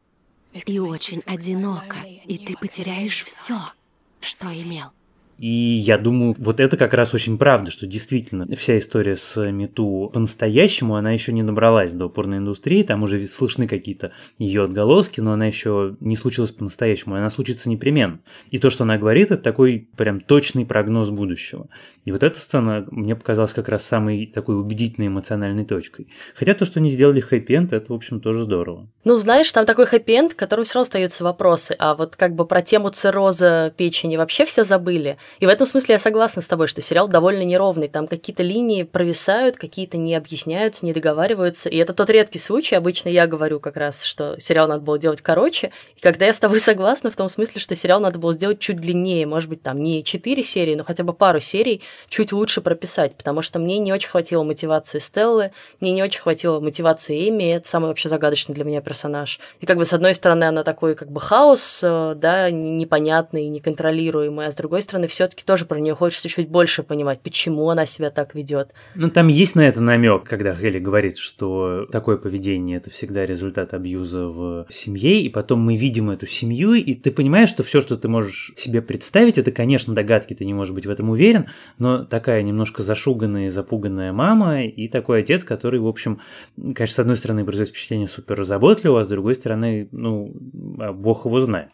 и 0.53 0.79
очень 0.79 1.23
одиноко, 1.27 1.99
и 2.01 2.39
ты 2.39 2.57
потеряешь 2.57 3.25
все, 3.25 3.73
что 4.21 4.49
имел. 4.49 4.91
И 5.41 5.49
я 5.49 5.97
думаю, 5.97 6.37
вот 6.37 6.61
это 6.61 6.77
как 6.77 6.93
раз 6.93 7.15
очень 7.15 7.39
правда, 7.39 7.71
что 7.71 7.87
действительно 7.87 8.47
вся 8.57 8.77
история 8.77 9.17
с 9.17 9.41
Мету 9.51 10.11
по-настоящему, 10.13 10.97
она 10.97 11.13
еще 11.13 11.33
не 11.33 11.43
набралась 11.43 11.93
до 11.93 12.11
порной 12.11 12.39
индустрии, 12.39 12.83
там 12.83 13.05
уже 13.05 13.27
слышны 13.27 13.67
какие-то 13.67 14.13
ее 14.39 14.65
отголоски, 14.65 15.21
но 15.21 15.33
она 15.33 15.47
еще 15.47 15.97
не 16.01 16.15
случилась 16.17 16.51
по-настоящему, 16.51 17.15
она 17.15 17.31
случится 17.31 17.71
непременно. 17.71 18.21
И 18.51 18.59
то, 18.59 18.69
что 18.69 18.85
она 18.85 18.99
говорит, 18.99 19.31
это 19.31 19.43
такой 19.43 19.89
прям 19.97 20.21
точный 20.21 20.67
прогноз 20.67 21.09
будущего. 21.09 21.69
И 22.05 22.13
вот 22.13 22.23
эта 22.23 22.39
сцена 22.39 22.87
мне 22.91 23.17
показалась 23.17 23.55
как 23.55 23.71
раз 23.71 23.83
самой 23.83 24.27
такой 24.27 24.61
убедительной 24.61 25.09
эмоциональной 25.09 25.65
точкой. 25.65 26.09
Хотя 26.35 26.53
то, 26.53 26.67
что 26.67 26.81
они 26.81 26.91
сделали 26.91 27.21
хэппи-энд, 27.21 27.73
это, 27.73 27.95
в 27.95 27.97
общем, 27.97 28.21
тоже 28.21 28.45
здорово. 28.45 28.91
Ну, 29.05 29.17
знаешь, 29.17 29.51
там 29.51 29.65
такой 29.65 29.87
хэппи-энд, 29.87 30.33
в 30.33 30.37
котором 30.37 30.65
все 30.65 30.75
равно 30.75 30.83
остаются 30.83 31.25
вопросы, 31.25 31.75
а 31.79 31.95
вот 31.95 32.17
как 32.17 32.35
бы 32.35 32.45
про 32.45 32.61
тему 32.61 32.91
цирроза 32.91 33.73
печени 33.75 34.19
вообще 34.19 34.45
все 34.45 34.65
забыли. 34.65 35.17
И 35.39 35.47
в 35.47 35.49
этом 35.49 35.67
смысле 35.67 35.95
я 35.95 35.99
согласна 35.99 36.43
с 36.43 36.47
тобой, 36.47 36.67
что 36.67 36.81
сериал 36.81 37.09
довольно 37.09 37.43
неровный. 37.43 37.89
Там 37.89 38.07
какие-то 38.07 38.43
линии 38.43 38.83
провисают, 38.83 39.57
какие-то 39.57 39.97
не 39.97 40.15
объясняются, 40.15 40.85
не 40.85 40.93
договариваются. 40.93 41.69
И 41.69 41.77
это 41.77 41.95
тот 41.95 42.11
редкий 42.11 42.39
случай. 42.39 42.75
Обычно 42.75 43.09
я 43.09 43.27
говорю 43.27 43.61
как 43.61 43.77
раз, 43.77 44.03
что 44.03 44.39
сериал 44.39 44.69
надо 44.69 44.83
было 44.83 44.99
делать 44.99 45.23
короче. 45.23 45.71
И 45.97 46.01
когда 46.01 46.27
я 46.27 46.33
с 46.33 46.41
тобой 46.41 46.61
согласна 46.61 47.11
в 47.11 47.17
том 47.17 47.29
смысле, 47.29 47.61
что 47.61 47.75
сериал 47.75 48.01
надо 48.01 48.19
было 48.19 48.33
сделать 48.33 48.59
чуть 48.59 48.81
длиннее, 48.81 49.27
может 49.27 49.49
быть, 49.49 49.63
там 49.63 49.81
не 49.81 50.03
4 50.03 50.43
серии, 50.43 50.75
но 50.75 50.85
хотя 50.85 51.05
бы 51.05 51.13
пару 51.13 51.41
серий 51.41 51.83
чуть 52.09 52.33
лучше 52.33 52.61
прописать, 52.61 53.17
потому 53.17 53.43
что 53.43 53.59
мне 53.59 53.79
не 53.79 53.93
очень 53.93 54.09
хватило 54.09 54.43
мотивации 54.43 54.99
Стеллы, 54.99 55.53
мне 55.81 55.93
не 55.93 56.03
очень 56.03 56.21
хватило 56.21 56.61
мотивации 56.61 57.29
Эми, 57.29 57.55
это 57.55 57.69
самый 57.69 57.87
вообще 57.87 58.09
загадочный 58.09 58.55
для 58.55 58.65
меня 58.65 58.81
персонаж. 58.81 59.41
И 59.61 59.67
как 59.67 59.77
бы 59.77 59.85
с 59.85 59.93
одной 59.93 60.15
стороны 60.15 60.45
она 60.45 60.65
такой 60.65 60.95
как 60.95 61.11
бы 61.11 61.21
хаос, 61.21 61.81
э, 61.83 62.15
да, 62.17 62.51
непонятный, 62.51 63.49
неконтролируемый, 63.49 64.47
а 64.47 64.51
с 64.51 64.55
другой 64.55 64.83
стороны 64.83 65.07
все 65.07 65.20
все-таки 65.21 65.45
тоже 65.45 65.67
про 65.67 65.79
нее 65.79 65.95
хочется 65.95 66.31
чуть 66.31 66.49
больше 66.49 66.83
понимать, 66.83 67.21
почему 67.21 67.69
она 67.69 67.85
себя 67.85 68.09
так 68.11 68.35
ведет. 68.35 68.73
Ну, 68.95 69.11
там 69.11 69.29
есть 69.29 69.55
на 69.55 69.61
это 69.61 69.83
намек, 69.83 70.25
когда 70.25 70.55
Хелли 70.55 70.79
говорит, 70.79 71.19
что 71.19 71.85
такое 71.93 72.17
поведение 72.17 72.79
это 72.79 72.89
всегда 72.89 73.27
результат 73.27 73.75
абьюза 73.75 74.29
в 74.29 74.67
семье, 74.71 75.21
и 75.21 75.29
потом 75.29 75.61
мы 75.61 75.77
видим 75.77 76.09
эту 76.09 76.27
семью, 76.27 76.73
и 76.73 76.95
ты 76.95 77.11
понимаешь, 77.11 77.51
что 77.51 77.63
все, 77.63 77.83
что 77.83 77.99
ты 77.99 78.09
можешь 78.09 78.53
себе 78.57 78.81
представить, 78.81 79.37
это, 79.37 79.53
конечно, 79.53 79.95
догадки, 79.95 80.33
ты 80.33 80.47
не 80.47 80.55
можешь 80.55 80.73
быть 80.73 80.87
в 80.87 80.91
этом 80.91 81.11
уверен, 81.11 81.49
но 81.77 82.03
такая 82.03 82.41
немножко 82.43 82.83
зашуганная 82.83 83.47
и 83.47 83.51
запуганная 83.51 84.15
мама, 84.15 84.65
и 84.65 84.89
такой 84.89 85.21
отец, 85.21 85.45
который, 85.45 85.81
в 85.81 85.87
общем, 85.87 86.21
конечно, 86.57 86.95
с 86.95 86.99
одной 86.99 87.17
стороны, 87.17 87.45
производит 87.45 87.75
впечатление 87.75 88.09
супер 88.09 88.43
заботливого, 88.45 89.03
а 89.03 89.05
с 89.05 89.09
другой 89.09 89.35
стороны, 89.35 89.87
ну, 89.93 90.33
а 90.79 90.95
бог 90.95 91.27
его 91.27 91.43
знает 91.43 91.69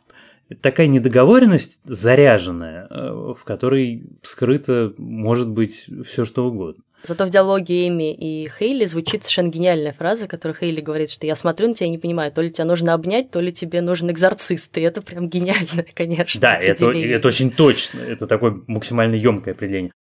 такая 0.61 0.87
недоговоренность 0.87 1.81
заряженная, 1.85 2.87
э, 2.89 3.35
в 3.37 3.45
которой 3.45 4.05
скрыто 4.23 4.93
может 4.99 5.49
быть 5.49 5.89
все 6.05 6.25
что 6.25 6.47
угодно. 6.47 6.83
Зато 7.03 7.27
в 7.27 7.31
диалоге 7.31 7.89
Эми 7.89 8.15
и 8.15 8.49
Хейли 8.49 8.85
звучит 8.87 9.23
совершенно 9.23 9.49
гениальная 9.49 9.93
фраза, 9.93 10.27
которая 10.27 10.57
Хейли 10.59 10.81
говорит, 10.81 11.11
что 11.11 11.27
я 11.27 11.37
смотрю 11.37 11.69
на 11.69 11.75
тебя 11.75 11.87
и 11.87 11.91
не 11.91 11.99
понимаю, 11.99 12.33
то 12.33 12.41
ли 12.41 12.51
тебя 12.51 12.65
нужно 12.65 12.95
обнять, 12.95 13.31
то 13.31 13.41
ли 13.41 13.53
тебе 13.53 13.81
нужен 13.81 14.11
экзорцист. 14.11 14.77
И 14.79 14.81
это 14.81 15.03
прям 15.03 15.29
гениально, 15.29 15.85
конечно. 15.95 16.41
Да, 16.41 16.57
это, 16.57 16.91
это 16.91 17.29
очень 17.29 17.51
точно. 17.51 18.01
Это 18.01 18.27
такое 18.27 18.61
максимально 18.67 19.15
емкое 19.15 19.55
определение. 19.55 19.93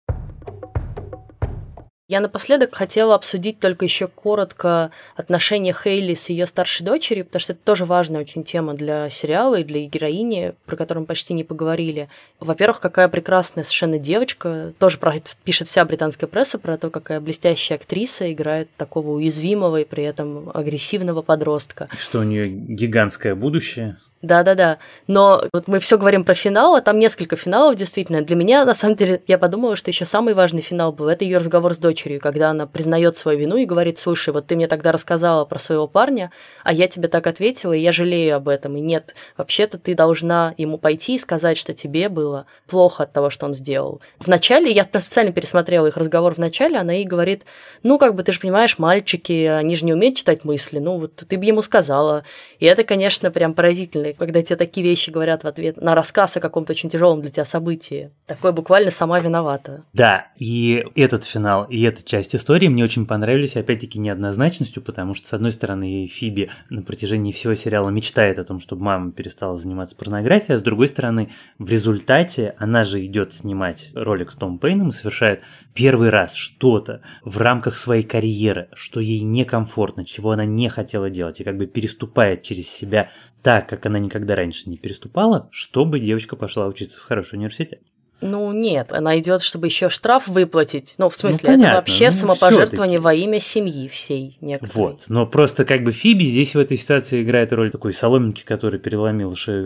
Я 2.08 2.20
напоследок 2.20 2.72
хотела 2.72 3.16
обсудить 3.16 3.58
только 3.58 3.84
еще 3.84 4.06
коротко 4.06 4.92
отношения 5.16 5.74
Хейли 5.74 6.14
с 6.14 6.28
ее 6.28 6.46
старшей 6.46 6.84
дочерью, 6.84 7.24
потому 7.24 7.40
что 7.40 7.52
это 7.52 7.62
тоже 7.64 7.84
важная 7.84 8.20
очень 8.20 8.44
тема 8.44 8.74
для 8.74 9.10
сериала 9.10 9.56
и 9.56 9.64
для 9.64 9.86
героини, 9.86 10.54
про 10.66 10.76
которую 10.76 11.02
мы 11.02 11.06
почти 11.06 11.34
не 11.34 11.42
поговорили. 11.42 12.08
Во-первых, 12.38 12.78
какая 12.78 13.08
прекрасная 13.08 13.64
совершенно 13.64 13.98
девочка. 13.98 14.72
Тоже 14.78 14.98
про 14.98 15.14
пишет 15.42 15.66
вся 15.66 15.84
британская 15.84 16.28
пресса 16.28 16.60
про 16.60 16.78
то, 16.78 16.90
какая 16.90 17.20
блестящая 17.20 17.76
актриса 17.76 18.32
играет 18.32 18.68
такого 18.76 19.10
уязвимого 19.10 19.80
и 19.80 19.84
при 19.84 20.04
этом 20.04 20.52
агрессивного 20.54 21.22
подростка. 21.22 21.88
Что 21.98 22.20
у 22.20 22.22
нее 22.22 22.46
гигантское 22.48 23.34
будущее. 23.34 23.96
Да-да-да. 24.22 24.78
Но 25.06 25.44
вот 25.52 25.68
мы 25.68 25.78
все 25.78 25.98
говорим 25.98 26.24
про 26.24 26.32
финал, 26.32 26.74
а 26.74 26.80
там 26.80 26.98
несколько 26.98 27.36
финалов, 27.36 27.76
действительно. 27.76 28.22
Для 28.22 28.34
меня, 28.34 28.64
на 28.64 28.74
самом 28.74 28.96
деле, 28.96 29.22
я 29.26 29.36
подумала, 29.36 29.76
что 29.76 29.90
еще 29.90 30.06
самый 30.06 30.32
важный 30.32 30.62
финал 30.62 30.90
был. 30.90 31.08
Это 31.08 31.24
ее 31.24 31.36
разговор 31.36 31.74
с 31.74 31.78
дочерью, 31.78 32.18
когда 32.18 32.50
она 32.50 32.66
признает 32.66 33.18
свою 33.18 33.38
вину 33.38 33.56
и 33.56 33.66
говорит, 33.66 33.98
слушай, 33.98 34.30
вот 34.32 34.46
ты 34.46 34.56
мне 34.56 34.68
тогда 34.68 34.90
рассказала 34.90 35.44
про 35.44 35.58
своего 35.58 35.86
парня, 35.86 36.32
а 36.64 36.72
я 36.72 36.88
тебе 36.88 37.08
так 37.08 37.26
ответила, 37.26 37.74
и 37.74 37.80
я 37.80 37.92
жалею 37.92 38.36
об 38.36 38.48
этом. 38.48 38.76
И 38.76 38.80
нет, 38.80 39.14
вообще-то 39.36 39.78
ты 39.78 39.94
должна 39.94 40.54
ему 40.56 40.78
пойти 40.78 41.16
и 41.16 41.18
сказать, 41.18 41.58
что 41.58 41.74
тебе 41.74 42.08
было 42.08 42.46
плохо 42.66 43.02
от 43.02 43.12
того, 43.12 43.28
что 43.28 43.44
он 43.44 43.52
сделал. 43.52 44.00
Вначале, 44.18 44.72
я 44.72 44.84
специально 44.84 45.30
пересмотрела 45.30 45.86
их 45.88 45.98
разговор 45.98 46.34
в 46.34 46.38
начале, 46.38 46.78
она 46.78 46.94
ей 46.94 47.04
говорит, 47.04 47.44
ну, 47.82 47.98
как 47.98 48.14
бы, 48.14 48.22
ты 48.22 48.32
же 48.32 48.40
понимаешь, 48.40 48.78
мальчики, 48.78 49.44
они 49.44 49.76
же 49.76 49.84
не 49.84 49.92
умеют 49.92 50.16
читать 50.16 50.44
мысли, 50.44 50.78
ну, 50.78 50.98
вот 50.98 51.16
ты 51.16 51.36
бы 51.36 51.44
ему 51.44 51.60
сказала. 51.60 52.24
И 52.58 52.64
это, 52.64 52.82
конечно, 52.82 53.30
прям 53.30 53.52
поразительно 53.52 54.05
удивительный, 54.06 54.14
когда 54.14 54.42
тебе 54.42 54.56
такие 54.56 54.86
вещи 54.86 55.10
говорят 55.10 55.44
в 55.44 55.46
ответ 55.46 55.80
на 55.80 55.94
рассказ 55.94 56.36
о 56.36 56.40
каком-то 56.40 56.72
очень 56.72 56.90
тяжелом 56.90 57.20
для 57.20 57.30
тебя 57.30 57.44
событии. 57.44 58.10
Такое 58.26 58.52
буквально 58.52 58.90
сама 58.90 59.18
виновата. 59.20 59.84
Да, 59.92 60.28
и 60.36 60.84
этот 60.94 61.24
финал, 61.24 61.64
и 61.64 61.82
эта 61.82 62.04
часть 62.04 62.34
истории 62.34 62.68
мне 62.68 62.84
очень 62.84 63.06
понравились, 63.06 63.56
опять-таки, 63.56 63.98
неоднозначностью, 63.98 64.82
потому 64.82 65.14
что, 65.14 65.28
с 65.28 65.32
одной 65.32 65.52
стороны, 65.52 66.06
Фиби 66.06 66.50
на 66.70 66.82
протяжении 66.82 67.32
всего 67.32 67.54
сериала 67.54 67.90
мечтает 67.90 68.38
о 68.38 68.44
том, 68.44 68.60
чтобы 68.60 68.82
мама 68.82 69.12
перестала 69.12 69.56
заниматься 69.56 69.96
порнографией, 69.96 70.56
а 70.56 70.58
с 70.58 70.62
другой 70.62 70.88
стороны, 70.88 71.30
в 71.58 71.70
результате 71.70 72.54
она 72.58 72.84
же 72.84 73.04
идет 73.04 73.32
снимать 73.32 73.90
ролик 73.94 74.30
с 74.30 74.34
Том 74.34 74.58
Пейном 74.58 74.90
и 74.90 74.92
совершает 74.92 75.42
первый 75.74 76.10
раз 76.10 76.34
что-то 76.34 77.02
в 77.24 77.38
рамках 77.38 77.76
своей 77.76 78.02
карьеры, 78.02 78.68
что 78.74 79.00
ей 79.00 79.20
некомфортно, 79.20 80.04
чего 80.04 80.32
она 80.32 80.44
не 80.44 80.68
хотела 80.68 81.10
делать, 81.10 81.40
и 81.40 81.44
как 81.44 81.56
бы 81.56 81.66
переступает 81.66 82.42
через 82.42 82.68
себя 82.68 83.10
так, 83.46 83.68
как 83.68 83.86
она 83.86 84.00
никогда 84.00 84.34
раньше 84.34 84.68
не 84.68 84.76
переступала, 84.76 85.48
чтобы 85.52 86.00
девочка 86.00 86.34
пошла 86.34 86.66
учиться 86.66 86.98
в 86.98 87.04
хороший 87.04 87.36
университет. 87.36 87.80
Ну 88.20 88.50
нет, 88.52 88.90
она 88.90 89.16
идет, 89.20 89.40
чтобы 89.40 89.68
еще 89.68 89.88
штраф 89.88 90.26
выплатить. 90.26 90.96
Ну, 90.98 91.08
в 91.08 91.14
смысле, 91.14 91.38
Ну, 91.42 91.48
понятно, 91.50 91.66
это 91.66 91.76
вообще 91.76 92.06
ну, 92.06 92.10
самопожертвование 92.10 92.98
во 92.98 93.14
имя 93.14 93.38
семьи 93.38 93.86
всей 93.86 94.36
некоторой. 94.40 94.74
Вот. 94.74 95.04
Но 95.08 95.28
просто 95.28 95.64
как 95.64 95.84
бы 95.84 95.92
Фиби 95.92 96.24
здесь 96.24 96.56
в 96.56 96.58
этой 96.58 96.76
ситуации 96.76 97.22
играет 97.22 97.52
роль 97.52 97.70
такой 97.70 97.92
соломинки, 97.92 98.42
которая 98.42 98.80
переломила 98.80 99.36
шею 99.36 99.62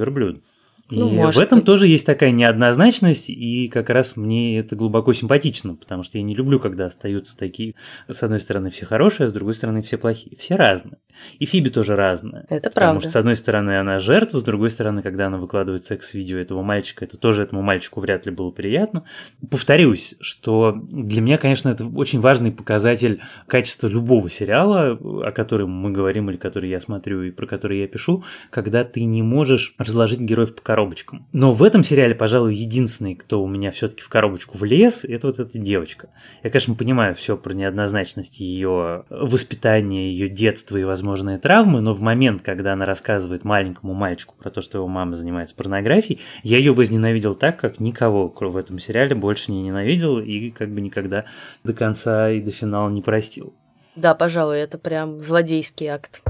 верблюду. 0.90 1.14
И 1.14 1.18
Ну, 1.18 1.30
в 1.30 1.38
этом 1.38 1.58
быть. 1.58 1.66
тоже 1.66 1.86
есть 1.86 2.06
такая 2.06 2.30
неоднозначность, 2.30 3.30
и 3.30 3.68
как 3.68 3.90
раз 3.90 4.16
мне 4.16 4.58
это 4.58 4.76
глубоко 4.76 5.12
симпатично, 5.12 5.74
потому 5.74 6.02
что 6.02 6.18
я 6.18 6.24
не 6.24 6.34
люблю, 6.34 6.58
когда 6.60 6.86
остаются 6.86 7.36
такие, 7.36 7.74
с 8.08 8.22
одной 8.22 8.38
стороны, 8.40 8.70
все 8.70 8.86
хорошие, 8.86 9.26
а 9.26 9.28
с 9.28 9.32
другой 9.32 9.54
стороны, 9.54 9.82
все 9.82 9.96
плохие. 9.98 10.36
Все 10.38 10.56
разные. 10.56 10.98
И 11.38 11.46
Фиби 11.46 11.68
тоже 11.68 11.96
разная. 11.96 12.46
Это 12.48 12.70
Потому 12.70 12.92
правда. 12.94 13.00
что, 13.00 13.10
с 13.10 13.16
одной 13.16 13.36
стороны, 13.36 13.78
она 13.78 13.98
жертва, 13.98 14.38
с 14.38 14.42
другой 14.42 14.70
стороны, 14.70 15.02
когда 15.02 15.26
она 15.26 15.38
выкладывает 15.38 15.84
секс-видео 15.84 16.38
этого 16.38 16.62
мальчика, 16.62 17.04
это 17.04 17.16
тоже 17.18 17.42
этому 17.42 17.62
мальчику 17.62 18.00
вряд 18.00 18.26
ли 18.26 18.32
было 18.32 18.50
приятно. 18.50 19.04
Повторюсь, 19.50 20.16
что 20.20 20.72
для 20.90 21.20
меня, 21.20 21.38
конечно, 21.38 21.68
это 21.68 21.84
очень 21.86 22.20
важный 22.20 22.52
показатель 22.52 23.20
качества 23.46 23.88
любого 23.88 24.30
сериала, 24.30 24.98
о 25.00 25.32
котором 25.32 25.70
мы 25.70 25.90
говорим 25.90 26.30
или 26.30 26.36
который 26.36 26.70
я 26.70 26.80
смотрю 26.80 27.22
и 27.22 27.30
про 27.30 27.46
который 27.46 27.80
я 27.80 27.88
пишу, 27.88 28.24
когда 28.50 28.84
ты 28.84 29.04
не 29.04 29.22
можешь 29.22 29.74
разложить 29.78 30.20
героев 30.20 30.54
по 30.54 30.62
коробочкам. 30.80 31.26
Но 31.32 31.52
в 31.52 31.62
этом 31.62 31.84
сериале, 31.84 32.14
пожалуй, 32.14 32.54
единственный, 32.54 33.14
кто 33.14 33.42
у 33.42 33.46
меня 33.46 33.70
все-таки 33.70 34.02
в 34.02 34.08
коробочку 34.08 34.56
влез, 34.56 35.04
это 35.04 35.26
вот 35.26 35.38
эта 35.38 35.58
девочка. 35.58 36.08
Я, 36.42 36.50
конечно, 36.50 36.74
понимаю 36.74 37.14
все 37.14 37.36
про 37.36 37.52
неоднозначность 37.52 38.40
ее 38.40 39.04
воспитания, 39.10 40.10
ее 40.10 40.28
детства 40.28 40.76
и 40.76 40.84
возможные 40.84 41.38
травмы, 41.38 41.80
но 41.80 41.92
в 41.92 42.00
момент, 42.00 42.42
когда 42.42 42.72
она 42.72 42.86
рассказывает 42.86 43.44
маленькому 43.44 43.92
мальчику 43.94 44.34
про 44.38 44.50
то, 44.50 44.62
что 44.62 44.78
его 44.78 44.88
мама 44.88 45.16
занимается 45.16 45.54
порнографией, 45.54 46.20
я 46.42 46.58
ее 46.58 46.72
возненавидел 46.72 47.34
так, 47.34 47.58
как 47.58 47.80
никого 47.80 48.28
в 48.40 48.56
этом 48.56 48.78
сериале 48.78 49.14
больше 49.14 49.52
не 49.52 49.62
ненавидел 49.62 50.18
и 50.18 50.50
как 50.50 50.72
бы 50.72 50.80
никогда 50.80 51.26
до 51.62 51.74
конца 51.74 52.30
и 52.30 52.40
до 52.40 52.50
финала 52.50 52.88
не 52.88 53.02
простил. 53.02 53.54
Да, 53.96 54.14
пожалуй, 54.14 54.58
это 54.58 54.78
прям 54.78 55.20
злодейский 55.20 55.88
акт. 55.88 56.22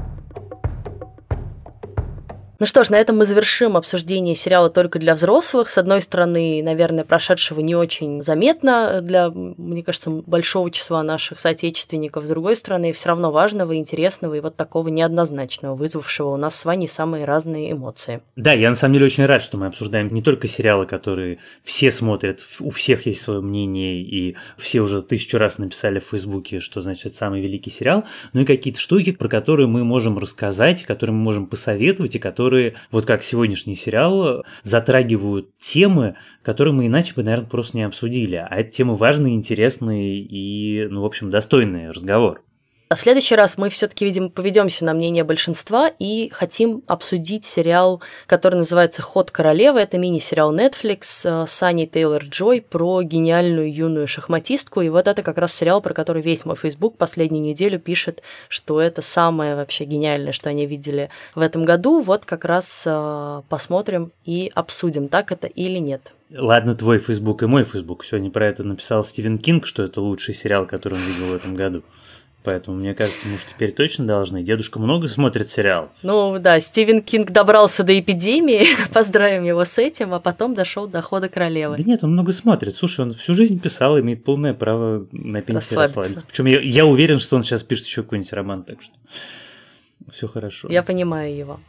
Ну 2.61 2.67
что 2.67 2.83
ж, 2.83 2.91
на 2.91 2.99
этом 2.99 3.17
мы 3.17 3.25
завершим 3.25 3.75
обсуждение 3.75 4.35
сериала 4.35 4.69
только 4.69 4.99
для 4.99 5.15
взрослых. 5.15 5.71
С 5.71 5.79
одной 5.79 5.99
стороны, 5.99 6.61
наверное, 6.61 7.03
прошедшего 7.03 7.59
не 7.59 7.73
очень 7.73 8.21
заметно 8.21 9.01
для, 9.01 9.31
мне 9.31 9.81
кажется, 9.81 10.11
большого 10.11 10.69
числа 10.69 11.01
наших 11.01 11.39
соотечественников. 11.39 12.25
С 12.25 12.27
другой 12.27 12.55
стороны, 12.55 12.91
все 12.91 13.09
равно 13.09 13.31
важного, 13.31 13.75
интересного 13.75 14.35
и 14.35 14.41
вот 14.41 14.57
такого 14.57 14.89
неоднозначного, 14.89 15.73
вызвавшего 15.73 16.29
у 16.29 16.37
нас 16.37 16.55
с 16.55 16.63
Ваней 16.63 16.87
самые 16.87 17.25
разные 17.25 17.71
эмоции. 17.71 18.21
Да, 18.35 18.53
я 18.53 18.69
на 18.69 18.75
самом 18.75 18.93
деле 18.93 19.07
очень 19.07 19.25
рад, 19.25 19.41
что 19.41 19.57
мы 19.57 19.65
обсуждаем 19.65 20.13
не 20.13 20.21
только 20.21 20.47
сериалы, 20.47 20.85
которые 20.85 21.39
все 21.63 21.89
смотрят, 21.89 22.45
у 22.59 22.69
всех 22.69 23.07
есть 23.07 23.21
свое 23.21 23.41
мнение, 23.41 24.03
и 24.03 24.35
все 24.59 24.81
уже 24.81 25.01
тысячу 25.01 25.39
раз 25.39 25.57
написали 25.57 25.97
в 25.97 26.03
Фейсбуке, 26.11 26.59
что 26.59 26.81
значит 26.81 27.15
самый 27.15 27.41
великий 27.41 27.71
сериал, 27.71 28.03
но 28.33 28.41
и 28.41 28.45
какие-то 28.45 28.79
штуки, 28.79 29.13
про 29.13 29.29
которые 29.29 29.65
мы 29.65 29.83
можем 29.83 30.19
рассказать, 30.19 30.83
которые 30.83 31.15
мы 31.15 31.23
можем 31.23 31.47
посоветовать, 31.47 32.17
и 32.17 32.19
которые, 32.19 32.50
вот 32.91 33.05
как 33.05 33.23
сегодняшний 33.23 33.75
сериал, 33.75 34.43
затрагивают 34.63 35.55
темы, 35.57 36.15
которые 36.43 36.73
мы 36.73 36.87
иначе 36.87 37.13
бы, 37.15 37.23
наверное, 37.23 37.49
просто 37.49 37.77
не 37.77 37.83
обсудили. 37.83 38.35
А 38.35 38.55
это 38.55 38.71
темы 38.71 38.95
важные, 38.95 39.35
интересные 39.35 40.19
и, 40.19 40.87
ну, 40.87 41.01
в 41.01 41.05
общем, 41.05 41.29
достойные 41.29 41.91
разговор. 41.91 42.43
А 42.91 42.95
в 42.95 42.99
следующий 42.99 43.35
раз 43.35 43.57
мы 43.57 43.69
все-таки, 43.69 44.03
видимо, 44.03 44.27
поведемся 44.27 44.83
на 44.83 44.93
мнение 44.93 45.23
большинства 45.23 45.89
и 45.97 46.29
хотим 46.33 46.83
обсудить 46.87 47.45
сериал, 47.45 48.01
который 48.27 48.55
называется 48.55 49.01
«Ход 49.01 49.31
королевы». 49.31 49.79
Это 49.79 49.97
мини-сериал 49.97 50.53
Netflix 50.53 51.03
э, 51.23 51.45
с 51.47 51.63
Аней 51.63 51.85
Тейлор-Джой 51.87 52.61
про 52.61 53.01
гениальную 53.01 53.73
юную 53.73 54.07
шахматистку. 54.07 54.81
И 54.81 54.89
вот 54.89 55.07
это 55.07 55.23
как 55.23 55.37
раз 55.37 55.53
сериал, 55.53 55.81
про 55.81 55.93
который 55.93 56.21
весь 56.21 56.43
мой 56.43 56.57
Facebook 56.57 56.97
последнюю 56.97 57.41
неделю 57.41 57.79
пишет, 57.79 58.23
что 58.49 58.81
это 58.81 59.01
самое 59.01 59.55
вообще 59.55 59.85
гениальное, 59.85 60.33
что 60.33 60.49
они 60.49 60.65
видели 60.65 61.09
в 61.33 61.39
этом 61.39 61.63
году. 61.63 62.01
Вот 62.01 62.25
как 62.25 62.43
раз 62.43 62.83
э, 62.85 63.41
посмотрим 63.47 64.11
и 64.25 64.51
обсудим, 64.53 65.07
так 65.07 65.31
это 65.31 65.47
или 65.47 65.77
нет. 65.77 66.11
Ладно, 66.29 66.75
твой 66.75 66.97
Фейсбук 66.97 67.43
и 67.43 67.45
мой 67.45 67.63
Фейсбук. 67.63 68.03
Сегодня 68.03 68.31
про 68.31 68.47
это 68.47 68.65
написал 68.65 69.05
Стивен 69.05 69.37
Кинг, 69.37 69.65
что 69.65 69.81
это 69.81 70.01
лучший 70.01 70.33
сериал, 70.33 70.65
который 70.65 70.95
он 70.95 71.05
видел 71.05 71.27
в 71.27 71.35
этом 71.35 71.55
году. 71.55 71.83
Поэтому, 72.43 72.77
мне 72.77 72.95
кажется, 72.95 73.27
мы 73.27 73.35
уж 73.35 73.45
теперь 73.45 73.71
точно 73.71 74.07
должны. 74.07 74.41
Дедушка 74.41 74.79
много 74.79 75.07
смотрит 75.07 75.49
сериал. 75.49 75.91
Ну 76.01 76.39
да, 76.39 76.59
Стивен 76.59 77.03
Кинг 77.03 77.29
добрался 77.29 77.83
до 77.83 77.97
эпидемии, 77.99 78.65
поздравим 78.93 79.43
его 79.43 79.63
с 79.63 79.77
этим, 79.77 80.13
а 80.13 80.19
потом 80.19 80.55
дошел 80.55 80.87
до 80.87 81.01
хода 81.01 81.29
королевы. 81.29 81.77
Да 81.77 81.83
нет, 81.83 82.03
он 82.03 82.13
много 82.13 82.31
смотрит. 82.31 82.75
Слушай, 82.75 83.01
он 83.01 83.13
всю 83.13 83.35
жизнь 83.35 83.59
писал, 83.59 83.99
имеет 83.99 84.23
полное 84.23 84.53
право 84.55 85.05
на 85.11 85.41
пенсии 85.41 85.75
Расслабиться. 85.75 85.99
расслабиться. 85.99 86.25
Причем 86.27 86.45
я, 86.45 86.61
я 86.61 86.85
уверен, 86.85 87.19
что 87.19 87.35
он 87.35 87.43
сейчас 87.43 87.61
пишет 87.61 87.85
еще 87.85 88.01
какой-нибудь 88.03 88.33
роман, 88.33 88.63
так 88.63 88.81
что 88.81 88.93
все 90.11 90.27
хорошо. 90.27 90.69
Я 90.69 90.83
понимаю 90.83 91.35
его. 91.35 91.59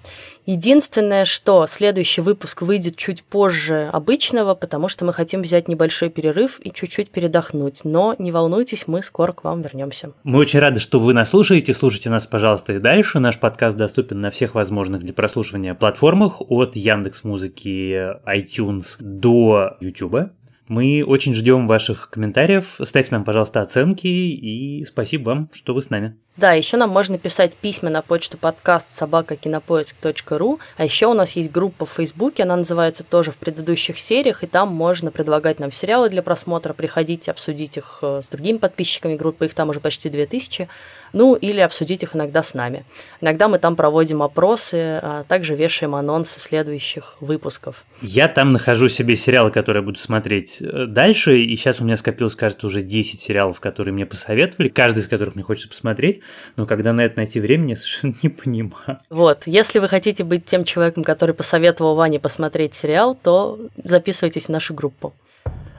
Единственное, 0.45 1.25
что 1.25 1.67
следующий 1.69 2.21
выпуск 2.21 2.63
выйдет 2.63 2.97
чуть 2.97 3.23
позже 3.23 3.89
обычного, 3.93 4.55
потому 4.55 4.89
что 4.89 5.05
мы 5.05 5.13
хотим 5.13 5.43
взять 5.43 5.69
небольшой 5.69 6.11
перерыв 6.11 6.59
и 6.61 6.73
чуть-чуть 6.73 7.11
передохнуть. 7.11 7.83
Но 7.85 8.17
не 8.19 8.33
волнуйтесь, 8.33 8.89
мы 8.89 9.03
скоро 9.03 9.33
к 9.33 9.45
вам 9.45 9.63
вернемся. 9.63 10.13
Мы 10.25 10.39
очень 10.39 10.59
рады, 10.59 10.81
что 10.81 10.99
вы 10.99 11.15
нас 11.15 11.31
слушаете. 11.31 11.73
Слушайте 11.73 12.11
нас, 12.11 12.27
пожалуйста, 12.27 12.73
и 12.73 12.79
дальше. 12.79 13.21
Наш 13.21 13.39
подкаст 13.39 13.77
доступен 13.77 14.21
на 14.21 14.31
всех 14.31 14.55
возможных 14.55 15.03
для 15.03 15.15
прослушивания 15.15 15.75
платформах, 15.75 16.41
от 16.41 16.75
Яндекс 16.75 17.25
Музыки, 17.25 18.17
iTunes 18.27 18.97
до 18.99 19.77
YouTube. 19.81 20.33
Мы 20.69 21.05
очень 21.05 21.35
ждем 21.35 21.67
ваших 21.67 22.09
комментариев. 22.11 22.79
Ставьте 22.83 23.15
нам, 23.15 23.25
пожалуйста, 23.25 23.61
оценки 23.61 24.07
и 24.07 24.83
спасибо 24.85 25.29
вам, 25.29 25.51
что 25.53 25.75
вы 25.75 25.83
с 25.83 25.91
нами. 25.91 26.17
Да, 26.39 26.55
еще 26.55 26.79
нам 26.79 26.89
можно 26.89 27.19
писать 27.19 27.55
письма 27.59 27.91
на 27.91 28.01
почту 28.01 28.39
подкаст 28.39 28.97
собакакинопоиск.ру, 28.97 30.61
а 30.79 30.85
еще 30.85 31.07
у 31.09 31.13
нас 31.13 31.33
есть 31.33 31.53
группа 31.53 31.85
в 31.85 31.91
Фейсбуке, 31.91 32.45
она 32.45 32.57
называется 32.57 33.05
тоже 33.05 33.33
в 33.33 33.37
предыдущих 33.37 33.99
сериях, 33.99 34.43
и 34.43 34.47
там 34.47 34.69
можно 34.69 35.11
предлагать 35.11 35.61
нам 35.61 35.71
сериалы 35.71 36.09
для 36.09 36.23
просмотра, 36.23 36.73
приходить 36.73 37.29
обсудить 37.29 37.77
их 37.77 37.99
э, 38.01 38.23
с 38.23 38.29
другими 38.29 38.57
подписчиками 38.57 39.15
группы, 39.15 39.45
их 39.45 39.53
там 39.53 39.69
уже 39.69 39.81
почти 39.81 40.09
2000, 40.09 40.71
ну 41.13 41.35
или 41.35 41.61
обсудить 41.61 42.03
их 42.03 42.17
иногда 42.17 42.43
с 42.43 42.55
нами. 42.55 42.87
Иногда 43.21 43.49
мы 43.49 43.59
там 43.59 43.77
проводим 43.77 44.23
опросы, 44.23 45.01
а 45.03 45.25
также 45.29 45.55
вешаем 45.55 45.95
анонсы 45.95 46.41
следующих 46.41 47.17
выпусков. 47.21 47.85
Я 48.01 48.29
там 48.29 48.53
нахожу 48.53 48.89
себе 48.89 49.17
сериалы, 49.17 49.51
которые 49.51 49.83
я 49.83 49.85
буду 49.85 49.99
смотреть 49.99 50.63
э, 50.63 50.87
дальше, 50.87 51.39
и 51.39 51.55
сейчас 51.57 51.83
у 51.83 51.85
меня 51.85 51.97
скопилось, 51.97 52.37
кажется, 52.37 52.67
уже 52.67 52.81
10 52.81 53.21
сериалов, 53.21 53.61
которые 53.61 53.93
мне 53.93 54.07
посоветовали, 54.07 54.69
каждый 54.69 55.01
из 55.01 55.09
которых 55.09 55.35
мне 55.35 55.45
хочется 55.45 55.69
посмотреть, 55.69 56.22
но 56.57 56.67
когда 56.67 56.93
на 56.93 57.03
это 57.03 57.17
найти 57.19 57.41
времени, 57.41 57.71
я 57.71 57.77
совершенно 57.77 58.15
не 58.23 58.29
понимаю. 58.29 58.99
Вот, 59.11 59.43
если 59.47 59.79
вы 59.79 59.89
хотите 59.89 60.25
быть 60.25 60.45
тем 60.45 60.65
человеком, 60.65 61.05
который 61.05 61.35
посоветовал 61.35 61.95
Ване 61.95 62.19
посмотреть 62.19 62.75
сериал, 62.75 63.15
то 63.21 63.59
записывайтесь 63.85 64.47
в 64.47 64.49
нашу 64.51 64.75
группу. 64.75 65.15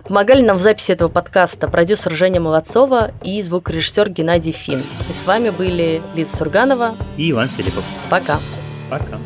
Помогали 0.08 0.42
нам 0.42 0.58
в 0.58 0.62
записи 0.62 0.92
этого 0.92 1.08
подкаста 1.08 1.70
продюсер 1.70 2.12
Женя 2.14 2.42
Молодцова 2.42 3.12
и 3.24 3.42
звукорежиссер 3.42 4.10
Геннадий 4.10 4.52
Фин. 4.52 4.84
И 5.10 5.14
с 5.14 5.26
вами 5.26 5.50
были 5.50 6.02
Лиза 6.14 6.36
Сурганова. 6.36 6.96
И 7.16 7.32
Иван 7.32 7.48
Филиппов. 7.48 7.86
Пока. 8.10 8.40
Пока. 8.90 9.18